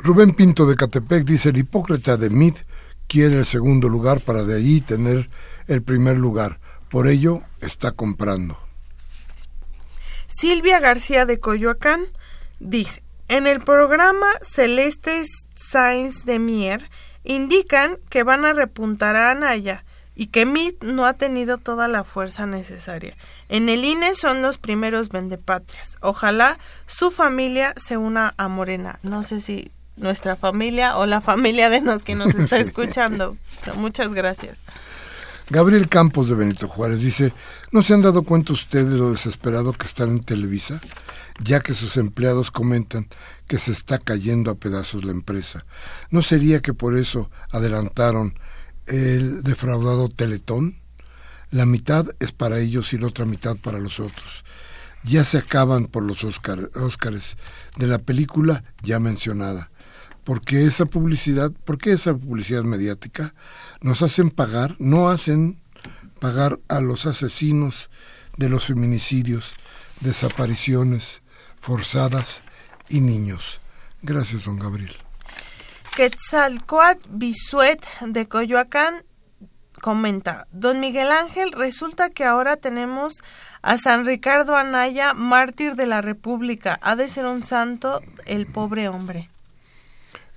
Rubén 0.00 0.32
Pinto 0.32 0.66
de 0.66 0.76
Catepec 0.76 1.24
dice, 1.24 1.48
el 1.48 1.56
hipócrita 1.56 2.16
de 2.16 2.30
Mid 2.30 2.54
quiere 3.08 3.38
el 3.38 3.46
segundo 3.46 3.88
lugar 3.88 4.20
para 4.20 4.44
de 4.44 4.56
allí 4.56 4.80
tener 4.80 5.28
el 5.66 5.82
primer 5.82 6.16
lugar. 6.16 6.60
Por 6.88 7.08
ello 7.08 7.42
está 7.60 7.90
comprando. 7.90 8.56
Silvia 10.28 10.78
García 10.78 11.26
de 11.26 11.40
Coyoacán 11.40 12.06
dice, 12.60 13.02
en 13.26 13.46
el 13.48 13.60
programa 13.60 14.28
Celeste 14.42 15.24
Sainz 15.56 16.24
de 16.24 16.38
Mier 16.38 16.88
indican 17.24 17.98
que 18.08 18.22
van 18.22 18.44
a 18.44 18.52
repuntar 18.52 19.16
a 19.16 19.32
Anaya 19.32 19.84
y 20.14 20.28
que 20.28 20.46
MIT 20.46 20.84
no 20.84 21.06
ha 21.06 21.14
tenido 21.14 21.58
toda 21.58 21.88
la 21.88 22.04
fuerza 22.04 22.46
necesaria. 22.46 23.16
En 23.48 23.68
el 23.68 23.84
INE 23.84 24.14
son 24.14 24.42
los 24.42 24.58
primeros 24.58 25.10
vendepatrias. 25.10 25.96
Ojalá 26.00 26.58
su 26.86 27.10
familia 27.10 27.74
se 27.76 27.96
una 27.96 28.34
a 28.36 28.48
Morena. 28.48 28.98
No 29.02 29.22
sé 29.22 29.40
si 29.40 29.70
nuestra 29.98 30.36
familia 30.36 30.96
o 30.96 31.06
la 31.06 31.20
familia 31.20 31.70
de 31.70 31.80
los 31.80 32.02
que 32.02 32.14
nos 32.14 32.34
está 32.34 32.58
escuchando. 32.58 33.36
muchas 33.76 34.12
gracias. 34.12 34.58
Gabriel 35.50 35.88
Campos 35.88 36.28
de 36.28 36.34
Benito 36.34 36.68
Juárez 36.68 37.00
dice, 37.00 37.32
¿no 37.72 37.82
se 37.82 37.94
han 37.94 38.02
dado 38.02 38.22
cuenta 38.22 38.52
ustedes 38.52 38.90
de 38.90 38.98
lo 38.98 39.12
desesperado 39.12 39.72
que 39.72 39.86
están 39.86 40.10
en 40.10 40.22
Televisa? 40.22 40.80
Ya 41.42 41.60
que 41.60 41.72
sus 41.72 41.96
empleados 41.96 42.50
comentan 42.50 43.08
que 43.46 43.58
se 43.58 43.72
está 43.72 43.98
cayendo 43.98 44.50
a 44.50 44.56
pedazos 44.56 45.06
la 45.06 45.12
empresa. 45.12 45.64
¿No 46.10 46.20
sería 46.20 46.60
que 46.60 46.74
por 46.74 46.98
eso 46.98 47.30
adelantaron 47.50 48.38
el 48.86 49.42
defraudado 49.42 50.10
Teletón? 50.10 50.80
La 51.50 51.64
mitad 51.64 52.08
es 52.20 52.32
para 52.32 52.58
ellos 52.58 52.92
y 52.92 52.98
la 52.98 53.06
otra 53.06 53.24
mitad 53.24 53.56
para 53.56 53.78
los 53.78 54.00
otros. 54.00 54.44
Ya 55.02 55.24
se 55.24 55.38
acaban 55.38 55.86
por 55.86 56.02
los 56.02 56.24
Oscar, 56.24 56.70
Óscares 56.74 57.38
de 57.76 57.86
la 57.86 57.98
película 57.98 58.64
ya 58.82 59.00
mencionada 59.00 59.70
porque 60.28 60.66
esa 60.66 60.84
publicidad, 60.84 61.52
porque 61.64 61.92
esa 61.92 62.14
publicidad 62.14 62.62
mediática 62.62 63.32
nos 63.80 64.02
hacen 64.02 64.28
pagar, 64.30 64.76
no 64.78 65.08
hacen 65.08 65.58
pagar 66.20 66.58
a 66.68 66.80
los 66.80 67.06
asesinos 67.06 67.88
de 68.36 68.50
los 68.50 68.66
feminicidios, 68.66 69.54
desapariciones 70.00 71.22
forzadas 71.62 72.42
y 72.90 73.00
niños. 73.00 73.62
Gracias, 74.02 74.44
don 74.44 74.58
Gabriel. 74.58 74.94
Quetzalcoatl 75.96 77.08
Bisuet 77.08 77.82
de 78.02 78.28
Coyoacán 78.28 79.04
comenta, 79.80 80.46
don 80.52 80.78
Miguel 80.78 81.10
Ángel, 81.10 81.52
resulta 81.52 82.10
que 82.10 82.26
ahora 82.26 82.58
tenemos 82.58 83.22
a 83.62 83.78
San 83.78 84.04
Ricardo 84.04 84.58
Anaya, 84.58 85.14
mártir 85.14 85.74
de 85.74 85.86
la 85.86 86.02
República. 86.02 86.78
Ha 86.82 86.96
de 86.96 87.08
ser 87.08 87.24
un 87.24 87.42
santo 87.42 88.02
el 88.26 88.46
pobre 88.46 88.90
hombre 88.90 89.30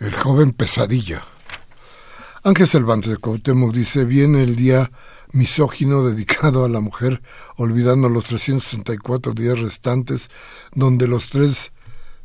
el 0.01 0.15
joven 0.15 0.51
pesadilla. 0.51 1.23
Ángel 2.43 2.67
Cervantes 2.67 3.11
de 3.11 3.17
Cuauhtémoc 3.17 3.71
dice, 3.71 4.03
viene 4.03 4.41
el 4.41 4.55
día 4.55 4.91
misógino 5.31 6.03
dedicado 6.03 6.65
a 6.65 6.69
la 6.69 6.79
mujer, 6.79 7.21
olvidando 7.55 8.09
los 8.09 8.23
364 8.23 9.33
días 9.33 9.59
restantes, 9.59 10.29
donde 10.73 11.07
los 11.07 11.29
tres 11.29 11.71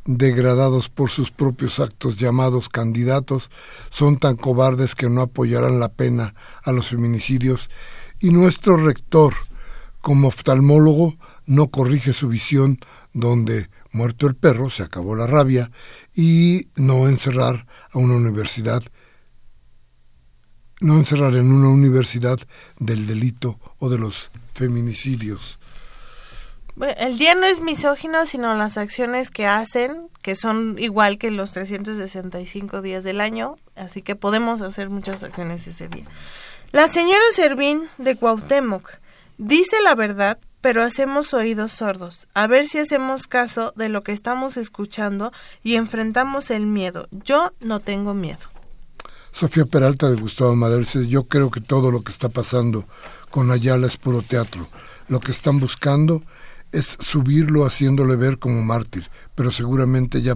degradados 0.05 0.89
por 0.89 1.11
sus 1.11 1.29
propios 1.29 1.79
actos 1.79 2.17
llamados 2.17 2.67
candidatos 2.67 3.51
son 3.91 4.17
tan 4.17 4.37
cobardes 4.37 4.95
que 4.95 5.07
no 5.07 5.21
apoyarán 5.21 5.79
la 5.79 5.89
pena 5.89 6.33
a 6.63 6.71
los 6.71 6.87
feminicidios, 6.87 7.69
y 8.19 8.31
nuestro 8.31 8.77
rector, 8.77 9.35
como 10.01 10.29
oftalmólogo, 10.29 11.15
no 11.45 11.67
corrige 11.67 12.13
su 12.13 12.27
visión 12.27 12.79
donde 13.13 13.69
muerto 13.91 14.27
el 14.27 14.35
perro, 14.35 14.69
se 14.69 14.83
acabó 14.83 15.15
la 15.15 15.27
rabia, 15.27 15.71
y 16.15 16.67
no 16.75 17.07
encerrar 17.07 17.65
a 17.91 17.99
una 17.99 18.15
universidad, 18.15 18.83
no 20.79 20.95
encerrar 20.95 21.35
en 21.35 21.51
una 21.51 21.69
universidad 21.69 22.39
del 22.79 23.07
delito 23.07 23.59
o 23.79 23.89
de 23.89 23.97
los 23.97 24.29
feminicidios. 24.53 25.59
El 26.97 27.17
día 27.17 27.33
no 27.33 27.47
es 27.47 27.59
misógino, 27.59 28.27
sino 28.27 28.55
las 28.55 28.77
acciones 28.77 29.31
que 29.31 29.47
hacen, 29.47 30.09
que 30.21 30.35
son 30.35 30.75
igual 30.77 31.17
que 31.17 31.31
los 31.31 31.51
365 31.51 32.83
días 32.83 33.03
del 33.03 33.19
año, 33.19 33.55
así 33.75 34.03
que 34.03 34.15
podemos 34.15 34.61
hacer 34.61 34.89
muchas 34.89 35.23
acciones 35.23 35.65
ese 35.65 35.87
día. 35.87 36.05
La 36.71 36.87
señora 36.87 37.23
Servín 37.33 37.87
de 37.97 38.15
Cuauhtémoc 38.15 38.99
dice 39.39 39.77
la 39.83 39.95
verdad 39.95 40.37
pero 40.61 40.83
hacemos 40.83 41.33
oídos 41.33 41.71
sordos. 41.71 42.27
A 42.33 42.47
ver 42.47 42.67
si 42.67 42.79
hacemos 42.79 43.27
caso 43.27 43.73
de 43.75 43.89
lo 43.89 44.03
que 44.03 44.11
estamos 44.11 44.57
escuchando 44.57 45.31
y 45.63 45.75
enfrentamos 45.75 46.49
el 46.51 46.65
miedo. 46.65 47.07
Yo 47.11 47.53
no 47.59 47.79
tengo 47.79 48.13
miedo. 48.13 48.39
Sofía 49.31 49.65
Peralta 49.65 50.09
de 50.09 50.19
Gustavo 50.19 50.55
Madero 50.55 50.79
dice, 50.79 51.07
yo 51.07 51.25
creo 51.25 51.51
que 51.51 51.61
todo 51.61 51.91
lo 51.91 52.03
que 52.03 52.11
está 52.11 52.29
pasando 52.29 52.87
con 53.29 53.51
Ayala 53.51 53.87
es 53.87 53.97
puro 53.97 54.23
teatro. 54.23 54.67
Lo 55.09 55.19
que 55.19 55.31
están 55.31 55.59
buscando 55.59 56.23
es 56.71 56.97
subirlo 56.99 57.65
haciéndole 57.65 58.15
ver 58.15 58.39
como 58.39 58.61
mártir, 58.63 59.09
pero 59.35 59.51
seguramente 59.51 60.21
ya 60.21 60.35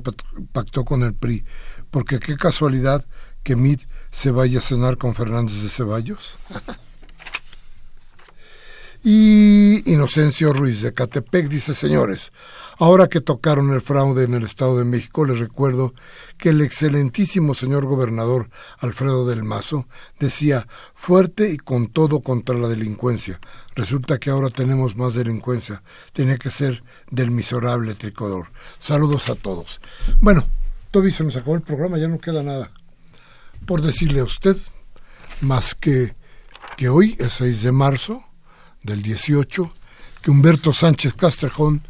pactó 0.51 0.85
con 0.85 1.03
el 1.03 1.13
PRI, 1.13 1.43
porque 1.89 2.19
qué 2.19 2.37
casualidad 2.37 3.05
que 3.43 3.55
Mid 3.55 3.81
se 4.11 4.31
vaya 4.31 4.59
a 4.59 4.61
cenar 4.61 4.97
con 4.97 5.15
Fernández 5.15 5.63
de 5.63 5.69
Ceballos. 5.69 6.37
Y 9.03 9.91
Inocencio 9.91 10.53
Ruiz 10.53 10.81
de 10.81 10.93
Catepec 10.93 11.47
dice, 11.47 11.73
señores, 11.73 12.31
ahora 12.77 13.07
que 13.07 13.19
tocaron 13.19 13.71
el 13.71 13.81
fraude 13.81 14.25
en 14.25 14.35
el 14.35 14.43
Estado 14.43 14.77
de 14.77 14.83
México, 14.83 15.25
les 15.25 15.39
recuerdo 15.39 15.93
que 16.37 16.49
el 16.49 16.61
excelentísimo 16.61 17.55
señor 17.55 17.85
gobernador 17.85 18.49
Alfredo 18.77 19.25
del 19.25 19.43
Mazo 19.43 19.87
decía 20.19 20.67
fuerte 20.93 21.49
y 21.49 21.57
con 21.57 21.87
todo 21.87 22.21
contra 22.21 22.55
la 22.55 22.67
delincuencia. 22.67 23.39
Resulta 23.75 24.19
que 24.19 24.29
ahora 24.29 24.49
tenemos 24.49 24.95
más 24.95 25.15
delincuencia. 25.15 25.81
Tiene 26.13 26.37
que 26.37 26.51
ser 26.51 26.83
del 27.09 27.31
miserable 27.31 27.95
tricolor. 27.95 28.51
Saludos 28.79 29.29
a 29.29 29.35
todos. 29.35 29.81
Bueno, 30.19 30.45
Toby, 30.91 31.11
se 31.11 31.23
nos 31.23 31.35
acabó 31.35 31.55
el 31.55 31.61
programa, 31.61 31.97
ya 31.97 32.07
no 32.07 32.19
queda 32.19 32.43
nada 32.43 32.71
por 33.65 33.81
decirle 33.81 34.21
a 34.21 34.25
usted, 34.25 34.57
más 35.41 35.75
que 35.75 36.15
que 36.77 36.89
hoy 36.89 37.15
es 37.19 37.33
6 37.33 37.61
de 37.63 37.71
marzo, 37.71 38.23
del 38.83 39.01
18, 39.01 39.71
que 40.21 40.31
Humberto 40.31 40.73
Sánchez 40.73 41.13
Castrejón 41.13 41.83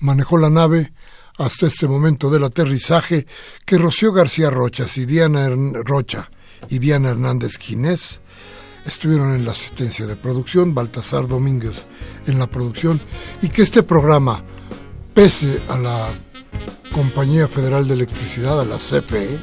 manejó 0.00 0.38
la 0.38 0.50
nave 0.50 0.92
hasta 1.38 1.66
este 1.66 1.86
momento 1.86 2.30
del 2.30 2.44
aterrizaje, 2.44 3.26
que 3.64 3.78
Rocío 3.78 4.12
García 4.12 4.50
Rochas 4.50 4.96
y 4.96 5.06
Diana 5.06 5.48
Rocha 5.50 6.30
y 6.68 6.78
Diana 6.78 7.10
Hernández 7.10 7.58
Ginés 7.58 8.20
estuvieron 8.86 9.34
en 9.34 9.44
la 9.44 9.52
asistencia 9.52 10.06
de 10.06 10.16
producción, 10.16 10.74
Baltasar 10.74 11.26
Domínguez 11.26 11.84
en 12.26 12.38
la 12.38 12.46
producción, 12.46 13.00
y 13.42 13.48
que 13.48 13.62
este 13.62 13.82
programa, 13.82 14.42
pese 15.12 15.60
a 15.68 15.76
la 15.76 16.08
Compañía 16.92 17.48
Federal 17.48 17.86
de 17.88 17.94
Electricidad, 17.94 18.60
a 18.60 18.64
la 18.64 18.76
CFE, 18.76 19.38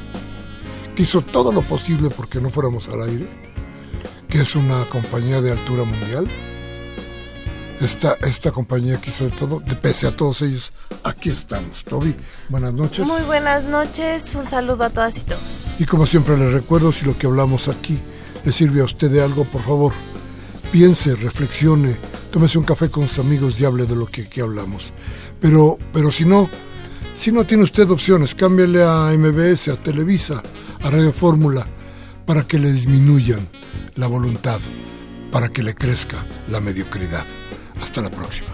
que 0.95 1.03
hizo 1.03 1.21
todo 1.21 1.51
lo 1.51 1.61
posible 1.61 2.09
porque 2.09 2.39
no 2.39 2.49
fuéramos 2.49 2.87
al 2.87 3.03
aire, 3.03 3.27
que 4.29 4.41
es 4.41 4.55
una 4.55 4.83
compañía 4.85 5.41
de 5.41 5.51
altura 5.51 5.83
mundial, 5.83 6.27
esta, 7.81 8.17
esta 8.21 8.51
compañía 8.51 8.97
aquí 8.97 9.11
sobre 9.11 9.31
todo, 9.31 9.59
de 9.59 9.75
pese 9.75 10.07
a 10.07 10.15
todos 10.15 10.41
ellos, 10.41 10.71
aquí 11.03 11.29
estamos. 11.29 11.83
Toby, 11.83 12.15
buenas 12.49 12.73
noches. 12.73 13.05
Muy 13.05 13.21
buenas 13.23 13.63
noches, 13.65 14.35
un 14.35 14.47
saludo 14.47 14.85
a 14.85 14.89
todas 14.89 15.17
y 15.17 15.21
todos. 15.21 15.65
Y 15.79 15.85
como 15.85 16.05
siempre 16.05 16.37
les 16.37 16.53
recuerdo, 16.53 16.91
si 16.91 17.05
lo 17.05 17.17
que 17.17 17.27
hablamos 17.27 17.67
aquí 17.67 17.99
le 18.45 18.51
sirve 18.51 18.81
a 18.81 18.85
usted 18.85 19.09
de 19.09 19.23
algo, 19.23 19.43
por 19.45 19.61
favor, 19.61 19.93
piense, 20.71 21.15
reflexione, 21.15 21.95
tómese 22.31 22.57
un 22.57 22.63
café 22.63 22.89
con 22.89 23.07
sus 23.07 23.19
amigos 23.19 23.59
y 23.59 23.65
hable 23.65 23.85
de 23.85 23.95
lo 23.95 24.05
que 24.05 24.23
aquí 24.23 24.41
hablamos. 24.41 24.91
Pero, 25.39 25.77
pero 25.91 26.11
si 26.11 26.25
no, 26.25 26.49
si 27.15 27.31
no 27.31 27.45
tiene 27.45 27.63
usted 27.63 27.89
opciones, 27.89 28.35
cámbiale 28.35 28.83
a 28.83 29.11
MBS, 29.17 29.69
a 29.69 29.75
Televisa, 29.75 30.41
a 30.81 30.89
Radio 30.89 31.13
Fórmula, 31.13 31.65
para 32.25 32.43
que 32.43 32.57
le 32.57 32.71
disminuyan 32.71 33.47
la 33.95 34.07
voluntad, 34.07 34.59
para 35.31 35.49
que 35.49 35.63
le 35.63 35.75
crezca 35.75 36.25
la 36.49 36.59
mediocridad. 36.59 37.25
Hasta 37.83 38.01
la 38.01 38.09
próxima. 38.09 38.52